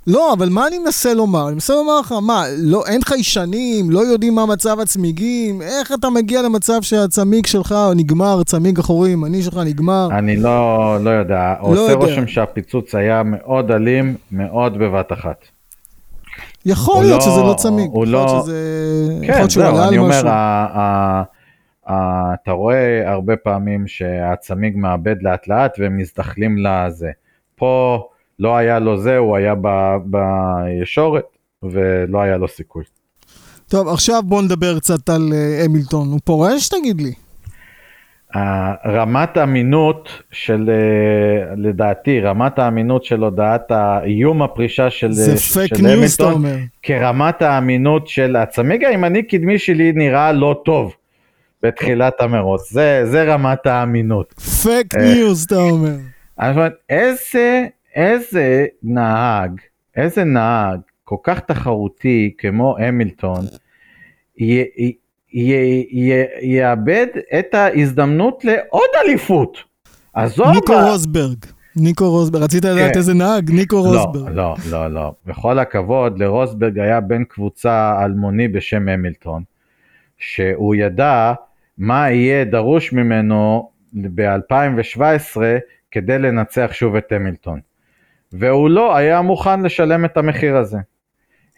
לא, 0.06 0.32
אבל 0.32 0.48
מה 0.48 0.66
אני 0.66 0.78
מנסה 0.78 1.14
לומר? 1.14 1.46
אני 1.46 1.54
מנסה 1.54 1.74
לומר 1.74 2.00
לך, 2.00 2.14
מה, 2.22 2.44
לא, 2.58 2.82
אין 2.86 3.00
חיישנים, 3.04 3.90
לא 3.90 4.00
יודעים 4.00 4.34
מה 4.34 4.46
מצב 4.46 4.80
הצמיגים, 4.80 5.62
איך 5.62 5.92
אתה 5.92 6.10
מגיע 6.10 6.42
למצב 6.42 6.82
שהצמיג 6.82 7.46
שלך 7.46 7.74
נגמר, 7.96 8.42
צמיג 8.44 8.78
אחורי 8.78 9.10
ימני 9.10 9.42
שלך 9.42 9.56
נגמר? 9.66 10.08
אני 10.18 10.36
לא, 10.36 10.96
לא 11.00 11.10
יודע, 11.10 11.54
לא 11.62 11.66
עושה 11.66 11.80
יודע. 11.82 11.94
רושם 11.94 12.26
שהפיצוץ 12.26 12.94
היה 12.94 13.22
מאוד 13.22 13.70
אלים, 13.70 14.14
מאוד 14.32 14.78
בבת 14.78 15.12
אחת. 15.12 15.44
יכול 16.66 17.02
להיות 17.02 17.20
לא- 17.26 17.32
שזה 17.32 17.40
לא 17.42 17.54
צמיג, 17.56 17.86
יכול 17.90 18.06
להיות 18.06 18.30
לא- 18.30 18.42
שזה... 18.42 18.58
כן, 19.26 19.48
זהו, 19.48 19.62
על 19.76 19.76
אני 19.88 19.98
אומר. 19.98 20.28
ה- 20.28 20.66
ה- 20.72 21.22
ה- 21.92 22.34
אתה 22.34 22.50
רואה 22.52 23.10
הרבה 23.12 23.36
פעמים 23.36 23.86
שהצמיג 23.86 24.76
מאבד 24.76 25.16
לאט 25.22 25.48
לאט 25.48 25.72
והם 25.78 25.96
מזדחלים 25.96 26.56
לזה. 26.58 27.10
פה 27.56 28.02
לא 28.38 28.56
היה 28.56 28.78
לו 28.78 28.98
זה, 28.98 29.16
הוא 29.16 29.36
היה 29.36 29.54
ב- 29.60 29.96
בישורת 30.04 31.24
ולא 31.62 32.20
היה 32.22 32.36
לו 32.36 32.48
סיכוי. 32.48 32.84
טוב, 33.68 33.88
עכשיו 33.88 34.22
בוא 34.22 34.42
נדבר 34.42 34.78
קצת 34.78 35.08
על 35.08 35.32
אה, 35.34 35.64
המילטון. 35.64 36.08
הוא 36.08 36.20
פורש, 36.24 36.68
תגיד 36.68 37.00
לי? 37.00 37.12
ה- 38.34 38.88
רמת 38.92 39.36
האמינות 39.36 40.08
של, 40.30 40.70
אה, 40.70 41.54
לדעתי, 41.56 42.20
רמת 42.20 42.58
האמינות 42.58 43.04
של 43.04 43.22
הודעת 43.22 43.70
האיום 43.70 44.42
הפרישה 44.42 44.90
של, 44.90 45.12
זה 45.12 45.32
אה, 45.32 45.36
fake 45.36 45.72
news, 45.72 45.84
אתה 46.14 46.24
המילטון, 46.24 46.32
אומר. 46.32 46.56
כרמת 46.82 47.42
האמינות 47.42 48.08
של 48.08 48.36
הצמיג 48.36 48.84
הימני 48.84 49.22
קדמי 49.22 49.58
שלי 49.58 49.92
נראה 49.92 50.32
לא 50.32 50.60
טוב 50.64 50.94
בתחילת 51.62 52.20
המרוץ, 52.20 52.72
זה, 52.72 53.02
זה 53.10 53.22
רמת 53.34 53.66
האמינות. 53.66 54.32
פייק 54.62 54.94
אה. 54.94 55.02
news, 55.14 55.44
אתה 55.44 55.56
אומר, 55.56 55.94
איזה, 56.90 57.66
איזה 57.94 58.66
נהג, 58.82 59.50
איזה 59.96 60.24
נהג 60.24 60.80
כל 61.04 61.16
כך 61.22 61.40
תחרותי 61.40 62.34
כמו 62.38 62.76
המילטון, 62.78 63.44
י- 64.38 64.60
י- 64.60 64.96
י- 65.32 65.86
י- 65.92 66.24
יאבד 66.56 67.06
את 67.38 67.54
ההזדמנות 67.54 68.44
לעוד 68.44 68.88
אליפות. 69.04 69.58
עזוב, 70.14 70.46
ניקו 70.54 70.72
ה- 70.74 70.90
רוסברג. 70.90 71.36
ניקו 71.76 72.10
רוסברג. 72.10 72.42
רצית 72.42 72.64
לדעת 72.64 72.92
כן. 72.92 72.98
איזה 72.98 73.14
נהג? 73.14 73.50
ניקו 73.50 73.76
לא, 73.76 74.02
רוסברג. 74.02 74.32
לא, 74.34 74.54
לא, 74.70 74.88
לא. 74.90 75.12
בכל 75.26 75.58
הכבוד, 75.58 76.18
לרוסברג 76.18 76.78
היה 76.78 77.00
בן 77.00 77.24
קבוצה 77.24 78.04
אלמוני 78.04 78.48
בשם 78.48 78.88
המילטון, 78.88 79.42
שהוא 80.18 80.74
ידע 80.74 81.32
מה 81.78 82.10
יהיה 82.10 82.44
דרוש 82.44 82.92
ממנו 82.92 83.70
ב-2017 83.94 85.36
כדי 85.90 86.18
לנצח 86.18 86.70
שוב 86.72 86.96
את 86.96 87.12
המילטון. 87.12 87.60
והוא 88.32 88.70
לא 88.70 88.96
היה 88.96 89.22
מוכן 89.22 89.62
לשלם 89.62 90.04
את 90.04 90.16
המחיר 90.16 90.56
הזה. 90.56 90.78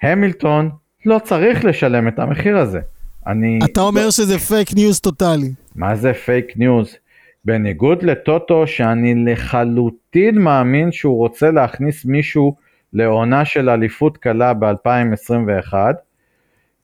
המילטון 0.03 0.71
לא 1.07 1.19
צריך 1.25 1.65
לשלם 1.65 2.09
את 2.09 2.19
המחיר 2.19 2.59
הזה. 2.59 2.81
אני... 3.27 3.59
אתה 3.65 3.81
אומר 3.81 4.11
שזה 4.11 4.39
fake 4.39 4.75
news 4.75 5.01
טוטאלי. 5.01 5.53
מה 5.77 5.97
זה 5.97 6.13
fake 6.15 6.57
news? 6.57 6.97
בניגוד 7.45 8.03
לטוטו 8.03 8.67
שאני 8.67 9.15
לחלוטין 9.25 10.39
מאמין 10.39 10.93
שהוא 10.93 11.19
רוצה 11.19 11.51
להכניס 11.51 12.05
מישהו 12.05 12.55
לעונה 12.93 13.45
של 13.45 13.71
אליפות 13.71 14.17
קלה 14.17 14.55
ב-2021. 14.55 15.75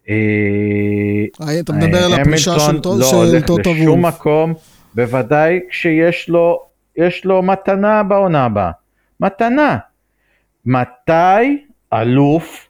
אה, 0.09 0.15
אתה 1.61 1.73
מדבר 1.73 2.05
על 2.05 2.13
הפרישה 2.13 2.59
של 2.59 2.79
לא 2.85 3.03
של 3.03 3.17
הולך 3.17 3.47
טוטו 3.47 3.73
לשום 3.75 4.05
וולף. 4.05 4.15
מקום, 4.15 4.55
בוודאי 4.95 5.61
כשיש 5.71 6.29
לו, 6.29 6.61
יש 6.97 7.25
לו 7.25 7.43
מתנה 7.43 8.03
בעונה 8.03 8.45
הבאה. 8.45 8.71
מתנה. 9.21 9.79
מתי 10.67 11.65
אלוף 11.93 12.69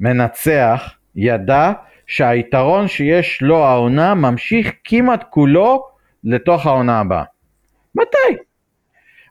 מנצח 0.00 0.94
ידע 1.16 1.72
שהיתרון 2.06 2.88
שיש 2.88 3.42
לו 3.42 3.64
העונה 3.64 4.14
ממשיך 4.14 4.72
כמעט 4.84 5.24
כולו 5.30 5.86
לתוך 6.24 6.66
העונה 6.66 7.00
הבאה. 7.00 7.24
מתי? 7.94 8.42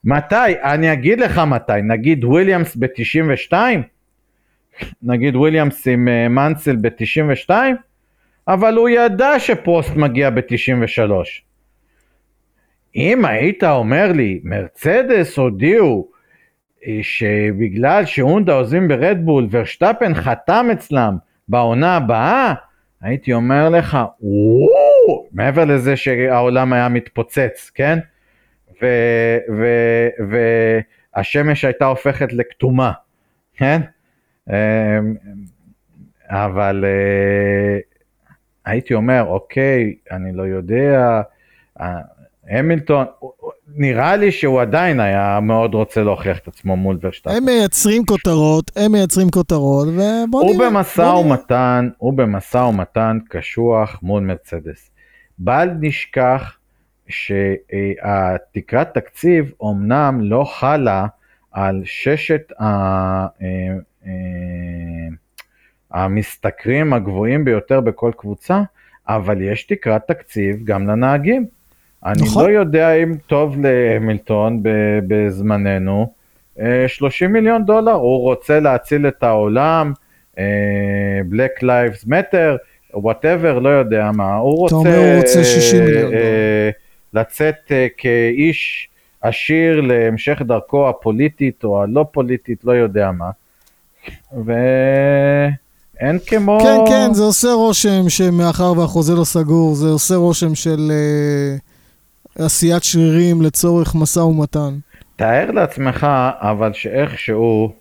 מתי? 0.04 0.62
אני 0.64 0.94
אגיד 0.94 1.20
לך 1.20 1.38
מתי, 1.38 1.82
נגיד 1.84 2.24
וויליאמס 2.24 2.76
ב-92? 2.76 3.54
נגיד 5.02 5.36
וויליאמס 5.36 5.88
עם 5.88 6.08
אה, 6.08 6.28
מנסל 6.28 6.76
ב-92? 6.76 7.50
אבל 8.48 8.76
הוא 8.76 8.90
ידע 8.90 9.40
שפרוסט 9.40 9.96
מגיע 9.96 10.30
ב-93. 10.30 11.12
אם 12.96 13.26
היית 13.26 13.64
אומר 13.64 14.12
לי, 14.12 14.40
מרצדס 14.44 15.38
הודיעו 15.38 16.08
שבגלל 17.02 18.06
שהונדה 18.06 18.54
עוזבים 18.54 18.88
ברדבול, 18.88 19.48
ורשטפן 19.52 20.14
חתם 20.14 20.68
אצלם 20.74 21.18
בעונה 21.48 21.96
הבאה, 21.96 22.54
הייתי 23.02 23.34
אומר 23.34 23.70
לך, 23.70 23.98
וואו, 24.22 25.26
מעבר 25.32 25.66
לזה 25.66 25.96
שהעולם 25.96 26.74
היה 26.74 26.90
מתפוצץ, 26.90 27.72
כן? 27.76 28.00
והשמש 31.16 31.66
הייתה 31.66 31.86
הופכת 31.86 32.34
לכתומה, 32.34 32.92
כן? 33.58 33.82
אמ, 34.50 34.54
אבל 36.30 36.86
אה, 36.88 37.80
הייתי 38.66 38.94
אומר, 38.94 39.24
אוקיי, 39.28 39.96
אני 40.12 40.32
לא 40.34 40.44
יודע, 40.44 41.22
אה, 41.82 42.00
המילטון, 42.50 43.06
נראה 43.76 44.16
לי 44.16 44.32
שהוא 44.32 44.62
עדיין 44.62 45.00
היה 45.00 45.40
מאוד 45.42 45.74
רוצה 45.74 46.04
להוכיח 46.04 46.38
את 46.38 46.48
עצמו 46.48 46.76
מול 46.78 46.98
ורשטפן. 47.02 47.32
הם 47.36 47.46
מייצרים 47.46 48.06
כותרות, 48.06 48.72
הם 48.76 48.92
מייצרים 48.92 49.30
כותרות, 49.30 49.88
ובוא 49.88 50.42
הוא 50.42 50.56
נראה. 50.56 50.70
במשא 50.70 51.04
בוא 51.04 51.12
נראה. 51.12 51.20
ומתן, 51.20 51.90
הוא 51.98 52.14
במשא 52.14 52.58
ומתן 52.58 53.18
קשוח 53.30 54.00
מול 54.02 54.24
מרצדס. 54.24 54.90
בל 55.40 55.70
נשכח 55.80 56.58
שהתקרת 57.08 58.94
תקציב 58.94 59.52
אומנם 59.60 60.20
לא 60.22 60.44
חלה 60.60 61.06
על 61.52 61.82
ששת 61.86 62.52
ה- 62.60 62.66
אה, 62.66 63.28
אה, 64.06 64.12
המשתכרים 65.92 66.94
הגבוהים 66.94 67.46
ביותר 67.46 67.82
בכל 67.82 68.12
קבוצה, 68.18 68.62
אבל 69.08 69.42
יש 69.42 69.64
תקרת 69.64 70.02
תקציב 70.08 70.64
גם 70.64 70.88
לנהגים. 70.88 71.57
אני 72.06 72.22
נכון. 72.22 72.44
לא 72.46 72.50
יודע 72.50 72.94
אם 72.94 73.16
טוב 73.28 73.56
להמילטון 73.62 74.60
בזמננו, 75.08 76.12
אה, 76.60 76.86
30 76.88 77.34
מיליון 77.34 77.66
דולר, 77.66 77.92
הוא 77.92 78.22
רוצה 78.22 78.60
להציל 78.60 79.08
את 79.08 79.24
העולם, 79.24 79.94
אה, 80.40 80.44
Black 81.32 81.64
Lives 81.64 82.08
Matter, 82.08 82.58
וואטאבר, 82.94 83.60
לא 83.60 83.70
יודע 83.70 84.12
מה, 84.12 84.36
הוא 84.36 84.58
רוצה, 84.58 84.76
אומר 84.76 84.98
הוא 84.98 85.18
רוצה 85.18 85.44
60 85.44 85.86
מיליון 85.86 86.04
אה, 86.04 86.10
דולר. 86.10 86.72
לצאת 87.14 87.72
אה, 87.72 87.88
כאיש 87.98 88.90
עשיר 89.22 89.82
להמשך 89.82 90.42
דרכו 90.42 90.90
הפוליטית 90.90 91.64
או 91.64 91.84
הלא 91.84 92.06
פוליטית, 92.12 92.64
לא 92.64 92.72
יודע 92.72 93.12
מה. 93.12 93.30
ואין 94.46 96.20
כמו... 96.28 96.60
כן, 96.60 96.78
כן, 96.88 97.14
זה 97.14 97.24
עושה 97.24 97.48
רושם 97.54 98.10
שמאחר 98.10 98.74
והחוזה 98.78 99.16
לא 99.16 99.24
סגור, 99.24 99.76
זה 99.76 99.88
עושה 99.88 100.16
רושם 100.16 100.56
של 100.56 100.92
אה, 100.92 101.58
עשיית 102.40 102.84
שרירים 102.84 103.42
לצורך 103.42 103.96
משא 103.96 104.20
ומתן. 104.20 104.78
תאר 105.16 105.52
לעצמך, 105.52 106.08
אבל 106.40 106.74
שאיכשהו 106.74 107.74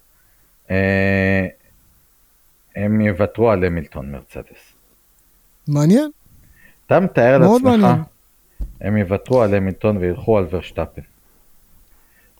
אה, 0.70 1.46
הם 2.76 3.00
יוותרו 3.00 3.50
על 3.50 3.64
המילטון 3.64 4.12
מרצדס. 4.12 4.72
מעניין, 5.68 6.10
אתה 6.86 7.00
מתאר 7.00 7.38
לעצמך, 7.38 7.62
מעניין. 7.64 7.96
הם 8.80 8.96
יוותרו 8.96 9.42
על 9.42 9.54
המילטון 9.54 9.96
וילכו 9.96 10.38
על 10.38 10.46
ורשטפן. 10.50 11.02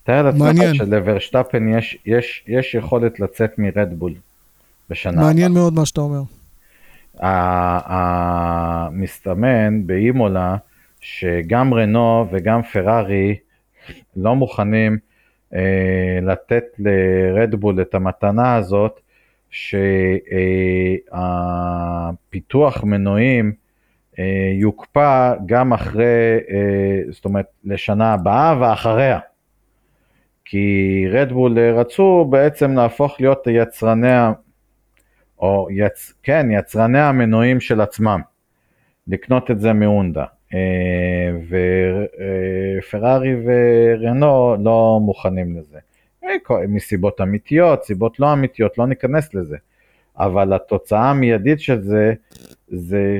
תאר 0.04 0.22
לעצמך. 0.22 0.74
שלוורשטפן 0.74 1.68
יש, 1.78 1.98
יש, 2.06 2.44
יש 2.46 2.74
יכולת 2.74 3.20
לצאת 3.20 3.58
מרדבול 3.58 4.14
בשנה 4.90 5.20
מעניין 5.22 5.52
מאוד 5.52 5.74
מה 5.74 5.86
שאתה 5.86 6.00
אומר. 6.00 6.22
ה- 7.20 7.92
ה- 7.94 8.88
מסתמן 8.92 9.86
באימולה 9.86 10.56
שגם 11.06 11.74
רנו 11.74 12.26
וגם 12.30 12.62
פרארי 12.62 13.36
לא 14.16 14.34
מוכנים 14.34 14.98
אה, 15.54 16.18
לתת 16.22 16.64
לרדבול 16.78 17.80
את 17.80 17.94
המתנה 17.94 18.56
הזאת 18.56 19.00
שהפיתוח 21.10 22.84
מנועים 22.84 23.52
אה, 24.18 24.50
יוקפא 24.60 25.34
גם 25.46 25.72
אחרי, 25.72 26.38
אה, 26.50 27.00
זאת 27.10 27.24
אומרת 27.24 27.46
לשנה 27.64 28.12
הבאה 28.12 28.60
ואחריה. 28.60 29.18
כי 30.44 31.04
רדבול 31.10 31.58
אה, 31.58 31.72
רצו 31.72 32.26
בעצם 32.30 32.72
להפוך 32.74 33.20
להיות 33.20 33.46
יצרני 33.50 34.16
או 35.38 35.68
יצ... 35.70 36.12
כן, 36.22 36.46
יצרני 36.50 37.00
המנועים 37.00 37.60
של 37.60 37.80
עצמם, 37.80 38.20
לקנות 39.08 39.50
את 39.50 39.60
זה 39.60 39.72
מהונדה. 39.72 40.24
ופרארי 42.78 43.34
ורנו 43.44 44.56
לא 44.64 44.98
מוכנים 45.02 45.58
לזה. 45.58 45.78
מסיבות 46.68 47.20
אמיתיות, 47.20 47.84
סיבות 47.84 48.20
לא 48.20 48.32
אמיתיות, 48.32 48.78
לא 48.78 48.86
ניכנס 48.86 49.34
לזה. 49.34 49.56
אבל 50.18 50.52
התוצאה 50.52 51.10
המיידית 51.10 51.60
של 51.60 51.80
זה, 51.80 52.14
זה 52.68 53.18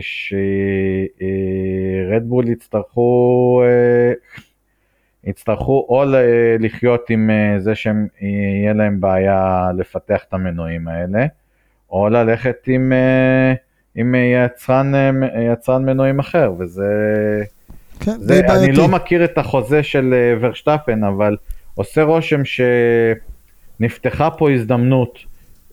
שרדבול 2.11 2.49
יצטרכו, 2.49 3.63
יצטרכו 5.25 5.87
או 5.89 6.05
לחיות 6.59 7.11
עם 7.11 7.31
זה 7.59 7.75
שהם, 7.75 8.07
יהיה 8.21 8.73
להם 8.73 9.01
בעיה 9.01 9.69
לפתח 9.79 10.25
את 10.29 10.35
המנועים 10.35 10.89
האלה, 10.89 11.27
או 11.91 12.09
ללכת 12.09 12.57
עם, 12.67 12.93
עם 13.97 14.15
יצרן, 14.15 14.93
יצרן 15.53 15.85
מנועים 15.85 16.19
אחר, 16.19 16.53
וזה... 16.59 16.85
כן, 18.01 18.13
זה, 18.21 18.27
די 18.27 18.39
אני 18.41 18.47
בעייתי. 18.49 18.73
לא 18.73 18.89
מכיר 18.89 19.25
את 19.25 19.39
החוזה 19.39 19.83
של 19.83 20.15
אה, 20.15 20.35
ורשטפן, 20.41 21.05
אבל 21.05 21.37
עושה 21.75 22.03
רושם 22.03 22.41
שנפתחה 23.81 24.31
פה 24.31 24.51
הזדמנות 24.51 25.19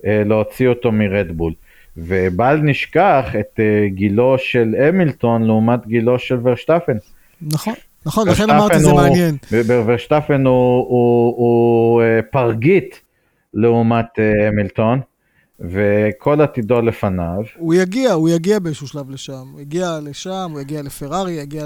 אה, 0.05 0.21
להוציא 0.25 0.67
אותו 0.67 0.91
מרדבול. 0.91 1.53
ובל 1.97 2.59
נשכח 2.63 3.25
את 3.39 3.59
אה, 3.59 3.87
גילו 3.87 4.35
של 4.37 4.75
המילטון 4.87 5.43
לעומת 5.43 5.87
גילו 5.87 6.19
של 6.19 6.37
ורשטפן. 6.43 6.97
נכון, 7.41 7.73
נכון, 8.05 8.27
לכן 8.27 8.49
אמרתי 8.49 8.79
זה 8.79 8.91
הוא- 8.91 9.01
מעניין. 9.01 9.35
ורשטפן 9.51 10.45
הוא, 10.45 10.53
הוא, 10.89 11.33
הוא 11.37 12.01
אה, 12.01 12.19
פרגית 12.31 13.01
לעומת 13.53 14.05
אה, 14.19 14.47
המילטון, 14.47 14.99
וכל 15.59 16.41
עתידו 16.41 16.81
לפניו. 16.81 17.43
הוא 17.57 17.73
יגיע, 17.73 18.11
הוא 18.11 18.29
יגיע 18.29 18.59
באיזשהו 18.59 18.87
שלב 18.87 19.09
לשם. 19.09 19.43
הוא 19.53 19.61
יגיע 19.61 19.99
לשם, 20.03 20.49
הוא 20.51 20.61
יגיע 20.61 20.81
לפרארי, 20.81 21.31
יגיע 21.31 21.65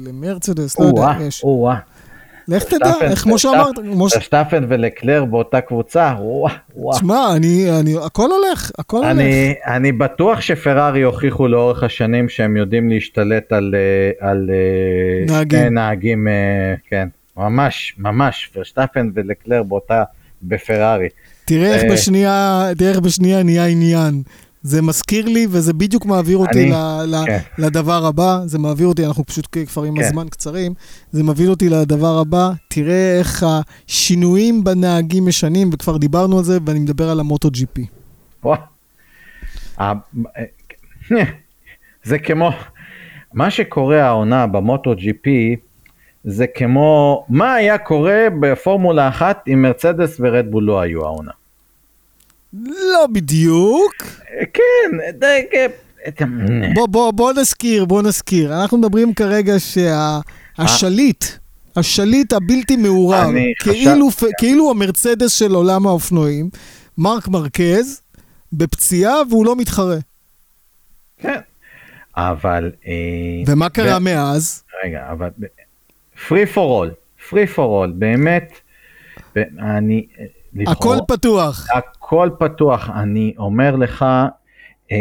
למרצדס, 0.00 0.80
לא 0.80 0.84
יודע, 0.84 1.08
יש. 1.20 1.44
או-אה. 1.44 1.76
לך 2.48 2.64
תדע, 2.64 2.92
איך 3.02 3.22
כמו 3.22 3.38
שאמרת, 3.38 3.76
כמו 3.76 4.08
ש... 4.08 4.14
ורשטפן 4.14 4.64
ולקלר 4.68 5.24
באותה 5.24 5.60
קבוצה, 5.60 6.14
וואו. 6.18 6.98
תשמע, 6.98 7.36
אני, 7.36 7.80
אני, 7.80 7.94
הכל 8.06 8.28
הולך, 8.30 8.70
הכל 8.78 8.96
הולך. 8.96 9.10
אני, 9.10 9.54
אני 9.66 9.92
בטוח 9.92 10.40
שפרארי 10.40 11.02
הוכיחו 11.02 11.48
לאורך 11.48 11.82
השנים 11.82 12.28
שהם 12.28 12.56
יודעים 12.56 12.90
להשתלט 12.90 13.52
על, 13.52 13.74
אה, 13.74 14.28
על 14.28 14.50
אה, 14.50 15.34
נהגים. 15.34 15.74
נהגים, 15.74 16.28
אה, 16.28 16.74
כן, 16.88 17.08
ממש, 17.36 17.94
ממש, 17.98 18.50
ורשטפן 18.56 19.10
ולקלר 19.14 19.62
באותה, 19.62 20.02
בפרארי. 20.42 21.08
תראה 21.44 21.74
איך 21.74 21.84
אה, 21.84 21.92
בשנייה, 21.92 22.68
תראה 22.78 22.90
איך 22.90 23.00
בשנייה 23.00 23.42
נהיה 23.42 23.66
עניין. 23.66 24.22
זה 24.62 24.82
מזכיר 24.82 25.26
לי, 25.26 25.46
וזה 25.50 25.72
בדיוק 25.72 26.06
מעביר 26.06 26.36
אותי 26.36 26.62
אני- 26.62 26.70
ל, 26.70 27.16
ל, 27.16 27.26
כן. 27.26 27.38
לדבר 27.58 28.06
הבא. 28.06 28.40
זה 28.46 28.58
מעביר 28.58 28.86
אותי, 28.86 29.06
אנחנו 29.06 29.26
פשוט 29.26 29.46
כבר 29.66 29.82
עם 29.82 29.96
כן. 29.96 30.04
הזמן 30.04 30.28
קצרים. 30.28 30.74
זה 31.12 31.22
מעביר 31.22 31.50
אותי 31.50 31.68
לדבר 31.68 32.18
הבא. 32.18 32.50
תראה 32.68 33.18
איך 33.18 33.46
השינויים 33.88 34.64
בנהגים 34.64 35.26
משנים, 35.26 35.70
וכבר 35.72 35.96
דיברנו 35.96 36.38
על 36.38 36.44
זה, 36.44 36.58
ואני 36.66 36.78
מדבר 36.78 37.10
על 37.10 37.20
המוטו. 37.20 37.50
וואו. 38.44 38.60
אה, 39.80 39.92
אה, 40.36 41.22
זה 42.04 42.18
כמו, 42.18 42.50
מה 43.34 43.50
שקורה 43.50 44.02
העונה 44.02 44.46
במוטו 44.46 44.94
פי, 45.22 45.56
זה 46.24 46.46
כמו, 46.46 47.24
מה 47.28 47.54
היה 47.54 47.78
קורה 47.78 48.26
בפורמולה 48.40 49.08
אחת 49.08 49.44
אם 49.52 49.62
מרצדס 49.62 50.16
ורדבול 50.20 50.64
לא 50.64 50.80
היו 50.80 51.04
העונה. 51.04 51.32
לא 52.64 53.06
בדיוק. 53.12 53.94
כן, 54.52 55.18
די, 55.18 55.46
כן. 55.50 55.70
בוא, 56.74 56.86
בוא, 56.86 57.10
בוא 57.10 57.32
נזכיר, 57.32 57.84
בוא 57.84 58.02
נזכיר. 58.02 58.62
אנחנו 58.62 58.78
מדברים 58.78 59.14
כרגע 59.14 59.54
שהשליט, 59.58 61.24
השליט 61.76 62.32
הבלתי 62.32 62.76
מעורב, 62.76 63.30
כאילו, 63.60 64.08
כאילו 64.38 64.70
המרצדס 64.70 65.32
של 65.32 65.54
עולם 65.54 65.86
האופנועים, 65.86 66.50
מרק 66.98 67.28
מרקז, 67.28 68.00
בפציעה 68.52 69.14
והוא 69.30 69.46
לא 69.46 69.56
מתחרה. 69.56 69.96
כן, 71.18 71.40
אבל... 72.16 72.72
אה, 72.86 72.92
ומה 73.46 73.68
קרה 73.68 73.96
ו- 73.96 74.00
מאז? 74.00 74.62
רגע, 74.84 75.08
אבל... 75.12 75.28
free 76.28 76.54
for 76.54 76.56
all, 76.56 76.90
free 77.30 77.56
for 77.56 77.58
all, 77.58 77.90
באמת, 77.94 78.60
אני... 79.58 80.06
אה, 80.20 80.24
הכל 80.62 80.94
לבחור- 80.94 81.06
פתוח. 81.06 81.66
הכל 81.74 82.30
פתוח, 82.38 82.90
אני 82.90 83.34
אומר 83.38 83.76
לך, 83.76 84.04
אה, 84.92 84.96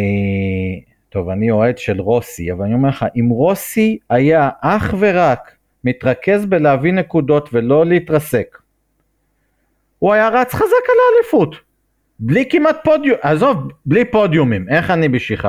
טוב, 1.09 1.29
אני 1.29 1.51
אוהד 1.51 1.77
של 1.77 2.01
רוסי, 2.01 2.51
אבל 2.51 2.65
אני 2.65 2.73
אומר 2.73 2.89
לך, 2.89 3.05
אם 3.15 3.29
רוסי 3.29 3.97
היה 4.09 4.49
אך 4.61 4.93
ורק 4.99 5.51
מתרכז 5.83 6.45
בלהביא 6.45 6.93
נקודות 6.93 7.49
ולא 7.53 7.85
להתרסק, 7.85 8.57
הוא 9.99 10.13
היה 10.13 10.29
רץ 10.29 10.53
חזק 10.53 10.63
על 10.63 10.95
האליפות. 11.15 11.55
בלי 12.19 12.49
כמעט 12.49 12.77
פודיום, 12.83 13.17
עזוב, 13.21 13.57
בלי 13.85 14.05
פודיומים, 14.05 14.69
איך 14.69 14.91
אני 14.91 15.09
בשבילך? 15.09 15.47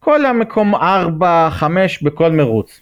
כל 0.00 0.26
המקום 0.26 0.74
4, 0.74 1.48
5 1.50 2.02
בכל 2.02 2.32
מרוץ. 2.32 2.80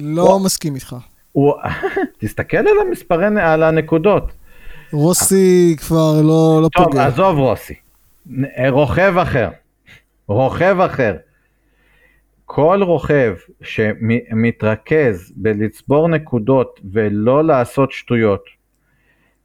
לא 0.00 0.38
מסכים 0.44 0.74
איתך. 0.74 0.96
הוא, 1.32 1.54
תסתכל 2.18 2.56
על 2.56 2.86
המספרי, 2.88 3.26
על 3.40 3.62
הנקודות. 3.62 4.32
רוסי 4.92 5.76
כבר 5.78 6.22
לא 6.22 6.60
לא 6.62 6.68
טוב, 6.72 6.84
פוגע. 6.84 7.06
עזוב 7.06 7.38
רוסי. 7.38 7.74
נ- 8.26 8.66
רוכב 8.68 9.14
אחר. 9.22 9.48
רוכב 10.28 10.76
אחר. 10.80 11.16
כל 12.44 12.80
רוכב 12.82 13.34
שמתרכז 13.62 15.32
בלצבור 15.36 16.08
נקודות 16.08 16.80
ולא 16.92 17.44
לעשות 17.44 17.92
שטויות, 17.92 18.44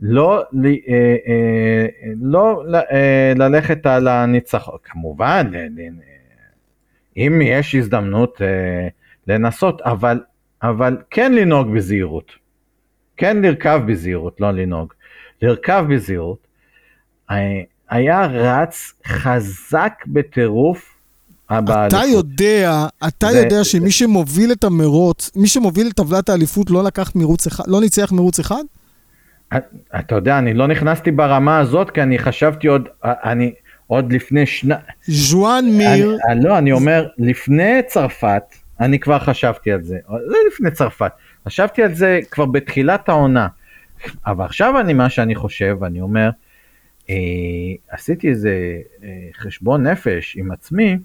לא, 0.01 0.39
אה, 0.39 0.45
אה, 1.27 1.85
לא 2.21 2.63
אה, 2.91 3.33
ללכת 3.35 3.85
על 3.85 4.07
הניצחון, 4.07 4.77
כמובן, 4.83 5.47
ל- 5.51 5.57
ל- 5.57 5.89
אם 7.17 7.41
יש 7.43 7.75
הזדמנות 7.75 8.41
אה, 8.41 8.87
לנסות, 9.27 9.81
אבל, 9.81 10.19
אבל 10.69 10.97
כן 11.11 11.33
לנהוג 11.33 11.67
בזהירות. 11.75 12.31
כן 13.17 13.41
לרכב 13.41 13.81
בזהירות, 13.87 14.41
לא 14.41 14.51
לנהוג. 14.51 14.93
לרכב 15.41 15.85
בזהירות. 15.89 16.47
אה, 17.31 17.61
היה 17.89 18.25
רץ 18.25 18.93
חזק 19.07 19.93
בטירוף. 20.07 20.91
אתה 21.45 21.61
באליפות. 21.61 22.01
יודע, 22.09 22.85
אתה 23.07 23.27
זה- 23.31 23.37
יודע 23.39 23.63
שמי 23.63 23.91
שמוביל 23.91 24.51
את 24.51 24.63
המרוץ, 24.63 25.31
מי 25.35 25.47
שמוביל 25.47 25.87
את 25.87 25.93
טבלת 25.93 26.29
האליפות 26.29 26.69
לא 26.69 26.83
לקח 26.83 27.11
מרוץ 27.15 27.47
אחד, 27.47 27.63
לא 27.67 27.81
ניצח 27.81 28.11
מרוץ 28.11 28.39
אחד? 28.39 28.63
אתה 29.99 30.15
יודע, 30.15 30.37
אני 30.39 30.53
לא 30.53 30.67
נכנסתי 30.67 31.11
ברמה 31.11 31.59
הזאת, 31.59 31.89
כי 31.91 32.01
אני 32.01 32.19
חשבתי 32.19 32.67
עוד, 32.67 32.87
אני 33.03 33.53
עוד 33.87 34.13
לפני 34.13 34.45
שנה, 34.45 34.75
ז'ואן 35.07 35.65
מיר, 35.71 36.17
אני, 36.29 36.43
לא, 36.43 36.57
אני 36.57 36.71
אומר, 36.71 37.07
לפני 37.17 37.79
צרפת, 37.87 38.43
אני 38.79 38.99
כבר 38.99 39.19
חשבתי 39.19 39.71
על 39.71 39.83
זה, 39.83 39.99
לא 40.09 40.37
לפני 40.47 40.71
צרפת, 40.71 41.11
חשבתי 41.45 41.83
על 41.83 41.93
זה 41.93 42.19
כבר 42.31 42.45
בתחילת 42.45 43.09
העונה, 43.09 43.47
אבל 44.25 44.45
עכשיו 44.45 44.79
אני, 44.79 44.93
מה 44.93 45.09
שאני 45.09 45.35
חושב, 45.35 45.77
אני 45.83 46.01
אומר, 46.01 46.29
אה, 47.09 47.15
עשיתי 47.89 48.29
איזה 48.29 48.81
אה, 49.03 49.09
חשבון 49.37 49.87
נפש 49.87 50.37
עם 50.39 50.51
עצמי, 50.51 50.97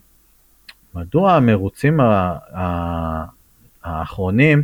מדוע 0.95 1.33
המרוצים 1.33 2.01
ה, 2.01 2.37
ה, 2.57 3.25
האחרונים 3.83 4.62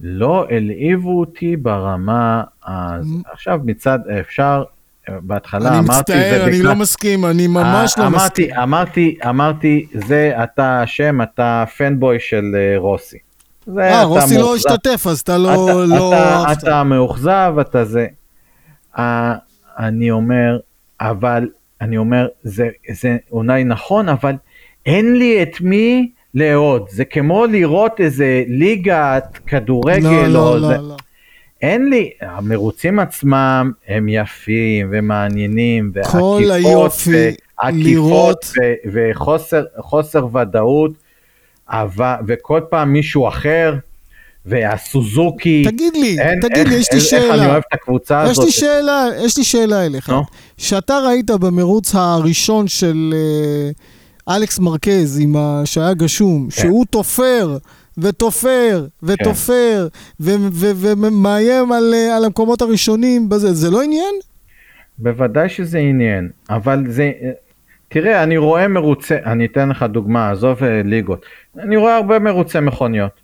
לא 0.00 0.46
הלהיבו 0.50 1.20
אותי 1.20 1.56
ברמה, 1.56 2.44
אז 2.62 3.06
עכשיו 3.32 3.60
מצד, 3.64 3.98
אפשר, 4.20 4.64
בהתחלה 5.10 5.68
אני 5.68 5.78
אמרתי, 5.78 6.12
זה 6.12 6.18
מצטער, 6.18 6.44
אני 6.44 6.52
בגלל- 6.58 6.66
לא 6.68 6.74
מסכים, 6.74 7.24
אני 7.26 7.46
ממש 7.46 7.94
לא 7.98 8.10
מסכים. 8.10 8.54
אמרתי, 8.54 9.16
אמרתי, 9.28 9.86
זה 9.94 10.32
אתה 10.44 10.84
אשם, 10.84 11.22
אתה 11.22 11.64
פנבוי 11.76 12.16
של 12.20 12.44
אה, 12.56 12.78
רוסי. 12.78 13.16
אה, 13.78 14.02
רוסי 14.04 14.34
לא 14.34 14.40
מאוכזב. 14.40 14.70
השתתף, 14.70 15.06
אז 15.06 15.20
אתה 15.20 15.36
אתה- 15.36 15.46
לא 15.46 15.84
לא 15.88 16.12
אתה- 16.14 16.34
אהבת. 16.48 16.62
אתה 16.62 16.84
מאוכזב, 16.84 17.54
אתה 17.60 17.84
זה. 17.84 18.06
אה, 18.98 19.34
אני 19.78 20.10
אומר, 20.10 20.58
אבל, 21.00 21.48
אני 21.80 21.96
אומר, 21.96 22.26
זה 22.42 22.68
זה 22.92 23.16
אולי 23.32 23.64
נכון, 23.64 24.08
אבל 24.08 24.34
אין 24.86 25.16
לי 25.16 25.42
את 25.42 25.60
מי 25.60 26.10
לאהוד. 26.34 26.82
זה 26.90 27.04
כמו 27.04 27.46
לראות 27.46 28.00
איזה 28.00 28.42
ליגת 28.48 29.38
כדורגל, 29.46 30.26
לא, 30.28 30.60
לא, 30.60 30.60
לא, 30.60 30.88
לא. 30.88 30.96
אין 31.62 31.88
לי, 31.88 32.10
המרוצים 32.20 32.98
עצמם 32.98 33.72
הם 33.88 34.08
יפים 34.08 34.88
ומעניינים, 34.92 35.92
כל 35.92 35.98
ועקיפות, 36.00 36.50
היופי 36.50 37.30
לראות- 37.72 38.52
ו- 38.62 38.72
וחוסר 38.92 39.64
חוסר 39.78 40.26
ודאות, 40.36 40.90
אבל, 41.68 42.14
וכל 42.26 42.60
פעם 42.70 42.92
מישהו 42.92 43.28
אחר, 43.28 43.74
והסוזוקי. 44.46 45.62
תגיד 45.66 45.96
לי, 45.96 46.20
אין, 46.20 46.40
תגיד 46.40 46.56
איך, 46.56 46.68
לי, 46.68 46.74
יש 46.74 46.86
לי 46.92 46.98
איך, 46.98 47.12
איך 47.14 47.22
אני 47.24 47.38
שאלה. 47.38 47.46
אוהב 47.50 47.62
את 47.68 47.74
הקבוצה 47.80 48.22
יש 48.24 48.30
הזאת. 48.30 48.44
לי 48.44 48.52
שאלה, 48.52 49.06
יש 49.24 49.38
לי 49.38 49.44
שאלה 49.44 49.86
אליך. 49.86 50.10
נו. 50.10 50.22
שאתה 50.56 50.98
ראית 50.98 51.30
במרוץ 51.30 51.94
הראשון 51.94 52.68
של 52.68 53.14
אה, 54.28 54.36
אלכס 54.36 54.58
מרקז, 54.58 55.20
ה... 55.38 55.62
שהיה 55.64 55.94
גשום, 55.94 56.48
כן. 56.50 56.62
שהוא 56.62 56.84
תופר 56.90 57.56
ותופר 57.98 58.86
ותופר 59.02 59.88
ומאיים 60.20 61.72
אה, 61.72 62.16
על 62.16 62.24
המקומות 62.24 62.62
הראשונים 62.62 63.28
בזה, 63.28 63.52
זה 63.52 63.70
לא 63.70 63.82
עניין? 63.82 64.14
בוודאי 64.98 65.48
שזה 65.48 65.78
עניין, 65.78 66.30
אבל 66.50 66.84
זה... 66.88 67.12
תראה, 67.88 68.22
אני 68.22 68.36
רואה 68.36 68.68
מרוצי, 68.68 69.14
אני 69.14 69.46
אתן 69.46 69.68
לך 69.68 69.82
דוגמה, 69.82 70.30
עזוב 70.30 70.64
אה, 70.64 70.82
ליגות. 70.84 71.26
אני 71.58 71.76
רואה 71.76 71.96
הרבה 71.96 72.18
מרוצי 72.18 72.60
מכוניות. 72.60 73.20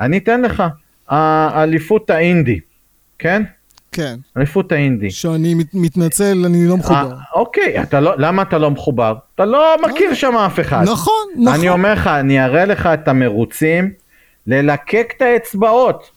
אני 0.00 0.18
אתן 0.18 0.42
לך, 0.42 0.62
האליפות 1.08 2.10
האינדי, 2.10 2.60
כן? 3.18 3.42
כן. 3.98 4.16
אליפות 4.36 4.72
האינדי. 4.72 5.10
שאני 5.10 5.54
מת, 5.54 5.66
מתנצל, 5.74 6.42
אני 6.46 6.66
לא 6.68 6.76
מחובר. 6.76 7.10
אה, 7.12 7.16
אוקיי, 7.34 7.82
אתה 7.82 8.00
לא, 8.00 8.12
למה 8.18 8.42
אתה 8.42 8.58
לא 8.58 8.70
מחובר? 8.70 9.14
אתה 9.34 9.44
לא 9.44 9.76
מכיר 9.88 10.14
שם 10.14 10.36
אף 10.36 10.60
אחד. 10.60 10.82
נכון, 10.82 11.14
נכון. 11.36 11.54
אני 11.60 11.68
אומר 11.68 11.92
לך, 11.92 12.06
אני 12.06 12.44
אראה 12.44 12.64
לך 12.64 12.86
את 12.86 13.08
המרוצים, 13.08 13.90
ללקק 14.46 15.12
את 15.16 15.22
האצבעות. 15.22 16.10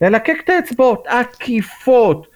ללקק 0.00 0.36
את 0.44 0.48
האצבעות, 0.50 1.04
עקיפות, 1.08 2.26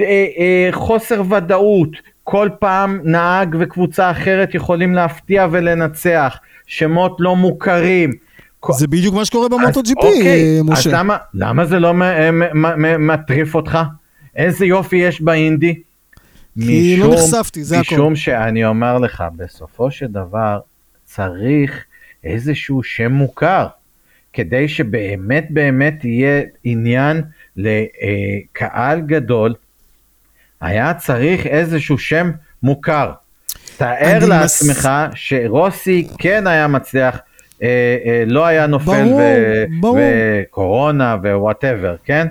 אה, 0.00 0.04
אה, 0.04 0.68
חוסר 0.72 1.22
ודאות, 1.30 1.88
כל 2.24 2.48
פעם 2.58 3.00
נהג 3.04 3.56
וקבוצה 3.60 4.10
אחרת 4.10 4.54
יכולים 4.54 4.94
להפתיע 4.94 5.46
ולנצח, 5.50 6.36
שמות 6.66 7.16
לא 7.18 7.36
מוכרים. 7.36 8.10
זה 8.70 8.86
בדיוק 8.86 9.14
מה 9.14 9.24
שקורה 9.24 9.48
במוטו 9.48 9.82
ג'י 9.82 9.94
פי, 10.00 10.06
אוקיי, 10.06 10.54
אה, 10.54 10.60
אז 10.60 10.64
משה. 10.64 10.90
למה, 10.92 11.16
למה 11.34 11.64
זה 11.66 11.78
לא 11.80 11.94
מ- 11.94 12.02
אה, 12.02 12.30
מ- 12.30 12.62
מ- 12.62 12.82
מ- 12.82 13.06
מטריף 13.06 13.54
אותך? 13.54 13.78
איזה 14.36 14.66
יופי 14.66 14.96
יש 14.96 15.20
באינדי? 15.20 15.82
כי 16.60 16.96
לא 16.96 17.14
נחשפתי, 17.14 17.64
זה 17.64 17.80
הכל. 17.80 17.94
משום 17.94 18.16
שאני 18.16 18.64
אומר 18.64 18.98
לך, 18.98 19.24
בסופו 19.36 19.90
של 19.90 20.06
דבר 20.06 20.60
צריך 21.04 21.84
איזשהו 22.24 22.82
שם 22.82 23.12
מוכר, 23.12 23.66
כדי 24.32 24.68
שבאמת 24.68 25.46
באמת 25.50 26.04
יהיה 26.04 26.42
עניין 26.64 27.22
לקהל 27.56 29.00
גדול, 29.00 29.54
היה 30.60 30.94
צריך 30.94 31.46
איזשהו 31.46 31.98
שם 31.98 32.30
מוכר. 32.62 33.12
תאר 33.76 34.26
לעצמך 34.26 34.88
שרוסי 35.14 36.08
כן 36.18 36.46
היה 36.46 36.68
מצליח, 36.68 37.18
אה, 37.62 37.96
אה, 38.04 38.24
לא 38.26 38.46
היה 38.46 38.66
נופל 38.66 39.04
ברור, 39.04 39.20
ו- 39.20 39.64
ברור. 39.80 39.98
וקורונה 40.00 41.16
ו 41.22 41.29
whatever, 41.29 41.96
כן? 42.04 42.26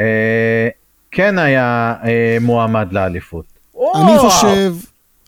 אה, 0.00 0.68
כן 1.10 1.38
היה 1.38 1.94
אה, 2.04 2.38
מועמד 2.40 2.88
לאליפות. 2.92 3.44
אני. 3.94 4.18
חושב, 4.18 4.74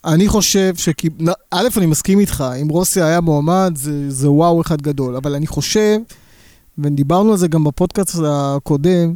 אני 0.04 0.28
חושב 0.28 0.76
שכי... 0.76 1.08
נ- 1.20 1.32
א', 1.50 1.68
אני 1.76 1.86
מסכים 1.86 2.18
איתך, 2.18 2.44
אם 2.62 2.68
רוסי 2.68 3.02
היה 3.02 3.20
מועמד, 3.20 3.72
זה, 3.76 4.10
זה 4.10 4.30
וואו 4.30 4.60
אחד 4.60 4.82
גדול, 4.82 5.16
אבל 5.16 5.34
אני 5.34 5.46
חושב, 5.46 5.98
ודיברנו 6.78 7.30
על 7.30 7.36
זה 7.36 7.48
גם 7.48 7.64
בפודקאסט 7.64 8.18
הקודם, 8.26 9.14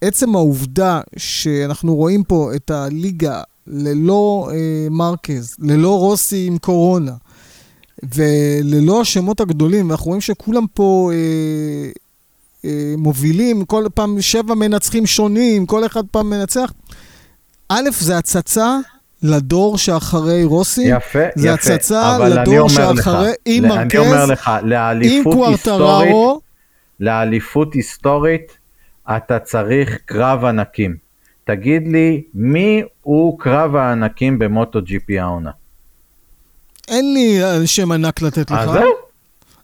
עצם 0.00 0.36
העובדה 0.36 1.00
שאנחנו 1.16 1.94
רואים 1.94 2.24
פה 2.24 2.50
את 2.56 2.70
הליגה 2.70 3.42
ללא 3.66 4.48
אה, 4.52 4.56
מרקז, 4.90 5.56
ללא 5.58 5.98
רוסי 5.98 6.46
עם 6.46 6.58
קורונה, 6.58 7.12
וללא 8.14 9.00
השמות 9.00 9.40
הגדולים, 9.40 9.88
ואנחנו 9.88 10.06
רואים 10.06 10.20
שכולם 10.20 10.64
פה 10.74 11.10
אה, 11.12 11.90
מובילים, 12.98 13.64
כל 13.64 13.84
פעם 13.94 14.20
שבע 14.20 14.54
מנצחים 14.54 15.06
שונים, 15.06 15.66
כל 15.66 15.86
אחד 15.86 16.02
פעם 16.10 16.30
מנצח. 16.30 16.72
א', 17.68 17.88
זה 18.00 18.18
הצצה 18.18 18.76
לדור 19.22 19.78
שאחרי 19.78 20.44
רוסי. 20.44 20.82
יפה, 20.82 21.18
זה 21.34 21.48
יפה. 21.48 21.54
הצצה 21.54 22.16
אבל 22.16 22.32
אני 22.32 22.40
לדור 22.40 22.58
אומר 22.58 22.92
לך, 22.92 23.04
שאחרי, 23.04 23.32
עם 23.46 23.66
מרקז, 23.66 23.98
אני 24.00 24.06
אומר 24.06 24.26
לך, 24.26 24.50
לאליפות 24.62 25.48
היסטורית. 25.48 26.14
לאליפות 27.00 27.74
היסטורית, 27.74 28.58
אתה 29.16 29.38
צריך 29.38 29.98
קרב 30.04 30.44
ענקים. 30.44 30.96
תגיד 31.44 31.88
לי, 31.88 32.22
מי 32.34 32.82
הוא 33.02 33.38
קרב 33.38 33.76
הענקים 33.76 34.38
במוטו 34.38 34.82
ג'י 34.82 34.98
פי 34.98 35.18
העונה? 35.18 35.50
אין 36.88 37.14
לי 37.14 37.44
אה, 37.44 37.66
שם 37.66 37.92
ענק 37.92 38.22
לתת 38.22 38.50
לך. 38.50 38.58
אז 38.58 38.70
זהו. 38.70 39.07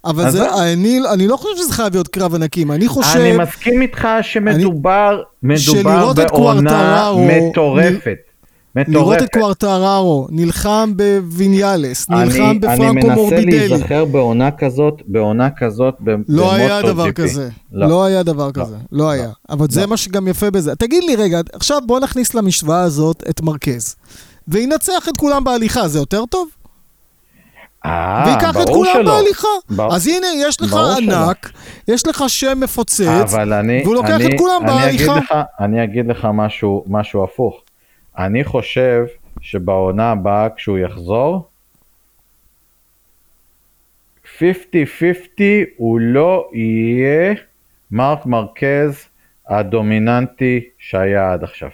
אבל 0.05 0.31
זה, 0.31 0.39
זהו. 0.39 0.59
אני, 0.59 1.01
אני 1.13 1.27
לא 1.29 1.37
חושב 1.37 1.57
שזה 1.57 1.73
חייב 1.73 1.93
להיות 1.93 2.09
קרב 2.09 2.35
ענקים. 2.35 2.73
אני 2.73 2.89
חושב... 2.89 3.19
אני 3.19 3.37
מסכים 3.37 3.83
איתך 3.83 4.09
שמדובר 4.23 5.23
מדובר 5.43 5.57
שלראות 5.61 6.19
את 6.19 6.31
בעונה 6.31 6.71
קוורטרארו, 6.71 7.27
מטורפת. 7.51 8.15
לראות 8.77 8.89
מטורפת. 8.89 9.23
את 9.23 9.29
קוורטרארו 9.33 10.27
נלחם 10.31 10.93
בוויניאלס, 10.97 12.07
אני- 12.11 12.25
נלחם 12.25 12.43
אני 12.43 12.59
בפרנקו 12.59 12.95
מנסה 12.95 13.15
מורבידלי. 13.15 13.69
להיזכר 13.69 14.05
בעונה 14.05 14.51
כזאת, 14.51 14.95
בעונה 15.07 15.49
כזאת 15.59 15.95
ב- 16.05 16.11
לא 16.29 16.53
היה 16.55 16.79
במוטו 16.79 16.93
דבר 16.93 17.09
GP. 17.09 17.13
כזה. 17.13 17.49
לא. 17.73 17.87
לא 17.89 18.05
היה 18.05 18.23
דבר 18.23 18.53
כזה. 18.53 18.77
לא 18.93 19.11
היה. 19.11 19.29
אבל 19.51 19.67
זה 19.71 19.87
מה 19.87 19.97
שגם 19.97 20.29
יפה 20.29 20.51
בזה. 20.51 20.75
תגיד 20.77 21.05
לי 21.05 21.17
רגע, 21.17 21.41
עכשיו 21.53 21.79
בוא 21.87 22.01
נכניס 22.01 22.35
למשוואה 22.35 22.81
הזאת 22.81 23.23
את 23.31 23.41
מרקז. 23.41 23.97
וינצח 24.49 25.09
את 25.09 25.17
כולם 25.17 25.45
בהליכה, 25.45 25.89
זה 25.89 25.99
יותר 25.99 26.25
טוב? 26.31 26.49
אה, 27.85 28.25
וייקח 28.27 28.57
את 28.63 28.69
כולם 28.69 28.91
שלא. 28.95 29.13
בהליכה. 29.13 29.49
ברור. 29.71 29.95
אז 29.95 30.07
הנה, 30.07 30.27
יש 30.37 30.61
לך 30.61 30.71
ברור 30.71 30.95
שלא. 31.01 31.15
ענק, 31.15 31.51
יש 31.89 32.07
לך 32.07 32.25
שם 32.29 32.61
מפוצץ, 32.61 33.35
אני, 33.35 33.83
והוא 33.85 33.95
לוקח 33.95 34.11
אני, 34.11 34.27
את 34.27 34.31
כולם 34.39 34.63
אני 34.63 34.73
בהליכה. 34.73 35.13
אגיד 35.13 35.23
לך, 35.25 35.35
אני 35.61 35.85
אגיד 35.85 36.07
לך 36.07 36.29
משהו, 36.35 36.85
משהו 36.87 37.25
הפוך. 37.25 37.63
אני 38.19 38.45
חושב 38.45 39.05
שבעונה 39.41 40.11
הבאה 40.11 40.49
כשהוא 40.57 40.79
יחזור, 40.79 41.49
50-50 44.39 44.43
הוא 45.77 46.01
לא 46.01 46.49
יהיה 46.53 47.35
מרק 47.91 48.27
מרקז 48.27 48.95
הדומיננטי 49.49 50.61
שהיה 50.79 51.33
עד 51.33 51.45
עכשיו. 51.45 51.69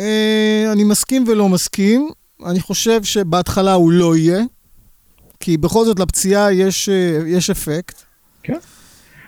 אה, 0.00 0.64
אני 0.72 0.84
מסכים 0.84 1.24
ולא 1.28 1.48
מסכים. 1.48 2.08
אני 2.46 2.60
חושב 2.60 3.04
שבהתחלה 3.04 3.72
הוא 3.72 3.92
לא 3.92 4.16
יהיה, 4.16 4.38
כי 5.44 5.56
בכל 5.56 5.84
זאת 5.84 6.00
לפציעה 6.00 6.52
יש, 6.52 6.88
אה, 6.88 7.18
יש 7.26 7.50
אפקט. 7.50 8.02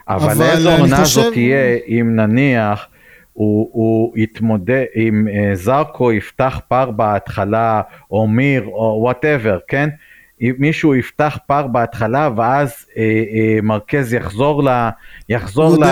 אבל, 0.08 0.30
אבל 0.30 0.42
איזו 0.42 0.70
עונה 0.70 0.96
חושב- 1.04 1.20
זאת 1.20 1.32
תהיה 1.32 1.76
אם 1.88 2.16
נניח 2.16 2.86
הוא, 3.32 3.68
הוא 3.72 4.12
יתמודד, 4.16 4.84
אם 4.96 5.26
uh, 5.28 5.56
זרקו 5.56 6.12
יפתח 6.12 6.60
פר 6.68 6.90
בהתחלה, 6.90 7.80
או 8.10 8.26
מיר, 8.26 8.64
או 8.66 8.98
whatever, 9.02 9.58
כן? 9.68 9.88
אם 10.40 10.52
מישהו 10.58 10.94
יפתח 10.94 11.38
פער 11.46 11.66
בהתחלה, 11.66 12.30
ואז 12.36 12.70
אה, 12.70 12.94
אה, 12.94 12.98
מרקז 13.62 14.12
יחזור, 14.12 14.64
ל, 14.64 14.88
יחזור 15.28 15.76
ל. 15.76 15.84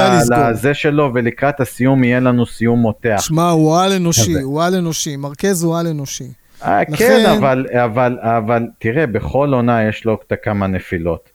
לזה 0.51 0.75
שלו, 0.75 1.11
ולקראת 1.15 1.61
הסיום 1.61 2.05
יהיה 2.05 2.21
לנו 2.21 2.47
סיום 2.47 2.79
מותח. 2.79 3.21
שמע, 3.21 3.51
הוא 3.51 3.79
על 3.79 3.93
אנושי. 3.93 4.41
הוא 4.41 4.63
על 4.63 4.75
אנושי. 4.75 5.17
מרקז 5.17 5.65
הוא 5.65 5.79
על 5.79 5.87
אנושי. 5.87 6.44
אה, 6.65 6.83
לכן- 6.83 6.95
כן, 6.97 7.27
אבל, 7.39 7.67
אבל, 7.85 8.19
אבל 8.21 8.63
תראה, 8.79 9.07
בכל 9.07 9.51
עונה 9.55 9.89
יש 9.89 10.05
לו 10.05 10.19
כמה 10.43 10.67
נפילות. 10.67 11.29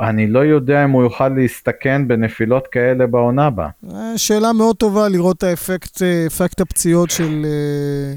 אני 0.00 0.26
לא 0.26 0.38
יודע 0.38 0.84
אם 0.84 0.90
הוא 0.90 1.02
יוכל 1.02 1.28
להסתכן 1.28 2.08
בנפילות 2.08 2.66
כאלה 2.66 3.06
בעונה 3.06 3.46
הבאה. 3.46 3.68
אה, 3.94 4.12
שאלה 4.18 4.52
מאוד 4.52 4.76
טובה 4.76 5.08
לראות 5.08 5.38
את 5.38 5.42
האפקט, 5.42 6.02
אה, 6.02 6.24
אפקט 6.26 6.60
הפציעות 6.60 7.10
של... 7.10 7.44
אה, 7.44 8.14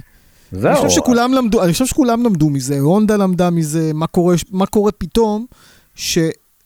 זהו. 0.51 0.72
אני 0.72 0.76
חושב 0.76 0.89
שכולם 0.89 1.34
למדו, 1.34 1.64
אני 1.64 1.72
חושב 1.72 1.86
שכולם 1.86 2.24
למדו 2.24 2.49
מזה, 2.49 2.80
הונדה 2.80 3.18
למדה 3.18 3.49
מזה, 3.49 3.91
מה 3.93 4.08
קורה, 4.08 4.36
מה 4.51 4.66
קורה 4.66 4.91
פתאום, 4.91 5.45
ש, 5.95 6.18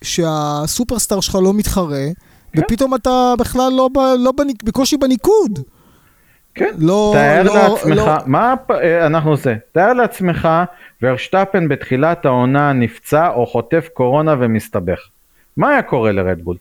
שהסופרסטאר 0.02 1.20
שלך 1.20 1.36
לא 1.44 1.54
מתחרה, 1.54 2.06
כן. 2.54 2.62
ופתאום 2.62 2.96
אתה 2.96 3.34
בכלל 3.40 3.72
לא, 3.78 3.90
לא 4.20 4.32
בניק, 4.38 4.64
בקושי 4.64 4.98
בניקוד. 4.98 5.60
כן, 6.56 6.74
לא, 6.78 7.12
תאר 7.16 7.44
לא, 7.44 7.54
לעצמך, 7.56 7.98
לא, 7.98 8.14
מה 8.26 8.54
אה, 8.72 9.06
אנחנו 9.06 9.32
עושים? 9.32 9.58
תאר 9.72 9.94
לעצמך, 9.94 10.50
ורשטפן 11.02 11.68
בתחילת 11.68 12.26
העונה 12.26 12.74
נפצע 12.74 13.28
או 13.28 13.46
חוטף 13.46 13.90
קורונה 13.94 14.36
ומסתבך. 14.40 15.00
מה 15.58 15.70
היה 15.70 15.82
קורה 15.82 16.12
לרדבול? 16.12 16.58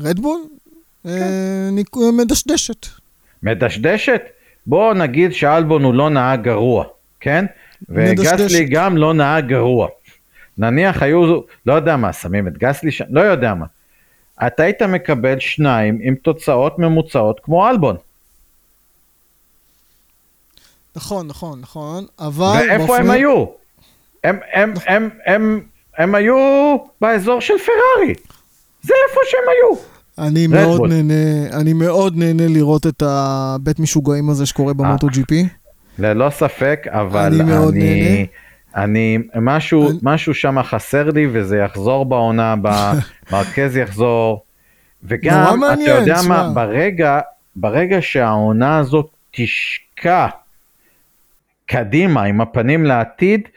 רדבול? 0.00 0.40
כן. 1.04 1.10
אה, 1.10 2.12
מדשדשת. 2.12 2.86
מדשדשת? 3.42 4.22
בוא 4.66 4.94
נגיד 4.94 5.32
שאלבון 5.32 5.84
הוא 5.84 5.94
לא 5.94 6.10
נהג 6.10 6.42
גרוע, 6.42 6.84
כן? 7.20 7.44
וגסלי. 7.88 8.64
גם 8.64 8.96
לא 8.96 9.14
נהג 9.14 9.46
גרוע. 9.46 9.88
נניח 10.58 11.02
היו, 11.02 11.40
לא 11.66 11.72
יודע 11.72 11.96
מה, 11.96 12.12
שמים 12.12 12.48
את 12.48 12.58
גסלי 12.58 12.90
שם, 12.90 13.04
לא 13.10 13.20
יודע 13.20 13.54
מה. 13.54 13.66
אתה 14.46 14.62
היית 14.62 14.82
מקבל 14.82 15.38
שניים 15.38 15.98
עם 16.02 16.14
תוצאות 16.14 16.78
ממוצעות 16.78 17.40
כמו 17.42 17.68
אלבון. 17.68 17.96
נכון, 20.96 21.26
נכון, 21.26 21.60
נכון, 21.60 22.04
אבל... 22.18 22.46
ואיפה 22.68 22.86
באופן- 22.86 23.02
הם 23.02 23.10
היו? 23.10 23.44
הם, 24.24 24.38
הם, 24.52 24.74
הם, 24.86 25.08
הם, 25.26 25.60
הם 25.98 26.14
היו 26.14 26.36
באזור 27.00 27.40
של 27.40 27.54
פרארי. 27.58 28.14
זה 28.82 28.94
איפה 29.08 29.20
שהם 29.30 29.40
היו. 29.48 29.76
אני 30.28 30.46
מאוד. 30.46 30.80
נהנה, 30.88 31.14
אני 31.60 31.72
מאוד 31.72 32.16
נהנה 32.16 32.48
לראות 32.48 32.86
את 32.86 33.02
הבית 33.06 33.80
משוגעים 33.80 34.30
הזה 34.30 34.46
שקורה 34.46 34.74
במוטו 34.74 35.06
ג'י 35.06 35.24
פי. 35.24 35.46
ללא 35.98 36.30
ספק, 36.30 36.86
אבל 36.90 37.20
אני 37.34 37.42
מאוד 37.42 37.74
אני, 37.74 37.84
נהנה. 38.02 38.24
אני, 38.76 39.18
משהו, 39.40 39.90
אני- 39.90 39.98
משהו 40.02 40.34
שם 40.34 40.62
חסר 40.62 41.10
לי 41.10 41.26
וזה 41.32 41.56
יחזור 41.58 42.04
בעונה 42.06 42.52
הבאה, 42.52 42.92
מרכז 43.32 43.76
יחזור, 43.76 44.42
וגם, 45.04 45.60
אתה 45.74 45.90
יודע 45.90 46.16
מה. 46.28 46.50
ברגע, 46.54 47.20
ברגע 47.56 47.96
שהעונה 48.00 48.78
הזאת 48.78 49.10
תשקע 49.30 50.26
קדימה 51.70 52.22
עם 52.22 52.40
הפנים 52.40 52.84
לעתיד, 52.84 53.48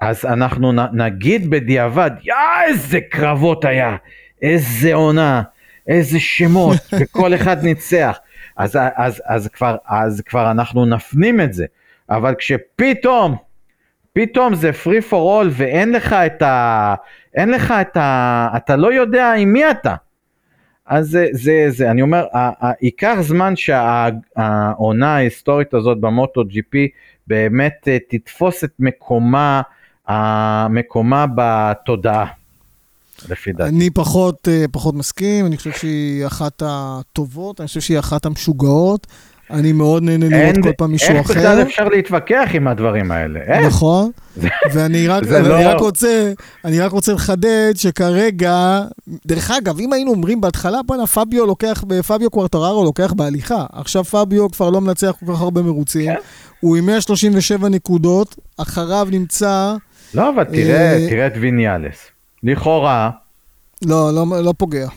אז 0.00 0.24
אנחנו 0.24 0.72
נגיד 0.92 1.50
בדיעבד, 1.50 2.10
יא 2.22 2.34
איזה 2.68 3.00
קרבות 3.00 3.64
היה, 3.64 3.96
איזה 4.42 4.94
עונה, 4.94 5.42
איזה 5.86 6.20
שמות, 6.20 6.76
וכל 7.00 7.34
אחד 7.34 7.64
ניצח. 7.64 8.18
אז, 8.56 8.78
אז, 8.96 9.22
אז, 9.26 9.48
כבר, 9.48 9.76
אז 9.86 10.20
כבר 10.20 10.50
אנחנו 10.50 10.86
נפנים 10.86 11.40
את 11.40 11.52
זה, 11.52 11.66
אבל 12.10 12.34
כשפתאום, 12.38 13.36
פתאום 14.12 14.54
זה 14.54 14.70
free 14.70 15.10
for 15.10 15.12
all 15.12 15.46
ואין 15.50 15.92
לך 15.92 16.12
את 16.12 16.42
ה... 16.42 16.94
אין 17.34 17.50
לך 17.50 17.74
את 17.80 17.96
ה... 17.96 18.48
אתה 18.56 18.76
לא 18.76 18.92
יודע 18.92 19.32
עם 19.32 19.52
מי 19.52 19.70
אתה. 19.70 19.94
אז 20.86 21.06
זה, 21.06 21.26
זה, 21.32 21.66
זה, 21.68 21.90
אני 21.90 22.02
אומר, 22.02 22.26
ייקח 22.82 23.16
זמן 23.20 23.56
שהעונה 23.56 25.14
ההיסטורית 25.14 25.74
הזאת 25.74 26.00
במוטו 26.00 26.44
ג'י 26.44 26.62
פי 26.62 26.88
באמת 27.28 27.88
אה, 27.88 27.96
תתפוס 28.10 28.64
את 28.64 28.70
מקומה, 28.78 29.62
מקומה 30.70 31.26
בתודעה, 31.36 32.26
לפי 33.28 33.52
דעתי. 33.52 33.70
אני 33.70 33.90
פחות, 33.90 34.48
אה, 34.48 34.64
פחות 34.72 34.94
מסכים, 34.94 35.46
אני 35.46 35.56
חושב 35.56 35.72
שהיא 35.72 36.26
אחת 36.26 36.62
הטובות, 36.66 37.60
אני 37.60 37.66
חושב 37.66 37.80
שהיא 37.80 37.98
אחת 37.98 38.26
המשוגעות. 38.26 39.06
אני 39.50 39.72
מאוד 39.72 40.02
נהנה 40.02 40.28
לראות 40.28 40.54
אין- 40.54 40.62
כל 40.62 40.72
פעם 40.76 40.90
מישהו 40.92 41.14
איך 41.14 41.30
אחר. 41.30 41.34
בכלל 41.40 41.62
אפשר 41.62 41.88
להתווכח 41.88 42.48
עם 42.54 42.68
הדברים 42.68 43.10
האלה? 43.10 43.40
איך? 43.40 43.66
נכון, 43.66 44.10
ואני 44.72 45.08
רק, 45.08 45.22
לא- 45.22 45.38
אני 45.56 45.64
רק 45.64 45.80
רוצה, 45.80 46.32
אני 46.64 46.80
רק 46.80 46.92
רוצה 46.92 47.12
לחדד 47.12 47.72
שכרגע, 47.76 48.80
דרך 49.26 49.50
אגב, 49.50 49.78
אם 49.80 49.92
היינו 49.92 50.10
אומרים 50.10 50.40
בהתחלה, 50.40 50.78
בואנה, 50.86 51.06
פביו 51.06 51.46
לוקח, 51.46 51.84
פביו 52.06 52.30
קוורטררו 52.30 52.84
לוקח 52.84 53.12
בהליכה. 53.12 53.66
עכשיו 53.72 54.04
פביו 54.04 54.50
כבר 54.50 54.70
לא 54.70 54.80
מנצח 54.80 55.14
כל 55.20 55.32
כך 55.32 55.40
הרבה 55.40 55.62
מרוצים. 55.62 56.12
הוא 56.60 56.76
עם 56.76 56.86
137 56.86 57.68
נקודות, 57.68 58.36
אחריו 58.56 59.08
נמצא, 59.10 59.74
לא, 60.14 60.28
אבל 60.34 60.44
תראה, 60.44 60.92
אה, 60.92 61.06
תראה 61.08 61.26
את 61.26 61.32
ויניאלס. 61.40 61.96
לכאורה, 62.42 63.10
לא, 63.84 64.10
לא, 64.14 64.26
לא 64.44 64.54
פוגע. 64.58 64.88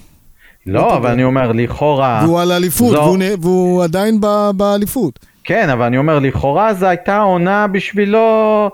לא, 0.66 0.82
פוגע. 0.82 0.96
אבל 0.98 1.10
אני 1.12 1.24
אומר, 1.24 1.52
לכאורה, 1.52 2.22
והוא 2.26 2.40
על 2.42 2.52
אליפות, 2.52 2.92
זו- 2.92 2.98
והוא, 3.02 3.18
והוא 3.42 3.84
עדיין 3.84 4.22
ב- 4.22 4.50
באליפות. 4.56 5.20
כן, 5.44 5.70
אבל 5.70 5.86
אני 5.86 5.98
אומר, 5.98 6.20
לכאורה 6.20 6.74
זו 6.74 6.86
הייתה 6.86 7.18
עונה 7.20 7.68
בשבילו 7.68 8.70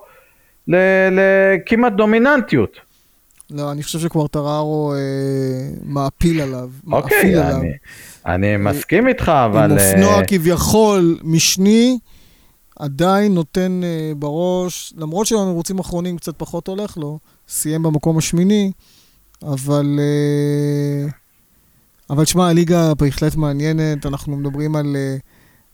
לכמעט 0.68 1.94
דומיננטיות. 1.94 2.78
לא, 3.52 3.72
אני 3.72 3.84
חושב 3.84 4.00
שקוורטררו 4.00 4.94
אה, 4.94 4.98
מעפיל 5.86 6.42
עליו. 6.42 6.70
אוקיי, 6.92 7.18
מעפיל 7.18 7.40
עליו. 7.40 7.60
אני, 7.62 7.72
אני 8.26 8.58
מסכים 8.58 9.08
איתך, 9.08 9.30
עם 9.30 9.36
אבל... 9.52 9.72
אופנוע 9.72 10.14
אה, 10.20 10.26
כביכול 10.26 11.18
משני, 11.24 11.98
עדיין 12.80 13.34
נותן 13.34 13.82
אה, 13.84 14.12
בראש, 14.20 14.94
למרות 14.98 15.28
שבמרוצים 15.28 15.78
האחרונים 15.78 16.18
קצת 16.18 16.34
פחות 16.38 16.68
הולך 16.68 16.98
לו, 16.98 17.20
סיים 17.48 17.84
במקום 17.84 18.18
השמיני, 18.18 18.72
אבל... 19.44 20.00
אה, 20.00 21.10
אבל 22.10 22.26
שמע, 22.26 22.48
הליגה 22.48 22.94
בהחלט 22.94 23.36
מעניינת, 23.36 24.06
אנחנו 24.06 24.38
מדברים 24.38 24.76
על, 24.76 24.96
אה, 24.96 25.18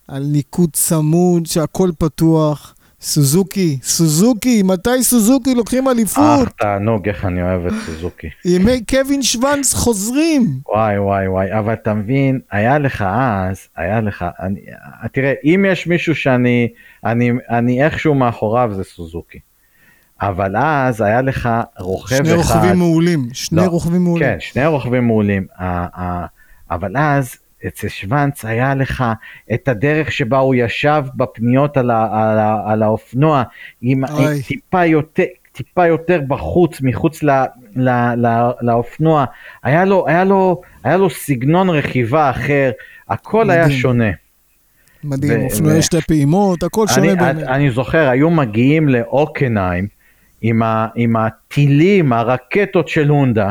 על 0.08 0.24
ניקוד 0.24 0.70
צמוד, 0.72 1.46
שהכל 1.46 1.90
פתוח. 1.98 2.74
סוזוקי, 3.04 3.78
סוזוקי, 3.82 4.62
מתי 4.62 5.02
סוזוקי 5.02 5.54
לוקחים 5.54 5.88
אליפות? 5.88 6.48
אך, 6.48 6.52
תענוג, 6.58 7.08
איך 7.08 7.24
אני 7.24 7.42
אוהב 7.42 7.66
את 7.66 7.72
סוזוקי. 7.86 8.28
ימי 8.44 8.84
קווין 8.90 9.22
שוונץ 9.22 9.74
חוזרים. 9.74 10.58
וואי, 10.68 10.98
וואי, 10.98 11.28
וואי, 11.28 11.58
אבל 11.58 11.72
אתה 11.72 11.94
מבין, 11.94 12.40
היה 12.50 12.78
לך 12.78 13.04
אז, 13.08 13.68
היה 13.76 14.00
לך, 14.00 14.24
אני, 14.40 14.60
תראה, 15.12 15.32
אם 15.44 15.64
יש 15.68 15.86
מישהו 15.86 16.14
שאני, 16.14 16.68
אני, 17.04 17.30
אני 17.50 17.84
איכשהו 17.84 18.14
מאחוריו 18.14 18.70
זה 18.74 18.84
סוזוקי. 18.84 19.38
אבל 20.22 20.56
אז 20.56 21.00
היה 21.00 21.22
לך 21.22 21.48
רוכב 21.78 22.16
שני 22.16 22.40
אחד, 22.40 22.54
רוכבים 22.54 22.78
מעולים, 22.78 23.28
שני 23.32 23.60
לא, 23.60 23.66
רוכבים 23.66 24.04
מעולים. 24.04 24.28
כן, 24.28 24.36
שני 24.40 24.66
רוכבים 24.66 25.06
מעולים, 25.06 25.46
אבל 26.70 26.96
אז 26.96 27.36
אצל 27.66 27.88
שוונץ 27.88 28.44
היה 28.44 28.74
לך 28.74 29.04
את 29.54 29.68
הדרך 29.68 30.12
שבה 30.12 30.38
הוא 30.38 30.54
ישב 30.54 31.02
בפניות 31.14 31.76
על, 31.76 31.90
ה, 31.90 32.08
על, 32.12 32.38
ה, 32.38 32.62
על 32.66 32.82
האופנוע, 32.82 33.42
עם, 33.82 34.04
עם. 34.04 34.28
טיפה 34.46 34.84
יותר... 34.84 35.24
טיפה 35.56 35.86
יותר 35.86 36.20
בחוץ, 36.28 36.80
מחוץ 36.80 37.22
ל, 37.22 37.30
ל, 37.76 37.88
ל, 38.26 38.50
לאופנוע, 38.60 39.24
היה 39.62 39.84
לו, 39.84 40.08
היה, 40.08 40.24
לו, 40.24 40.60
היה 40.84 40.96
לו 40.96 41.10
סגנון 41.10 41.70
רכיבה 41.70 42.30
אחר, 42.30 42.70
הכל 43.08 43.50
היה 43.50 43.64
מדהים. 43.64 43.78
שונה. 43.78 44.10
מדהים, 45.04 45.40
ו- 45.40 45.44
אופנועי 45.44 45.78
ו- 45.78 45.82
שתי 45.82 46.00
פעימות, 46.00 46.62
הכל 46.62 46.86
אני, 46.96 47.08
שונה 47.08 47.14
באמת. 47.14 47.48
אני 47.48 47.70
זוכר, 47.70 48.08
היו 48.08 48.30
מגיעים 48.30 48.88
לאוקנהיים 48.88 49.86
עם, 50.42 50.62
ה, 50.62 50.86
עם 50.94 51.16
הטילים, 51.16 52.12
הרקטות 52.12 52.88
של 52.88 53.08
הונדה, 53.08 53.50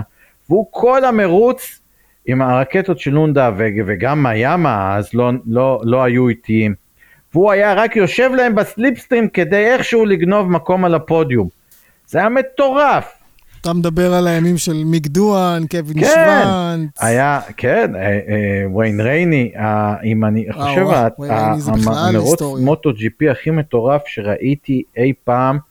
והוא 0.49 0.67
כל 0.71 1.05
המרוץ 1.05 1.79
עם 2.25 2.41
הרקטות 2.41 2.99
של 2.99 3.13
הונדה 3.15 3.51
ו, 3.57 3.67
וגם 3.87 4.25
היאמה 4.25 4.95
אז 4.97 5.09
לא, 5.13 5.31
לא, 5.47 5.81
לא 5.83 6.03
היו 6.03 6.29
איטיים. 6.29 6.73
והוא 7.33 7.51
היה 7.51 7.73
רק 7.73 7.95
יושב 7.95 8.29
להם 8.35 8.55
בסליפסטרים 8.55 9.27
כדי 9.29 9.65
איכשהו 9.65 10.05
לגנוב 10.05 10.51
מקום 10.51 10.85
על 10.85 10.95
הפודיום. 10.95 11.47
זה 12.07 12.19
היה 12.19 12.29
מטורף. 12.29 13.05
אתה 13.61 13.73
מדבר 13.73 14.13
על 14.13 14.27
הימים 14.27 14.57
של 14.57 14.83
מיק 14.85 15.07
דואן, 15.07 15.63
קווין 15.71 15.99
כן, 15.99 16.07
שוונץ. 16.07 16.89
היה, 16.99 17.39
כן, 17.57 17.95
אה, 17.95 18.01
אה, 18.01 18.75
ויין 18.75 19.01
רייני, 19.01 19.51
אה, 19.57 19.95
אם 20.03 20.25
אני 20.25 20.45
חושב, 20.51 20.81
וואו, 20.81 20.95
ה- 20.95 21.07
ויין 21.19 21.33
רייני 21.33 21.59
זה 21.61 21.71
בכלל 21.71 21.93
המרוץ. 22.15 22.41
מוטו 22.61 22.93
ג'י 22.93 23.09
פי 23.09 23.29
הכי 23.29 23.49
מטורף 23.51 24.01
שראיתי 24.05 24.83
אי 24.97 25.13
פעם, 25.23 25.55
אה, 25.55 25.61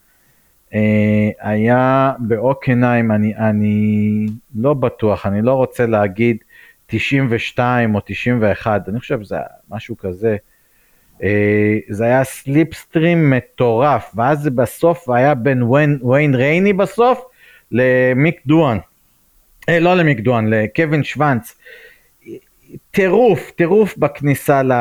היה 1.40 2.12
באוקנהיים, 2.18 3.12
אני, 3.12 3.36
אני 3.36 4.26
לא 4.56 4.74
בטוח, 4.74 5.26
אני 5.26 5.42
לא 5.42 5.52
רוצה 5.52 5.86
להגיד 5.86 6.36
92 6.86 7.94
או 7.94 8.00
91, 8.04 8.88
אני 8.88 9.00
חושב 9.00 9.22
שזה 9.22 9.36
משהו 9.70 9.96
כזה. 9.96 10.36
אה, 11.22 11.78
זה 11.88 12.04
היה 12.04 12.24
סליפסטרים 12.24 13.30
מטורף, 13.30 14.12
ואז 14.14 14.40
זה 14.40 14.50
בסוף 14.50 15.08
היה 15.08 15.34
בין 15.34 15.62
ויין, 15.62 15.98
ויין 16.02 16.34
רייני 16.34 16.72
בסוף 16.72 17.24
למיק 17.72 18.40
דואן. 18.46 18.78
אה, 19.68 19.80
לא 19.80 19.94
למיק 19.94 20.20
דואן, 20.20 20.46
לקווין 20.48 21.04
שוונץ. 21.04 21.58
טירוף, 22.90 23.50
טירוף 23.50 23.96
בכניסה, 23.96 24.62
ל, 24.62 24.72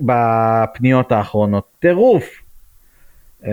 בפניות 0.00 1.12
האחרונות, 1.12 1.68
טירוף. 1.78 2.42
אה, 3.46 3.52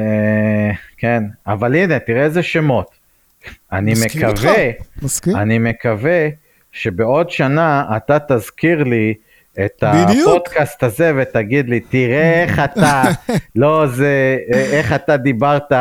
כן, 0.97 1.23
אבל 1.47 1.75
הנה, 1.75 1.99
תראה 1.99 2.23
איזה 2.23 2.43
שמות. 2.43 2.87
אני 3.71 3.93
מקווה. 4.05 4.53
מסכים? 5.01 5.35
אני 5.35 5.59
מקווה 5.59 6.27
שבעוד 6.71 7.29
שנה 7.29 7.85
אתה 7.97 8.17
תזכיר 8.27 8.83
לי 8.83 9.13
את 9.65 9.83
בדיוק. 9.83 10.29
הפודקאסט 10.29 10.83
הזה 10.83 11.11
ותגיד 11.17 11.69
לי, 11.69 11.79
תראה 11.79 12.43
איך 12.43 12.59
אתה, 12.73 13.03
לא 13.55 13.87
זה, 13.87 14.37
איך 14.51 14.93
אתה 14.93 15.17
דיברת 15.17 15.71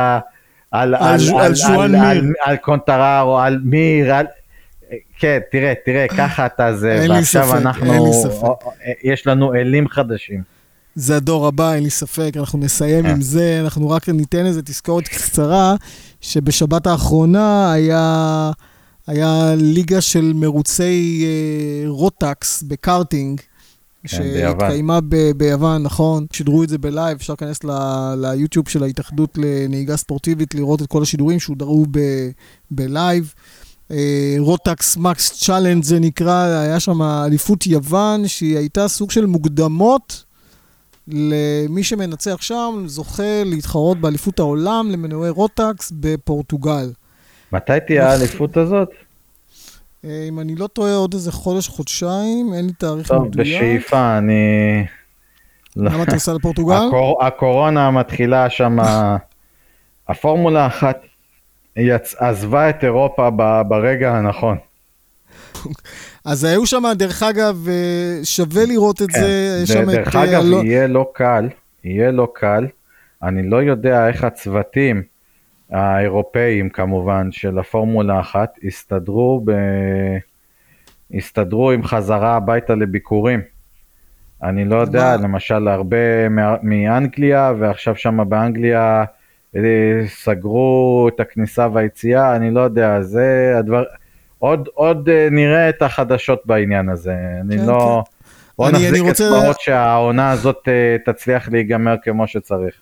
על, 0.70 0.94
על 0.94 1.18
ש- 1.18 1.31
על 1.31 1.52
מיר. 1.90 2.01
על, 2.02 2.32
על 2.44 2.56
קונטררו, 2.56 3.39
על 3.39 3.60
מיר, 3.64 4.14
על... 4.14 4.26
כן, 5.18 5.39
תראה, 5.51 5.72
תראה, 5.85 6.06
ככה 6.09 6.47
אתה 6.47 6.74
זה, 6.76 7.06
ועכשיו 7.10 7.44
ספק, 7.44 7.56
אנחנו. 7.60 7.97
או- 7.97 8.28
או- 8.43 8.59
יש 9.02 9.26
לנו 9.26 9.55
אלים 9.55 9.89
חדשים. 9.89 10.53
זה 10.94 11.16
הדור 11.16 11.46
הבא, 11.46 11.74
אין 11.74 11.82
לי 11.82 11.90
ספק, 11.90 12.32
אנחנו 12.36 12.58
נסיים 12.58 13.06
אה. 13.06 13.10
עם 13.10 13.20
זה, 13.22 13.60
אנחנו 13.64 13.90
רק 13.90 14.08
ניתן 14.08 14.46
איזה 14.46 14.62
תזכורת 14.62 15.08
קצרה, 15.08 15.74
שבשבת 16.20 16.86
האחרונה 16.86 17.72
היה, 17.72 18.50
היה 19.06 19.54
ליגה 19.56 20.00
של 20.00 20.32
מרוצי 20.34 21.24
אה, 21.24 21.88
רוטקס 21.88 22.62
בקארטינג. 22.62 23.40
כן. 24.06 24.16
שהתקיימה 24.16 25.00
ב- 25.08 25.30
ביוון, 25.36 25.82
נכון, 25.82 26.26
שידרו 26.32 26.62
את 26.62 26.68
זה 26.68 26.78
ב 26.78 26.85
live, 26.85 27.16
אפשר 27.16 27.32
להיכנס 27.32 27.64
ל- 27.64 28.14
ליוטיוב 28.20 28.68
של 28.68 28.82
ההתאחדות 28.82 29.38
לנהיגה 29.38 29.96
ספורטיבית, 29.96 30.54
לראות 30.54 30.82
את 30.82 30.86
כל 30.86 31.02
השידורים 31.02 31.40
שודרו 31.40 31.86
ב- 31.90 32.30
ב 32.70 32.81
live. 32.81 33.34
אה, 33.90 34.36
Rotax 34.38 34.96
Max 34.96 35.44
Challenge 35.44 35.84
זה 35.84 36.00
נקרא, 36.00 36.44
היה 36.44 36.80
שם 36.80 37.02
אליפות 37.02 37.66
יוון, 37.66 38.28
שהיא 38.28 38.56
הייתה 38.56 38.88
סוג 38.88 39.10
של 39.10 39.26
מוקדמות 39.26 40.23
למי 41.09 41.82
שמנצח 41.82 42.43
שם, 42.43 42.82
זוכה 42.86 43.43
להתחרות 43.44 43.98
באליפות 43.98 44.39
העולם 44.39 44.90
למנועי 44.90 45.31
רוטקס 45.31 45.93
בפורטוגל. 46.01 46.93
מתי 47.52 47.72
תהיה 47.86 48.10
האליפות 48.10 48.56
הזאת? 48.56 48.89
אה, 50.05 50.24
אם 50.28 50.40
אני 50.40 50.55
לא 50.55 50.66
טועה, 50.66 50.94
עוד 50.94 51.14
איזה 51.14 51.32
חודש, 51.32 51.68
חודשיים, 51.68 52.55
אין 52.55 52.66
לי 52.66 52.72
תאריך 52.72 53.09
טוב, 53.09 53.22
מדויק. 53.22 53.47
בשאיפה, 53.47 54.18
אני... 54.18 54.43
למה 55.76 56.02
אתה 56.02 56.12
נוסע 56.12 56.32
לפורטוגל? 56.32 56.74
הקור... 56.89 57.24
הקורונה 57.24 57.90
מתחילה 57.90 58.51
שם, 58.51 58.76
הפורמולה 60.09 60.66
אחת 60.66 61.01
יצ... 61.76 62.14
עזבה 62.18 62.70
את 62.70 62.85
אירופה 62.85 63.31
ב... 63.36 63.62
ברגע 63.68 64.12
הנכון. 64.14 64.56
אז 66.24 66.44
היו 66.44 66.66
שם, 66.66 66.82
דרך 66.94 67.22
אגב, 67.22 67.68
אה, 67.68 68.24
שווה 68.24 68.66
לראות 68.66 69.02
את 69.02 69.10
כן. 69.10 69.20
זה. 69.20 69.62
שם 69.66 69.90
דרך 69.90 70.09
את, 70.09 70.14
אה, 70.16 70.24
אגב, 70.24 70.40
אלון- 70.40 70.66
יהיה 70.66 70.86
לא 70.86 71.10
קל, 71.14 71.48
יהיה 71.84 72.10
לא 72.10 72.28
קל. 72.34 72.66
אני 73.22 73.51
לא 73.51 73.62
יודע 73.62 74.09
איך 74.09 74.24
הצוותים 74.24 75.02
האירופאים 75.70 76.68
כמובן 76.70 77.28
של 77.32 77.59
הפורמולה 77.59 78.20
אחת 78.20 78.55
הסתדרו, 78.66 79.42
ב... 79.44 79.51
הסתדרו 81.14 81.70
עם 81.70 81.82
חזרה 81.82 82.36
הביתה 82.36 82.74
לביקורים. 82.74 83.40
אני 84.42 84.64
לא 84.64 84.76
יודע, 84.76 85.16
מה? 85.20 85.24
למשל 85.24 85.68
הרבה 85.68 86.28
מאנגליה, 86.62 87.52
ועכשיו 87.59 87.96
שם 87.96 88.20
באנגליה 88.28 89.05
סגרו 90.06 91.09
את 91.14 91.20
הכניסה 91.20 91.68
והיציאה, 91.72 92.36
אני 92.36 92.51
לא 92.51 92.60
יודע, 92.60 93.02
זה 93.02 93.55
הדבר... 93.59 93.82
עוד, 94.44 94.68
עוד 94.74 95.08
אה, 95.08 95.28
נראה 95.30 95.68
את 95.68 95.82
החדשות 95.82 96.38
בעניין 96.44 96.88
הזה, 96.88 97.14
אני 97.40 97.58
כן, 97.58 97.64
לא... 97.66 98.02
בוא 98.58 98.68
אני- 98.68 98.76
אני 98.78 98.86
נחזיק 98.86 99.02
רוצה- 99.02 99.24
אצבעות 99.38 99.60
שהעונה 99.60 100.30
הזאת 100.30 100.68
אה, 100.68 101.12
תצליח 101.12 101.48
להיגמר 101.48 101.94
כמו 102.02 102.26
שצריך. 102.26 102.74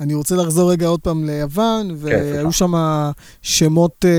אני 0.00 0.14
רוצה 0.14 0.36
לחזור 0.36 0.70
רגע 0.72 0.86
עוד 0.86 1.00
פעם 1.00 1.24
ליוון, 1.24 1.90
והיו 1.96 2.18
סליחה. 2.34 2.52
שם 2.52 2.72
שמות 3.42 4.04
אה, 4.08 4.10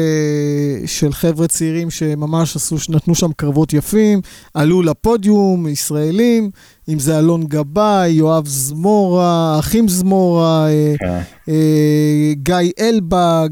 של 0.88 1.12
חבר'ה 1.14 1.48
צעירים 1.48 1.90
שממש 1.90 2.56
עשו, 2.56 2.76
נתנו 2.90 3.16
שם 3.16 3.32
קרבות 3.36 3.74
יפים, 3.74 4.22
עלו 4.54 4.82
לפודיום, 4.82 5.68
ישראלים, 5.68 6.50
אם 6.90 7.00
זה 7.00 7.20
אלון 7.20 7.44
גבאי, 7.44 8.10
יואב 8.10 8.48
זמורה, 8.48 9.56
אחים 9.60 9.88
זמורה, 9.88 10.68
אה, 10.70 10.94
כן. 11.00 11.20
אה, 11.50 12.34
גיא 12.34 12.72
אלבג, 12.80 13.50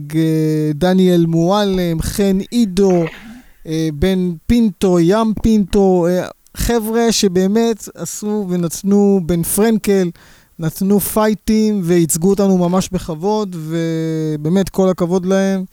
דניאל 0.73 1.25
מועלם, 1.27 2.01
חן 2.01 2.37
עידו, 2.51 3.03
אה, 3.67 3.89
בן 3.93 4.31
פינטו, 4.47 4.99
ים 4.99 5.33
פינטו, 5.43 6.07
אה, 6.09 6.27
חבר'ה 6.57 7.11
שבאמת 7.11 7.89
עשו 7.95 8.45
ונתנו, 8.49 9.21
בן 9.25 9.43
פרנקל, 9.43 10.09
נתנו 10.59 10.99
פייטים 10.99 11.81
וייצגו 11.83 12.29
אותנו 12.29 12.57
ממש 12.57 12.89
בכבוד, 12.91 13.55
ובאמת 13.59 14.69
כל 14.69 14.89
הכבוד 14.89 15.25
להם. 15.25 15.63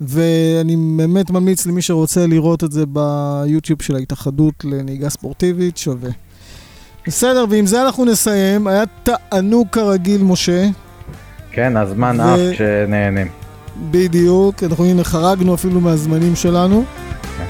ואני 0.00 0.76
באמת 0.96 1.30
ממליץ 1.30 1.66
למי 1.66 1.82
שרוצה 1.82 2.26
לראות 2.26 2.64
את 2.64 2.72
זה 2.72 2.84
ביוטיוב 2.86 3.82
של 3.82 3.96
ההתאחדות 3.96 4.54
לנהיגה 4.64 5.10
ספורטיבית, 5.10 5.76
שווה. 5.76 6.10
בסדר, 7.06 7.44
ועם 7.50 7.66
זה 7.66 7.82
אנחנו 7.82 8.04
נסיים. 8.04 8.66
היה 8.66 8.84
תענוג 9.02 9.68
כרגיל, 9.72 10.22
משה. 10.22 10.68
כן, 11.50 11.76
הזמן 11.76 12.16
ו- 12.20 12.22
עף 12.22 12.40
כשנהנים. 12.52 13.28
בדיוק, 13.90 14.62
אנחנו 14.62 14.84
הנה 14.84 15.04
חרגנו 15.04 15.54
אפילו 15.54 15.80
מהזמנים 15.80 16.36
שלנו. 16.36 16.84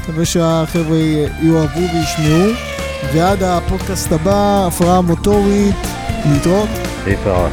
מקווה 0.02 0.24
שהחבר'ה 0.24 0.98
יאהבו 1.42 1.80
וישמעו. 1.80 2.52
ועד 3.14 3.42
הפודקאסט 3.42 4.12
הבא, 4.12 4.66
הפרעה 4.66 5.00
מוטורית, 5.00 5.74
להתראות. 6.26 6.68
להתראות. 7.06 7.52